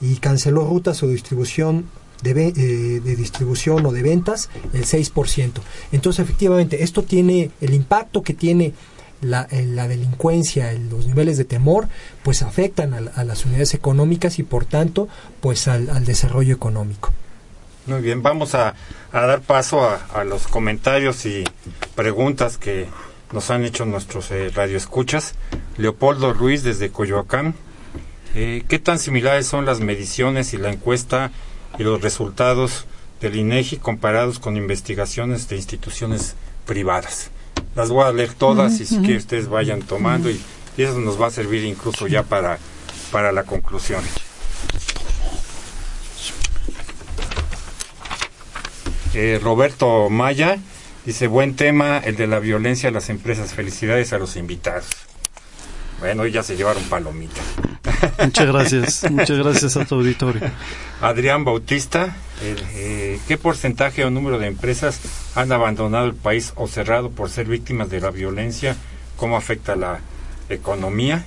y 0.00 0.16
canceló 0.16 0.66
rutas 0.66 1.02
o 1.02 1.08
distribución 1.08 1.90
de, 2.22 2.32
de, 2.32 3.16
distribución 3.16 3.84
o 3.84 3.92
de 3.92 4.02
ventas 4.02 4.48
el 4.72 4.86
6%. 4.86 5.52
Entonces, 5.92 6.24
efectivamente, 6.24 6.82
esto 6.82 7.02
tiene 7.02 7.50
el 7.60 7.74
impacto 7.74 8.22
que 8.22 8.32
tiene 8.32 8.72
la, 9.20 9.48
la 9.50 9.88
delincuencia, 9.88 10.72
los 10.72 11.06
niveles 11.06 11.36
de 11.38 11.44
temor, 11.44 11.88
pues 12.22 12.42
afectan 12.42 12.94
a, 12.94 13.24
las 13.24 13.44
unidades 13.44 13.74
económicas 13.74 14.38
y 14.38 14.42
por 14.42 14.64
tanto, 14.64 15.08
pues 15.40 15.68
al, 15.68 16.04
desarrollo 16.04 16.54
económico. 16.54 17.12
Muy 17.86 18.02
bien, 18.02 18.22
vamos 18.22 18.54
a, 18.54 18.74
dar 19.12 19.40
paso 19.40 19.88
a, 19.88 20.24
los 20.24 20.46
comentarios 20.46 21.26
y 21.26 21.44
preguntas 21.94 22.58
que 22.58 22.86
nos 23.32 23.50
han 23.50 23.64
hecho 23.64 23.84
nuestros 23.84 24.30
eh, 24.30 24.50
radioescuchas. 24.54 25.34
Leopoldo 25.76 26.32
Ruiz 26.32 26.62
desde 26.62 26.90
Coyoacán. 26.90 27.54
Eh, 28.34 28.64
¿Qué 28.68 28.78
tan 28.78 28.98
similares 28.98 29.46
son 29.46 29.64
las 29.64 29.80
mediciones 29.80 30.52
y 30.54 30.58
la 30.58 30.70
encuesta 30.70 31.30
y 31.78 31.82
los 31.82 32.00
resultados 32.02 32.86
del 33.20 33.36
INEGI 33.36 33.78
comparados 33.78 34.38
con 34.38 34.56
investigaciones 34.56 35.48
de 35.48 35.56
instituciones 35.56 36.34
privadas? 36.66 37.30
Las 37.74 37.90
voy 37.90 38.04
a 38.04 38.12
leer 38.12 38.34
todas 38.34 38.80
y 38.80 38.86
si 38.86 39.02
que 39.02 39.16
ustedes 39.16 39.48
vayan 39.48 39.82
tomando 39.82 40.30
y, 40.30 40.40
eso 40.76 41.00
nos 41.00 41.20
va 41.20 41.26
a 41.26 41.30
servir 41.30 41.64
incluso 41.64 42.06
ya 42.06 42.22
para, 42.22 42.58
para 43.10 43.32
la 43.32 43.42
conclusión. 43.42 44.04
Eh, 49.14 49.40
Roberto 49.42 50.08
Maya 50.08 50.58
dice, 51.04 51.26
buen 51.26 51.56
tema, 51.56 51.98
el 51.98 52.14
de 52.14 52.28
la 52.28 52.38
violencia 52.38 52.90
a 52.90 52.92
las 52.92 53.08
empresas. 53.08 53.54
Felicidades 53.54 54.12
a 54.12 54.18
los 54.18 54.36
invitados. 54.36 54.86
Bueno, 55.98 56.26
ya 56.26 56.44
se 56.44 56.56
llevaron 56.56 56.84
palomita. 56.84 57.40
Muchas 58.24 58.46
gracias, 58.46 59.10
muchas 59.10 59.38
gracias 59.38 59.76
a 59.76 59.84
tu 59.84 59.96
auditorio. 59.96 60.42
Adrián 61.00 61.44
Bautista, 61.44 62.16
eh, 62.42 63.18
¿qué 63.28 63.38
porcentaje 63.38 64.04
o 64.04 64.10
número 64.10 64.38
de 64.38 64.46
empresas 64.46 65.00
han 65.34 65.52
abandonado 65.52 66.06
el 66.06 66.14
país 66.14 66.52
o 66.56 66.66
cerrado 66.66 67.10
por 67.10 67.30
ser 67.30 67.46
víctimas 67.46 67.90
de 67.90 68.00
la 68.00 68.10
violencia? 68.10 68.76
¿Cómo 69.16 69.36
afecta 69.36 69.76
la 69.76 70.00
economía? 70.48 71.24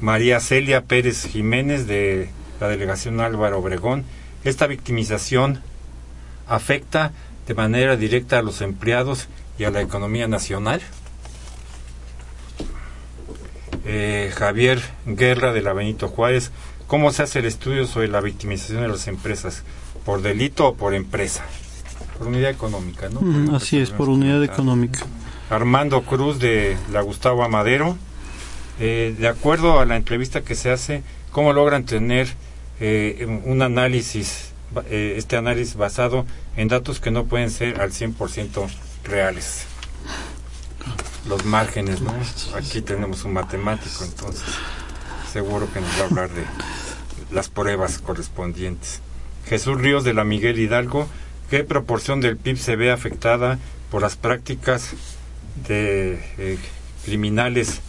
María 0.00 0.40
Celia 0.40 0.82
Pérez 0.82 1.26
Jiménez 1.26 1.86
de 1.86 2.30
la 2.60 2.68
delegación 2.68 3.20
Álvaro 3.20 3.58
Obregón, 3.58 4.04
¿esta 4.44 4.66
victimización 4.66 5.62
afecta 6.46 7.12
de 7.46 7.54
manera 7.54 7.96
directa 7.96 8.38
a 8.38 8.42
los 8.42 8.60
empleados 8.60 9.28
y 9.58 9.64
a 9.64 9.70
la 9.70 9.82
economía 9.82 10.26
nacional? 10.26 10.80
Eh, 13.92 14.30
Javier 14.36 14.80
Guerra 15.04 15.52
de 15.52 15.62
la 15.62 15.72
Benito 15.72 16.06
Juárez, 16.06 16.52
¿cómo 16.86 17.10
se 17.10 17.24
hace 17.24 17.40
el 17.40 17.46
estudio 17.46 17.88
sobre 17.88 18.06
la 18.06 18.20
victimización 18.20 18.82
de 18.82 18.86
las 18.88 19.08
empresas? 19.08 19.64
¿Por 20.04 20.22
delito 20.22 20.68
o 20.68 20.74
por 20.76 20.94
empresa? 20.94 21.42
Por 22.16 22.28
unidad 22.28 22.50
económica, 22.50 23.08
¿no? 23.08 23.20
Mm, 23.20 23.52
así 23.52 23.80
es, 23.80 23.90
por 23.90 24.08
unidad 24.08 24.44
económica. 24.44 25.00
Armando 25.50 26.02
Cruz 26.02 26.38
de 26.38 26.76
la 26.92 27.00
Gustavo 27.00 27.42
Amadero, 27.42 27.96
eh, 28.78 29.12
de 29.18 29.26
acuerdo 29.26 29.80
a 29.80 29.84
la 29.86 29.96
entrevista 29.96 30.42
que 30.42 30.54
se 30.54 30.70
hace, 30.70 31.02
¿cómo 31.32 31.52
logran 31.52 31.84
tener 31.84 32.28
eh, 32.78 33.40
un 33.44 33.60
análisis, 33.60 34.52
este 34.88 35.36
análisis 35.36 35.74
basado 35.74 36.26
en 36.56 36.68
datos 36.68 37.00
que 37.00 37.10
no 37.10 37.24
pueden 37.24 37.50
ser 37.50 37.80
al 37.80 37.90
100% 37.90 38.68
reales? 39.02 39.66
Los 41.30 41.46
márgenes, 41.46 42.02
¿no? 42.02 42.12
Aquí 42.56 42.82
tenemos 42.82 43.24
un 43.24 43.32
matemático, 43.32 44.04
entonces 44.04 44.44
seguro 45.32 45.72
que 45.72 45.80
nos 45.80 45.90
va 45.92 46.02
a 46.02 46.06
hablar 46.06 46.30
de 46.30 46.44
las 47.30 47.48
pruebas 47.48 47.98
correspondientes. 47.98 49.00
Jesús 49.46 49.80
Ríos 49.80 50.04
de 50.04 50.12
la 50.12 50.24
Miguel 50.24 50.58
Hidalgo, 50.58 51.08
¿qué 51.48 51.64
proporción 51.64 52.20
del 52.20 52.36
PIB 52.36 52.58
se 52.58 52.76
ve 52.76 52.90
afectada 52.90 53.58
por 53.90 54.02
las 54.02 54.16
prácticas 54.16 54.90
de 55.68 56.20
eh, 56.38 56.58
criminales 57.04 57.80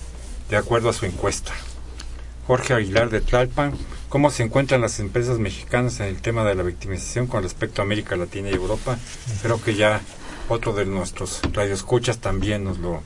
de 0.50 0.58
acuerdo 0.58 0.90
a 0.90 0.94
su 0.94 1.06
encuesta? 1.06 1.52
Jorge 2.46 2.76
Aguilar 2.76 3.10
de 3.10 3.22
Tlalpan, 3.22 3.74
¿cómo 4.10 4.30
se 4.30 4.44
encuentran 4.44 4.82
las 4.82 5.00
empresas 5.00 5.40
mexicanas 5.40 6.00
en 6.00 6.08
el 6.08 6.22
tema 6.22 6.44
de 6.44 6.54
la 6.54 6.64
victimización 6.64 7.26
con 7.26 7.44
respecto 7.44 7.82
a 7.82 7.86
América 7.86 8.16
Latina 8.16 8.50
y 8.50 8.54
Europa? 8.54 9.00
Creo 9.42 9.62
que 9.62 9.76
ya 9.76 10.02
otro 10.48 10.74
de 10.74 10.86
nuestros 10.86 11.42
radioescuchas 11.54 12.20
también 12.20 12.64
nos 12.64 12.78
lo 12.78 13.02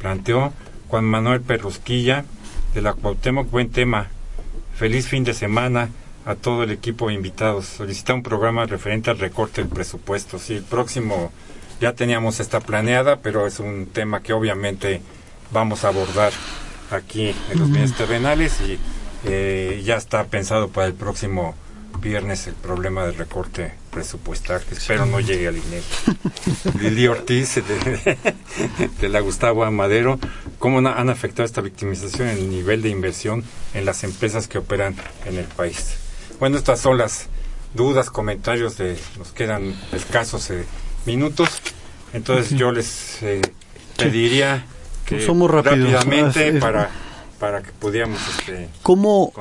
planteó 0.00 0.52
Juan 0.88 1.04
Manuel 1.04 1.40
Perrusquilla 1.42 2.24
de 2.74 2.82
la 2.82 2.94
Cuauhtémoc. 2.94 3.50
Buen 3.50 3.70
tema. 3.70 4.08
Feliz 4.74 5.06
fin 5.06 5.24
de 5.24 5.34
semana 5.34 5.90
a 6.24 6.34
todo 6.34 6.64
el 6.64 6.70
equipo 6.70 7.08
de 7.08 7.14
invitados. 7.14 7.66
Solicita 7.66 8.14
un 8.14 8.22
programa 8.22 8.66
referente 8.66 9.10
al 9.10 9.18
recorte 9.18 9.60
del 9.60 9.70
presupuesto. 9.70 10.38
Sí, 10.38 10.54
el 10.54 10.64
próximo 10.64 11.30
ya 11.80 11.92
teníamos 11.92 12.40
esta 12.40 12.60
planeada, 12.60 13.16
pero 13.16 13.46
es 13.46 13.60
un 13.60 13.86
tema 13.86 14.22
que 14.22 14.32
obviamente 14.32 15.02
vamos 15.52 15.84
a 15.84 15.88
abordar 15.88 16.32
aquí 16.90 17.34
en 17.50 17.58
los 17.58 17.70
bienes 17.70 17.94
terrenales 17.94 18.60
y 18.60 18.78
eh, 19.24 19.82
ya 19.84 19.96
está 19.96 20.24
pensado 20.24 20.68
para 20.68 20.86
el 20.86 20.94
próximo 20.94 21.54
viernes 22.00 22.46
el 22.46 22.54
problema 22.54 23.04
del 23.04 23.16
recorte 23.16 23.79
presupuestal, 23.90 24.62
que 24.62 24.74
espero 24.74 25.06
no 25.06 25.20
llegue 25.20 25.48
al 25.48 25.56
INEGI. 25.56 26.78
Lili 26.80 27.06
Ortiz, 27.06 27.56
de, 29.00 29.08
la 29.08 29.20
Gustavo 29.20 29.64
Amadero, 29.64 30.18
¿cómo 30.58 30.78
han 30.78 31.10
afectado 31.10 31.44
esta 31.44 31.60
victimización 31.60 32.28
en 32.28 32.38
el 32.38 32.50
nivel 32.50 32.82
de 32.82 32.88
inversión 32.88 33.44
en 33.74 33.84
las 33.84 34.04
empresas 34.04 34.48
que 34.48 34.58
operan 34.58 34.96
en 35.26 35.38
el 35.38 35.46
país? 35.46 35.96
Bueno, 36.38 36.56
estas 36.56 36.80
son 36.80 36.98
las 36.98 37.28
dudas, 37.74 38.10
comentarios 38.10 38.78
de, 38.78 38.96
nos 39.18 39.32
quedan 39.32 39.74
escasos 39.92 40.50
eh, 40.50 40.64
minutos, 41.06 41.48
entonces 42.12 42.50
yo 42.58 42.72
les 42.72 43.22
eh, 43.22 43.42
pediría 43.96 44.64
que 45.06 45.20
Somos 45.20 45.50
rápidamente 45.50 46.52
para 46.54 46.90
para 47.40 47.62
que 47.62 47.72
pudiéramos 47.72 48.20
este, 48.28 48.68
¿Cómo, 48.82 49.32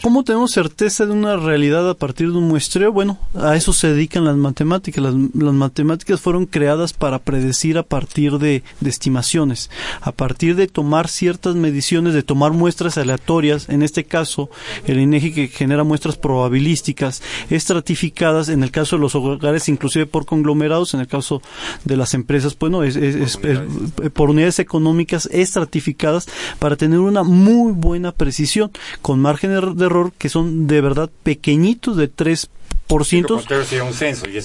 ¿Cómo 0.00 0.22
tenemos 0.22 0.52
certeza 0.52 1.06
de 1.06 1.12
una 1.12 1.36
realidad 1.36 1.90
a 1.90 1.94
partir 1.94 2.30
de 2.30 2.38
un 2.38 2.46
muestreo? 2.46 2.92
Bueno, 2.92 3.18
a 3.34 3.56
eso 3.56 3.72
se 3.72 3.92
dedican 3.92 4.24
las 4.24 4.36
matemáticas. 4.36 5.02
Las, 5.02 5.14
matemáticas 5.14 6.20
fueron 6.20 6.46
creadas 6.46 6.92
para 6.92 7.18
predecir 7.18 7.76
a 7.76 7.82
partir 7.82 8.38
de, 8.38 8.62
estimaciones, 8.84 9.70
a 10.00 10.12
partir 10.12 10.54
de 10.54 10.68
tomar 10.68 11.08
ciertas 11.08 11.56
mediciones, 11.56 12.14
de 12.14 12.22
tomar 12.22 12.52
muestras 12.52 12.96
aleatorias, 12.96 13.68
en 13.68 13.82
este 13.82 14.04
caso 14.04 14.50
el 14.86 15.00
INEGI 15.00 15.32
que 15.32 15.48
genera 15.48 15.82
muestras 15.82 16.16
probabilísticas, 16.16 17.22
estratificadas, 17.50 18.50
en 18.50 18.62
el 18.62 18.70
caso 18.70 18.96
de 18.96 19.02
los 19.02 19.16
hogares 19.16 19.68
inclusive 19.68 20.06
por 20.06 20.26
conglomerados, 20.26 20.94
en 20.94 21.00
el 21.00 21.08
caso 21.08 21.42
de 21.84 21.96
las 21.96 22.14
empresas, 22.14 22.56
bueno, 22.56 22.84
es, 22.84 23.38
por 24.12 24.30
unidades 24.30 24.60
económicas 24.60 25.28
estratificadas 25.32 26.28
para 26.60 26.76
tener 26.76 27.00
una 27.00 27.24
muy 27.24 27.47
buena 27.48 28.12
precisión, 28.12 28.70
con 29.02 29.20
márgenes 29.20 29.76
de 29.76 29.86
error 29.86 30.12
que 30.16 30.28
son 30.28 30.66
de 30.66 30.80
verdad 30.80 31.10
pequeñitos 31.22 31.96
de 31.96 32.08
3 32.08 32.50
por 32.88 33.04
ciento. 33.04 33.40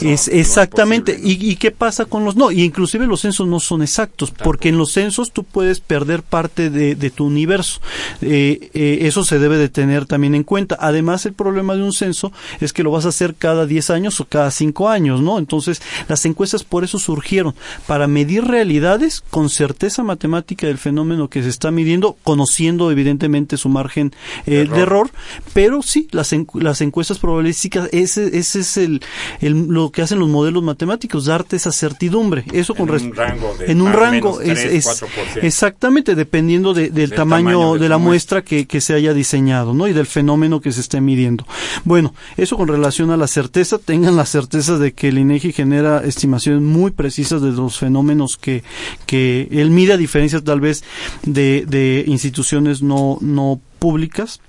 es 0.01 0.27
exactamente. 0.27 1.17
¿Y, 1.23 1.55
qué 1.55 1.71
pasa 1.71 2.05
con 2.05 2.25
los 2.25 2.35
no? 2.35 2.51
Y 2.51 2.61
inclusive 2.63 3.07
los 3.07 3.21
censos 3.21 3.47
no 3.47 3.59
son 3.61 3.81
exactos, 3.81 4.31
porque 4.31 4.69
en 4.69 4.77
los 4.77 4.91
censos 4.91 5.31
tú 5.31 5.43
puedes 5.45 5.79
perder 5.79 6.21
parte 6.21 6.69
de, 6.69 7.09
tu 7.09 7.25
universo. 7.25 7.79
Eh, 8.21 8.69
eh, 8.73 8.99
eso 9.01 9.23
se 9.23 9.39
debe 9.39 9.57
de 9.57 9.69
tener 9.69 10.05
también 10.05 10.35
en 10.35 10.43
cuenta. 10.43 10.77
Además, 10.79 11.25
el 11.25 11.33
problema 11.33 11.75
de 11.75 11.83
un 11.83 11.93
censo 11.93 12.33
es 12.59 12.73
que 12.73 12.83
lo 12.83 12.91
vas 12.91 13.05
a 13.05 13.09
hacer 13.09 13.35
cada 13.35 13.65
10 13.65 13.89
años 13.91 14.19
o 14.19 14.25
cada 14.25 14.51
5 14.51 14.89
años, 14.89 15.21
¿no? 15.21 15.39
Entonces, 15.39 15.81
las 16.09 16.25
encuestas 16.25 16.65
por 16.65 16.83
eso 16.83 16.99
surgieron, 16.99 17.55
para 17.87 18.07
medir 18.07 18.43
realidades 18.43 19.23
con 19.29 19.49
certeza 19.49 20.03
matemática 20.03 20.67
del 20.67 20.77
fenómeno 20.77 21.29
que 21.29 21.43
se 21.43 21.49
está 21.49 21.71
midiendo, 21.71 22.17
conociendo 22.23 22.89
evidentemente 22.93 23.57
su 23.57 23.69
margen 23.69 24.11
eh, 24.45 24.67
de 24.71 24.79
error, 24.81 25.09
pero 25.53 25.81
sí, 25.81 26.07
las, 26.11 26.33
las 26.53 26.81
encuestas 26.81 27.19
probabilísticas, 27.19 27.89
ese, 27.91 28.37
ese 28.37 28.59
es 28.61 28.77
el, 28.77 29.01
el, 29.41 29.67
lo 29.67 29.91
que 29.91 30.01
hacen 30.01 30.19
los 30.19 30.29
modelos 30.29 30.63
matemáticos, 30.63 31.25
darte 31.25 31.55
esa 31.57 31.71
certidumbre. 31.71 32.45
Eso 32.53 32.73
en 32.73 32.77
con 32.77 32.89
un 32.89 33.13
rango 33.15 33.55
de 33.59 33.71
en 33.71 33.81
un 33.81 33.91
rango 33.93 34.41
es, 34.41 34.61
3, 34.61 34.73
es 34.73 35.01
4%. 35.03 35.07
exactamente 35.43 36.15
dependiendo 36.15 36.73
de- 36.73 36.83
del, 36.89 36.93
Del 37.09 37.13
tamaño, 37.15 37.59
tamaño 37.59 37.77
de 37.77 37.89
la 37.89 37.97
muestra 37.97 38.43
que, 38.43 38.65
que 38.67 38.79
se 38.81 38.93
haya 38.93 39.13
diseñado, 39.13 39.73
¿no? 39.73 39.87
Y 39.87 39.93
del 39.93 40.05
fenómeno 40.05 40.61
que 40.61 40.71
se 40.71 40.81
esté 40.81 41.01
midiendo. 41.01 41.45
Bueno, 41.83 42.13
eso 42.37 42.55
con 42.57 42.67
relación 42.67 43.09
a 43.11 43.17
la 43.17 43.27
certeza, 43.27 43.77
tengan 43.79 44.15
la 44.15 44.25
certeza 44.25 44.77
de 44.77 44.93
que 44.93 45.09
el 45.09 45.17
INEGI 45.17 45.51
genera 45.51 46.01
estimaciones 46.03 46.61
muy 46.61 46.91
precisas 46.91 47.41
de 47.41 47.51
los 47.51 47.77
fenómenos 47.77 48.37
que, 48.37 48.63
que 49.05 49.47
él 49.51 49.71
mide 49.71 49.93
a 49.93 49.97
diferencia 49.97 50.41
tal 50.41 50.61
vez 50.61 50.83
de, 51.23 51.65
de 51.67 52.03
instituciones 52.07 52.81
no, 52.83 53.17
no 53.21 53.59
públicas. 53.79 54.39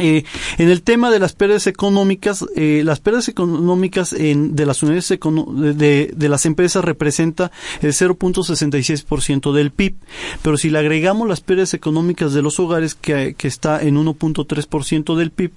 Eh, 0.00 0.24
en 0.58 0.70
el 0.70 0.82
tema 0.82 1.10
de 1.10 1.18
las 1.20 1.34
pérdidas 1.34 1.66
económicas, 1.66 2.44
eh, 2.56 2.82
las 2.84 3.00
pérdidas 3.00 3.28
económicas 3.28 4.12
en, 4.12 4.56
de 4.56 4.66
las 4.66 4.82
unidades 4.82 5.08
de, 5.08 6.10
de- 6.14 6.28
las 6.28 6.46
empresas 6.46 6.84
representa 6.84 7.52
el 7.80 7.92
0.66% 7.92 9.52
del 9.52 9.70
PIB, 9.70 9.94
pero 10.42 10.56
si 10.56 10.70
le 10.70 10.78
agregamos 10.78 11.28
las 11.28 11.40
pérdidas 11.40 11.74
económicas 11.74 12.32
de 12.32 12.42
los 12.42 12.58
hogares 12.58 12.94
que, 12.94 13.34
que 13.36 13.48
está 13.48 13.80
en 13.82 13.96
1.3% 13.96 15.16
del 15.16 15.30
PIB, 15.30 15.52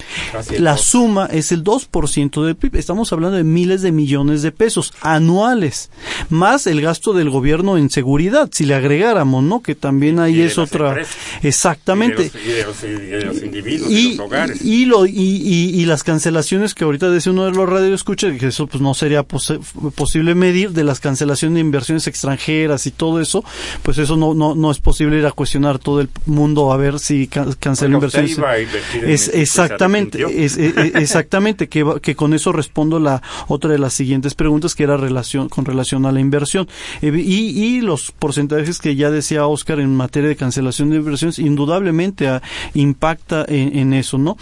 la 0.60 0.78
suma 0.78 1.26
es 1.32 1.52
el 1.52 1.64
2% 1.64 2.44
del 2.46 2.56
PIB. 2.56 2.76
Estamos 2.76 3.12
hablando 3.14 3.38
de 3.38 3.44
miles 3.44 3.82
de 3.82 3.92
millones 3.92 4.42
de 4.42 4.52
pesos 4.52 4.94
anuales, 5.02 5.90
más 6.30 6.68
el 6.68 6.82
gasto 6.82 7.14
del 7.14 7.30
gobierno 7.30 7.78
en 7.78 7.90
seguridad, 7.90 8.50
si 8.52 8.66
le 8.66 8.76
agregáramos, 8.76 9.44
¿no? 9.44 9.62
Que 9.62 9.76
también 9.76 10.20
ahí 10.20 10.38
Y 10.38 10.42
es 10.42 10.58
otra. 10.58 10.90
empresas. 10.90 11.16
Exactamente. 11.42 12.32
Y 12.46 12.50
de 12.50 12.64
los, 12.66 12.84
y 12.84 12.88
de 12.88 12.94
los- 12.94 13.08
y 13.08 13.10
de 13.10 13.26
los 13.26 13.44
individuos, 13.44 13.92
y, 13.92 13.96
Y, 13.98 14.16
los 14.16 14.27
hogares. 14.28 14.62
y, 14.64 14.86
lo, 14.86 15.06
y, 15.06 15.12
y, 15.12 15.70
y 15.82 15.86
las 15.86 16.04
cancelaciones 16.04 16.74
que 16.76 16.84
ahorita 16.84 17.10
decía 17.10 17.32
uno 17.32 17.46
de 17.46 17.52
los 17.52 17.68
radioescuchas, 17.68 18.38
que 18.38 18.48
eso 18.48 18.68
pues 18.68 18.82
no 18.82 18.94
sería 18.94 19.24
pose- 19.24 19.60
posible 19.96 20.36
medir, 20.36 20.72
de 20.72 20.84
las 20.84 21.00
cancelaciones 21.00 21.56
de 21.56 21.62
inversiones 21.62 22.08
extranjeras 22.08 22.86
y 22.88 22.92
todo 22.92 23.20
eso, 23.22 23.44
pues 23.84 23.98
eso 23.98 24.16
no, 24.18 24.34
no, 24.34 24.56
no 24.56 24.72
es 24.72 24.80
posible 24.80 25.18
ir 25.18 25.26
a 25.26 25.32
cuestionar 25.32 25.80
todo 25.80 26.02
el 26.02 26.10
mundo 26.26 26.72
a 26.72 26.78
ver 26.78 27.00
si 27.00 27.28
can- 27.28 27.54
canceló 27.60 28.00
Bueno, 28.00 28.08
inversiones. 28.08 28.38
iba 28.38 28.52
a 28.52 28.60
invertir 28.62 29.04
en 29.04 29.10
Es, 29.10 29.22
se 29.26 29.42
exactamente, 29.42 30.24
es, 30.46 30.58
es- 30.58 30.78
es- 30.78 30.96
exactamente, 30.96 31.68
que, 31.68 31.86
que 32.02 32.16
con 32.16 32.34
eso 32.34 32.52
respondo 32.52 33.00
la 33.00 33.22
otra 33.48 33.72
de 33.72 33.80
las 33.80 33.94
siguientes 33.94 34.34
preguntas 34.36 34.76
que 34.76 34.84
era 34.84 34.98
relación 34.98 35.50
con 35.50 35.66
relación 35.66 36.06
a 36.06 36.12
la 36.12 36.20
inversión 36.20 36.68
Eh, 37.02 37.12
y, 37.16 37.50
y 37.78 37.82
los 37.82 38.12
porcentajes 38.12 38.80
que 38.80 38.96
ya 38.96 39.10
decía 39.12 39.46
Oscar 39.48 39.80
en 39.80 39.96
materia 39.96 40.30
de 40.30 40.36
cancelación 40.36 40.90
de 40.90 40.98
inversiones 40.98 41.40
indudablemente 41.40 42.28
ah, 42.28 42.42
impacta 42.74 43.46
en, 43.48 43.78
en 43.78 43.94
eso, 43.94 44.17
¿no? 44.18 44.38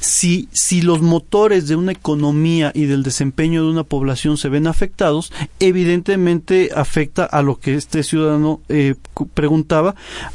Si 0.00 0.48
si 0.52 0.82
los 0.82 1.00
motores 1.02 1.68
de 1.68 1.76
una 1.76 1.92
economía 1.92 2.72
y 2.74 2.86
del 2.86 3.02
desempeño 3.02 3.64
de 3.64 3.70
una 3.70 3.84
población 3.84 4.36
se 4.36 4.48
ven 4.48 4.66
afectados, 4.66 5.32
evidentemente 5.80 6.70
afecta 6.74 7.24
a 7.24 7.42
lo 7.42 7.58
que 7.60 7.74
este 7.74 8.02
ciudadano 8.02 8.60
eh, 8.68 8.94
preguntaba 9.34 9.94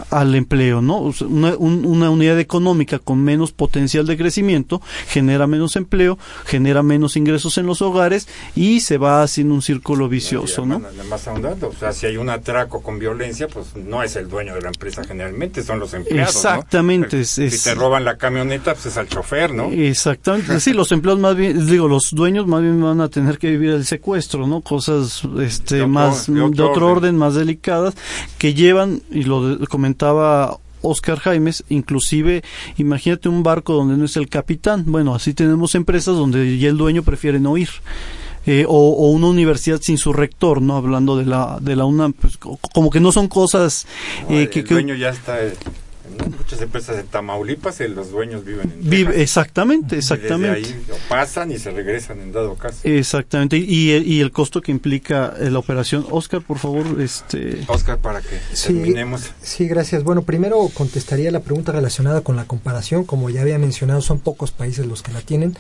al 0.10 0.36
empleo, 0.36 0.82
¿no? 0.82 1.02
O 1.02 1.14
sea, 1.14 1.28
Una, 1.28 1.56
un- 1.58 1.86
una 1.86 2.10
unidad 2.10 2.40
económica 2.40 3.00
con 3.00 3.20
menos 3.24 3.52
potencial 3.52 4.06
de 4.06 4.18
crecimiento 4.18 4.82
genera 5.08 5.48
menos 5.48 5.76
empleo, 5.76 6.18
genera 6.46 6.84
menos 6.84 7.16
ingresos 7.18 7.58
en 7.58 7.66
los 7.66 7.82
hogares 7.82 8.28
y 8.56 8.80
se 8.82 8.98
va 8.98 9.24
haciendo 9.24 9.54
un 9.54 9.62
círculo 9.62 10.08
vicioso, 10.10 10.66
¿no? 10.66 10.82
además 10.86 11.28
ahondando, 11.28 11.70
o 11.70 11.74
sea, 11.74 11.92
si 11.92 12.06
hay 12.06 12.18
un 12.18 12.30
atraco 12.30 12.82
con 12.82 13.00
violencia, 13.00 13.48
pues 13.48 13.76
no 13.76 14.04
es 14.04 14.16
el 14.16 14.30
dueño 14.30 14.54
de 14.56 14.62
la 14.62 14.68
empresa 14.70 15.04
generalmente, 15.04 15.64
son 15.64 15.80
los 15.80 15.94
empleados. 15.94 16.36
Exactamente, 16.36 17.26
Si 17.26 17.50
te 17.64 17.76
roban 17.76 18.06
la 18.06 18.18
camioneta, 18.18 18.76
pues 18.82 18.94
es 18.94 18.98
al 18.98 19.08
chofer, 19.08 19.54
¿no? 19.54 19.66
Exactamente, 19.72 20.60
sí, 20.60 20.74
los 20.74 20.92
empleados 20.92 21.20
más 21.22 21.36
bien, 21.36 21.66
digo, 21.68 21.88
los 21.88 22.12
dueños 22.12 22.48
más 22.48 22.62
bien 22.62 22.82
van 22.82 23.02
a 23.02 23.10
tener 23.10 23.38
que 23.38 23.50
vivir 23.52 23.70
el 23.72 23.86
secuestro, 23.86 24.48
¿no? 24.48 24.62
Cosas, 24.62 25.22
este, 25.40 25.76
De 25.76 25.82
otro- 25.82 25.88
más, 25.94 26.28
de 26.28 26.34
de 26.34 26.42
otro 26.42 26.64
orden. 26.66 26.84
orden. 26.84 27.18
más 27.18 27.36
delicadas, 27.36 27.94
que 28.38 28.54
llevan, 28.54 29.02
y 29.12 29.24
lo 29.24 29.58
comentaba 29.70 30.58
Oscar 30.82 31.20
Jaimes, 31.20 31.64
inclusive, 31.70 32.44
imagínate 32.78 33.30
un 33.30 33.44
barco 33.44 33.74
donde 33.74 33.98
no 33.98 34.06
es 34.06 34.18
el 34.18 34.30
capitán, 34.30 34.84
bueno, 34.88 35.14
así 35.14 35.34
tenemos 35.34 35.76
empresas 35.76 36.16
donde 36.16 36.58
ya 36.58 36.70
el 36.70 36.78
dueño 36.78 37.04
prefiere 37.04 37.40
no 37.40 37.58
ir. 37.58 37.70
Eh, 38.48 38.66
o, 38.68 38.74
o 38.74 39.12
una 39.12 39.28
universidad 39.28 39.80
sin 39.82 40.00
su 40.00 40.14
rector, 40.14 40.64
¿no? 40.64 40.76
Hablando 40.76 41.16
de 41.16 41.28
la, 41.28 41.60
de 41.62 41.76
la 41.76 41.86
UNAM, 41.86 42.14
pues, 42.14 42.38
co- 42.38 42.58
como 42.74 42.90
que 42.90 43.00
no 43.00 43.12
son 43.12 43.28
cosas 43.28 43.86
eh, 44.30 44.42
el 44.42 44.50
que- 44.50 44.64
dueño 44.64 44.96
ya 44.96 45.10
está 45.10 45.40
eh, 45.46 45.54
muchas 46.38 46.62
empresas 46.62 46.96
de 46.98 47.04
Tamaulipas, 47.04 47.80
eh, 47.82 47.88
los 47.90 48.12
dueños 48.12 48.44
viven 48.46 48.72
en 48.72 48.90
vive, 48.90 49.22
exactamente, 49.22 49.96
Y 49.96 50.00
exactamente. 50.00 50.60
desde 50.62 50.74
ahí 50.76 50.86
lo 50.88 50.96
pasan 51.10 51.52
y 51.52 51.58
se 51.60 51.72
regresan 51.72 52.20
en 52.22 52.32
dado 52.32 52.56
caso. 52.56 52.80
Exactamente, 52.84 53.58
y, 53.58 53.92
y 53.92 54.22
el 54.22 54.32
costo 54.32 54.62
que 54.62 54.72
implica 54.72 55.34
eh, 55.40 55.50
la 55.50 55.60
operación. 55.60 56.06
Oscar, 56.10 56.42
por 56.42 56.58
favor, 56.60 56.86
este... 57.02 57.64
Oscar, 57.68 57.98
para 58.00 58.22
que 58.22 58.40
Sí. 58.54 58.74
terminemos. 58.74 59.32
Sí, 59.42 59.68
gracias. 59.68 60.04
Bueno, 60.04 60.24
primero 60.24 60.70
contestaría 60.74 61.32
la 61.32 61.40
pregunta 61.42 61.72
relacionada 61.72 62.22
con 62.22 62.36
la 62.36 62.46
comparación. 62.46 63.04
Como 63.06 63.30
ya 63.30 63.42
había 63.42 63.58
mencionado, 63.58 64.02
son 64.02 64.20
pocos 64.20 64.52
países 64.52 64.86
los 64.86 65.02
que 65.02 65.12
la 65.12 65.22
tienen. 65.22 65.56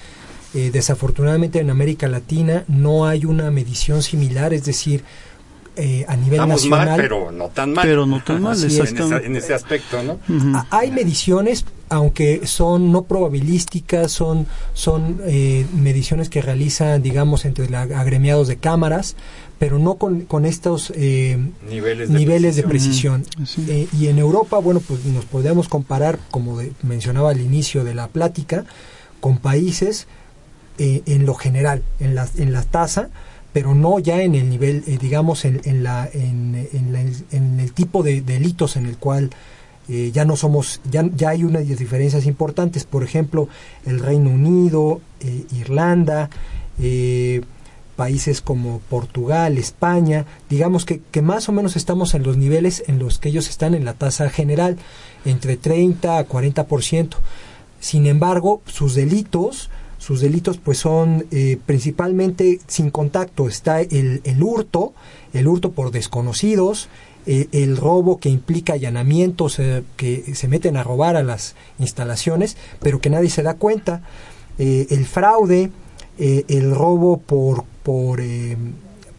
Eh, 0.53 0.69
desafortunadamente 0.73 1.59
en 1.59 1.69
América 1.69 2.09
Latina 2.09 2.65
no 2.67 3.05
hay 3.07 3.23
una 3.23 3.49
medición 3.51 4.03
similar, 4.03 4.53
es 4.53 4.65
decir, 4.65 5.01
eh, 5.75 6.05
a 6.07 6.15
nivel 6.15 6.33
Estamos 6.33 6.55
nacional. 6.65 6.87
mal, 6.89 6.97
pero 6.97 7.31
no 7.31 7.47
tan 7.49 7.73
mal. 7.73 7.85
Pero 7.87 8.05
no 8.05 8.21
tan 8.23 8.41
mal, 8.41 8.53
Así 8.53 8.65
es. 8.67 8.91
en, 8.91 8.97
esa- 8.97 9.17
en 9.19 9.35
ese 9.35 9.53
aspecto, 9.53 10.03
¿no? 10.03 10.19
Hay 10.69 10.91
mediciones, 10.91 11.65
aunque 11.89 12.45
son 12.45 12.91
no 12.91 13.03
probabilísticas, 13.03 14.11
son, 14.11 14.47
son 14.73 15.21
eh, 15.25 15.65
mediciones 15.75 16.29
que 16.29 16.41
realizan, 16.41 17.01
digamos, 17.01 17.45
entre 17.45 17.69
la- 17.69 17.83
agremiados 17.83 18.47
de 18.47 18.57
cámaras, 18.57 19.15
pero 19.59 19.77
no 19.79 19.95
con, 19.95 20.21
con 20.21 20.45
estos 20.45 20.91
eh, 20.95 21.37
Niveles 21.69 22.09
de 22.11 22.17
niveles 22.19 22.55
de 22.55 22.63
precisión. 22.63 23.23
precisión. 23.23 23.65
Sí. 23.67 23.71
Eh, 23.71 23.87
y 23.97 24.07
en 24.07 24.17
Europa, 24.19 24.57
bueno, 24.57 24.81
pues 24.85 25.05
nos 25.05 25.25
podemos 25.25 25.67
comparar, 25.69 26.19
como 26.31 26.57
de- 26.57 26.73
mencionaba 26.83 27.29
al 27.31 27.39
inicio 27.41 27.83
de 27.83 27.93
la 27.93 28.07
plática, 28.07 28.65
con 29.19 29.37
países 29.37 30.07
eh, 30.79 31.03
en 31.05 31.25
lo 31.25 31.35
general, 31.35 31.83
en 31.99 32.15
la, 32.15 32.27
en 32.37 32.51
la 32.53 32.63
tasa, 32.63 33.09
pero 33.53 33.75
no 33.75 33.99
ya 33.99 34.21
en 34.21 34.35
el 34.35 34.49
nivel, 34.49 34.83
eh, 34.87 34.97
digamos, 35.01 35.43
en, 35.45 35.61
en 35.65 35.83
la, 35.83 36.09
en, 36.13 36.67
en 36.73 36.93
la- 36.93 37.01
en 37.37 37.59
el 37.59 37.73
tipo 37.73 38.03
de 38.03 38.21
delitos 38.21 38.75
en 38.77 38.85
el 38.85 38.97
cual 38.97 39.29
eh, 39.89 40.11
ya 40.13 40.23
no 40.25 40.35
somos, 40.37 40.79
ya, 40.89 41.03
ya 41.15 41.29
hay 41.29 41.43
unas 41.43 41.67
diferencias 41.67 42.25
importantes. 42.25 42.85
Por 42.85 43.03
ejemplo, 43.03 43.49
el 43.85 43.99
Reino 43.99 44.29
Unido, 44.29 45.01
eh, 45.19 45.43
Irlanda, 45.53 46.29
eh, 46.79 47.41
países 47.97 48.41
como 48.41 48.79
Portugal, 48.89 49.57
España, 49.57 50.25
digamos 50.49 50.85
que, 50.85 51.01
que 51.11 51.21
más 51.21 51.49
o 51.49 51.51
menos 51.51 51.75
estamos 51.75 52.13
en 52.13 52.23
los 52.23 52.37
niveles 52.37 52.83
en 52.87 52.99
los 52.99 53.19
que 53.19 53.29
ellos 53.29 53.49
están 53.49 53.75
en 53.75 53.83
la 53.85 53.93
tasa 53.93 54.29
general, 54.29 54.77
entre 55.25 55.57
30 55.57 56.17
a 56.17 56.27
40%. 56.27 57.17
Sin 57.79 58.05
embargo, 58.07 58.61
sus 58.65 58.95
delitos, 58.95 59.69
sus 60.01 60.19
delitos 60.19 60.57
pues 60.57 60.79
son 60.79 61.27
eh, 61.29 61.59
principalmente 61.63 62.59
sin 62.65 62.89
contacto. 62.89 63.47
Está 63.47 63.81
el, 63.81 64.21
el 64.23 64.41
hurto, 64.41 64.93
el 65.31 65.47
hurto 65.47 65.73
por 65.73 65.91
desconocidos, 65.91 66.89
eh, 67.27 67.49
el 67.51 67.77
robo 67.77 68.19
que 68.19 68.29
implica 68.29 68.73
allanamientos 68.73 69.59
eh, 69.59 69.83
que 69.97 70.33
se 70.33 70.47
meten 70.47 70.75
a 70.75 70.83
robar 70.83 71.15
a 71.15 71.21
las 71.21 71.55
instalaciones, 71.77 72.57
pero 72.79 72.99
que 72.99 73.11
nadie 73.11 73.29
se 73.29 73.43
da 73.43 73.53
cuenta, 73.53 74.01
eh, 74.57 74.87
el 74.89 75.05
fraude, 75.05 75.69
el 76.17 76.75
robo 76.75 77.17
por 77.17 77.63
por 77.83 78.21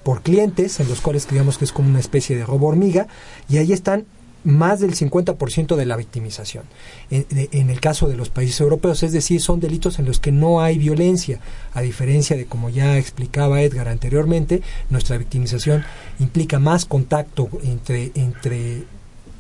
por 0.03 0.23
clientes, 0.23 0.81
en 0.81 0.89
los 0.89 1.01
cuales 1.01 1.29
digamos 1.29 1.59
que 1.59 1.65
es 1.65 1.73
como 1.73 1.89
una 1.89 2.01
especie 2.01 2.37
de 2.37 2.45
robo 2.45 2.67
hormiga, 2.67 3.07
y 3.49 3.59
ahí 3.59 3.73
están 3.73 4.05
más 4.45 4.81
del 4.81 4.95
50% 4.95 5.77
de 5.77 5.87
la 5.87 5.97
victimización. 5.97 6.65
En, 7.11 7.27
de- 7.31 7.49
en 7.53 7.71
el 7.71 7.81
caso 7.81 8.09
de 8.09 8.17
los 8.17 8.29
países 8.29 8.61
europeos, 8.61 9.03
es 9.03 9.13
decir, 9.13 9.41
son 9.41 9.61
delitos 9.61 9.99
en 9.99 10.05
los 10.07 10.19
que 10.21 10.33
no 10.33 10.61
hay 10.63 10.79
violencia, 10.79 11.41
a 11.75 11.81
diferencia 11.83 12.37
de 12.37 12.47
como 12.47 12.69
ya 12.71 12.99
explicaba 12.99 13.63
Edgar 13.63 13.89
anteriormente, 13.89 14.63
nuestra 14.91 15.17
victimización 15.19 15.85
implica 16.19 16.59
más 16.59 16.85
contacto 16.85 17.49
entre 17.63 18.11
entre 18.15 18.85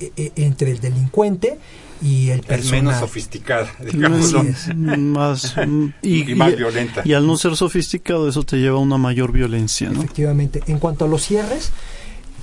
e- 0.00 0.12
e- 0.16 0.32
entre 0.36 0.70
el 0.72 0.80
delincuente 0.80 1.58
y 2.00 2.30
el 2.30 2.40
Es 2.40 2.46
personal. 2.46 2.82
menos 2.84 2.98
sofisticada, 2.98 3.70
digamos. 3.84 4.32
Más- 4.74 5.44
es. 5.44 5.52
y, 6.02 6.32
Y 6.32 6.34
más 6.34 6.52
y- 6.52 6.56
violenta. 6.56 7.02
y 7.04 7.12
al 7.12 7.26
no 7.26 7.36
ser 7.36 7.54
sofisticado 7.56 8.28
eso 8.28 8.42
te 8.42 8.56
lleva 8.56 8.76
a 8.76 8.80
una 8.80 8.98
mayor 8.98 9.30
violencia, 9.32 9.88
¿no? 9.90 10.00
Efectivamente. 10.00 10.62
En 10.66 10.78
cuanto 10.80 11.04
a 11.04 11.08
los 11.08 11.22
cierres, 11.22 11.70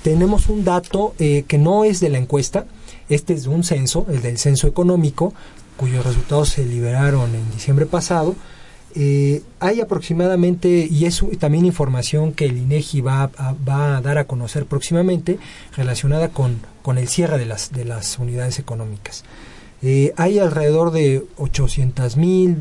tenemos 0.02 0.48
un 0.48 0.64
dato 0.64 1.14
eh, 1.18 1.44
que 1.46 1.58
no 1.58 1.84
es 1.84 2.00
de 2.00 2.08
la 2.08 2.18
encuesta, 2.18 2.66
este 3.08 3.34
es 3.34 3.44
de 3.44 3.48
un 3.50 3.64
censo, 3.64 4.06
el 4.08 4.22
del 4.22 4.38
censo 4.38 4.66
económico, 4.66 5.34
cuyos 5.76 6.04
resultados 6.04 6.50
se 6.50 6.64
liberaron 6.64 7.34
en 7.34 7.50
diciembre 7.50 7.86
pasado. 7.86 8.34
Eh, 8.94 9.42
hay 9.60 9.80
aproximadamente, 9.80 10.88
y 10.90 11.04
es 11.04 11.22
también 11.38 11.64
información 11.64 12.32
que 12.32 12.46
el 12.46 12.56
INEGI 12.56 13.00
va 13.00 13.30
a, 13.36 13.54
va 13.68 13.96
a 13.96 14.00
dar 14.00 14.18
a 14.18 14.24
conocer 14.24 14.66
próximamente, 14.66 15.38
relacionada 15.76 16.28
con, 16.28 16.60
con 16.82 16.98
el 16.98 17.08
cierre 17.08 17.38
de 17.38 17.46
las, 17.46 17.72
de 17.72 17.84
las 17.84 18.18
unidades 18.18 18.58
económicas. 18.58 19.24
Eh, 19.82 20.12
hay 20.16 20.38
alrededor 20.38 20.90
de 20.90 21.24
800 21.36 22.16
mil, 22.16 22.58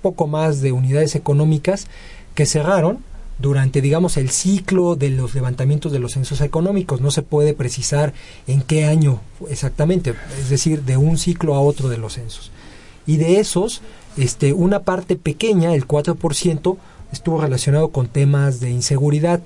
poco 0.00 0.26
más 0.26 0.60
de 0.60 0.72
unidades 0.72 1.14
económicas 1.14 1.86
que 2.34 2.46
cerraron 2.46 3.00
durante, 3.38 3.80
digamos, 3.80 4.16
el 4.16 4.30
ciclo 4.30 4.96
de 4.96 5.10
los 5.10 5.34
levantamientos 5.34 5.92
de 5.92 5.98
los 5.98 6.12
censos 6.12 6.40
económicos. 6.40 7.00
No 7.00 7.10
se 7.10 7.22
puede 7.22 7.54
precisar 7.54 8.12
en 8.46 8.62
qué 8.62 8.84
año 8.84 9.20
exactamente, 9.48 10.14
es 10.40 10.50
decir, 10.50 10.82
de 10.82 10.96
un 10.96 11.18
ciclo 11.18 11.54
a 11.54 11.60
otro 11.60 11.88
de 11.88 11.98
los 11.98 12.14
censos. 12.14 12.50
Y 13.06 13.16
de 13.16 13.40
esos, 13.40 13.80
este, 14.16 14.52
una 14.52 14.80
parte 14.80 15.16
pequeña, 15.16 15.74
el 15.74 15.86
4%, 15.86 16.76
estuvo 17.12 17.40
relacionado 17.40 17.88
con 17.88 18.08
temas 18.08 18.60
de 18.60 18.70
inseguridad. 18.70 19.40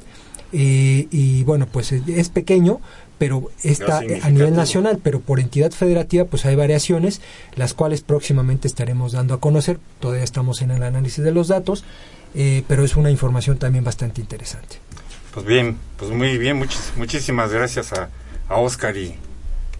Eh, 0.54 1.06
y 1.10 1.44
bueno, 1.44 1.66
pues 1.70 1.92
es 1.92 2.28
pequeño, 2.28 2.80
pero 3.22 3.50
está 3.62 3.98
a 4.00 4.30
nivel 4.30 4.56
nacional, 4.56 4.98
pero 5.00 5.20
por 5.20 5.38
entidad 5.38 5.70
federativa 5.70 6.24
pues 6.24 6.44
hay 6.44 6.56
variaciones, 6.56 7.20
las 7.54 7.72
cuales 7.72 8.00
próximamente 8.00 8.66
estaremos 8.66 9.12
dando 9.12 9.32
a 9.32 9.40
conocer, 9.40 9.78
todavía 10.00 10.24
estamos 10.24 10.60
en 10.60 10.72
el 10.72 10.82
análisis 10.82 11.22
de 11.22 11.30
los 11.30 11.46
datos, 11.46 11.84
eh, 12.34 12.64
pero 12.66 12.84
es 12.84 12.96
una 12.96 13.10
información 13.10 13.58
también 13.58 13.84
bastante 13.84 14.20
interesante. 14.20 14.78
Pues 15.32 15.46
bien, 15.46 15.78
pues 15.96 16.10
muy 16.10 16.36
bien, 16.38 16.62
muchísimas 16.96 17.52
gracias 17.52 17.92
a, 17.92 18.10
a, 18.48 18.56
Oscar 18.56 18.96
y 18.96 19.14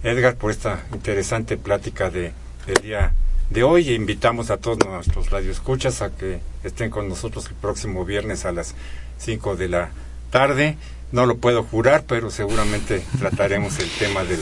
Edgar 0.03 0.37
por 0.37 0.51
esta 0.51 0.85
interesante 0.93 1.57
plática 1.57 2.11
de, 2.11 2.33
del 2.67 2.77
día 2.83 3.13
de 3.51 3.63
hoy 3.63 3.89
e 3.91 3.95
invitamos 3.95 4.51
a 4.51 4.57
todos 4.57 4.79
nuestros 4.87 5.31
radioescuchas 5.31 6.01
a 6.01 6.11
que 6.11 6.41
estén 6.65 6.91
con 6.91 7.09
nosotros 7.09 7.47
el 7.49 7.55
próximo 7.55 8.05
viernes 8.05 8.47
a 8.47 8.53
las 8.53 8.75
5 9.19 9.57
de 9.57 9.69
la 9.69 9.91
tarde. 10.31 10.77
No 11.13 11.27
lo 11.27 11.37
puedo 11.37 11.63
jurar, 11.63 12.05
pero 12.07 12.31
seguramente 12.31 13.03
trataremos 13.19 13.79
el 13.79 13.89
tema 13.99 14.25
del, 14.25 14.41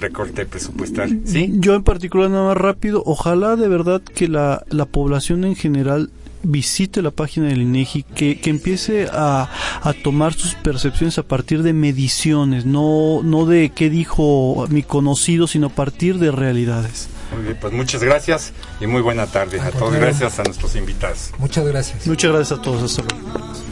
recorte 0.00 0.46
presupuestal. 0.46 1.20
¿Sí? 1.26 1.52
Yo 1.56 1.74
en 1.74 1.82
particular, 1.82 2.30
nada 2.30 2.44
más 2.44 2.56
rápido, 2.56 3.02
ojalá 3.04 3.56
de 3.56 3.68
verdad 3.68 4.00
que 4.00 4.26
la, 4.26 4.64
la 4.70 4.86
población 4.86 5.44
en 5.44 5.54
general 5.54 6.10
visite 6.42 7.02
la 7.02 7.10
página 7.10 7.48
del 7.48 7.62
INEGI, 7.62 8.02
que, 8.02 8.40
que 8.40 8.50
empiece 8.50 9.08
a, 9.12 9.48
a, 9.82 9.92
tomar 9.92 10.34
sus 10.34 10.54
percepciones 10.54 11.18
a 11.18 11.22
partir 11.22 11.62
de 11.62 11.72
mediciones, 11.72 12.66
no, 12.66 13.22
no 13.22 13.46
de 13.46 13.70
qué 13.70 13.90
dijo 13.90 14.66
mi 14.70 14.82
conocido, 14.82 15.46
sino 15.46 15.68
a 15.68 15.70
partir 15.70 16.18
de 16.18 16.30
realidades. 16.30 17.08
Muy 17.34 17.44
bien, 17.44 17.58
pues 17.60 17.72
muchas 17.72 18.02
gracias 18.02 18.52
y 18.80 18.86
muy 18.86 19.00
buena 19.00 19.26
tarde 19.26 19.60
a, 19.60 19.70
todos. 19.70 19.94
Gracias 19.94 20.38
a 20.38 20.42
nuestros 20.44 20.76
invitados. 20.76 21.30
Muchas 21.38 21.66
gracias. 21.66 22.06
Muchas 22.06 22.32
gracias 22.32 22.58
a 22.58 22.62
todos. 22.62 22.82
Hasta 22.82 23.02
luego. 23.02 23.71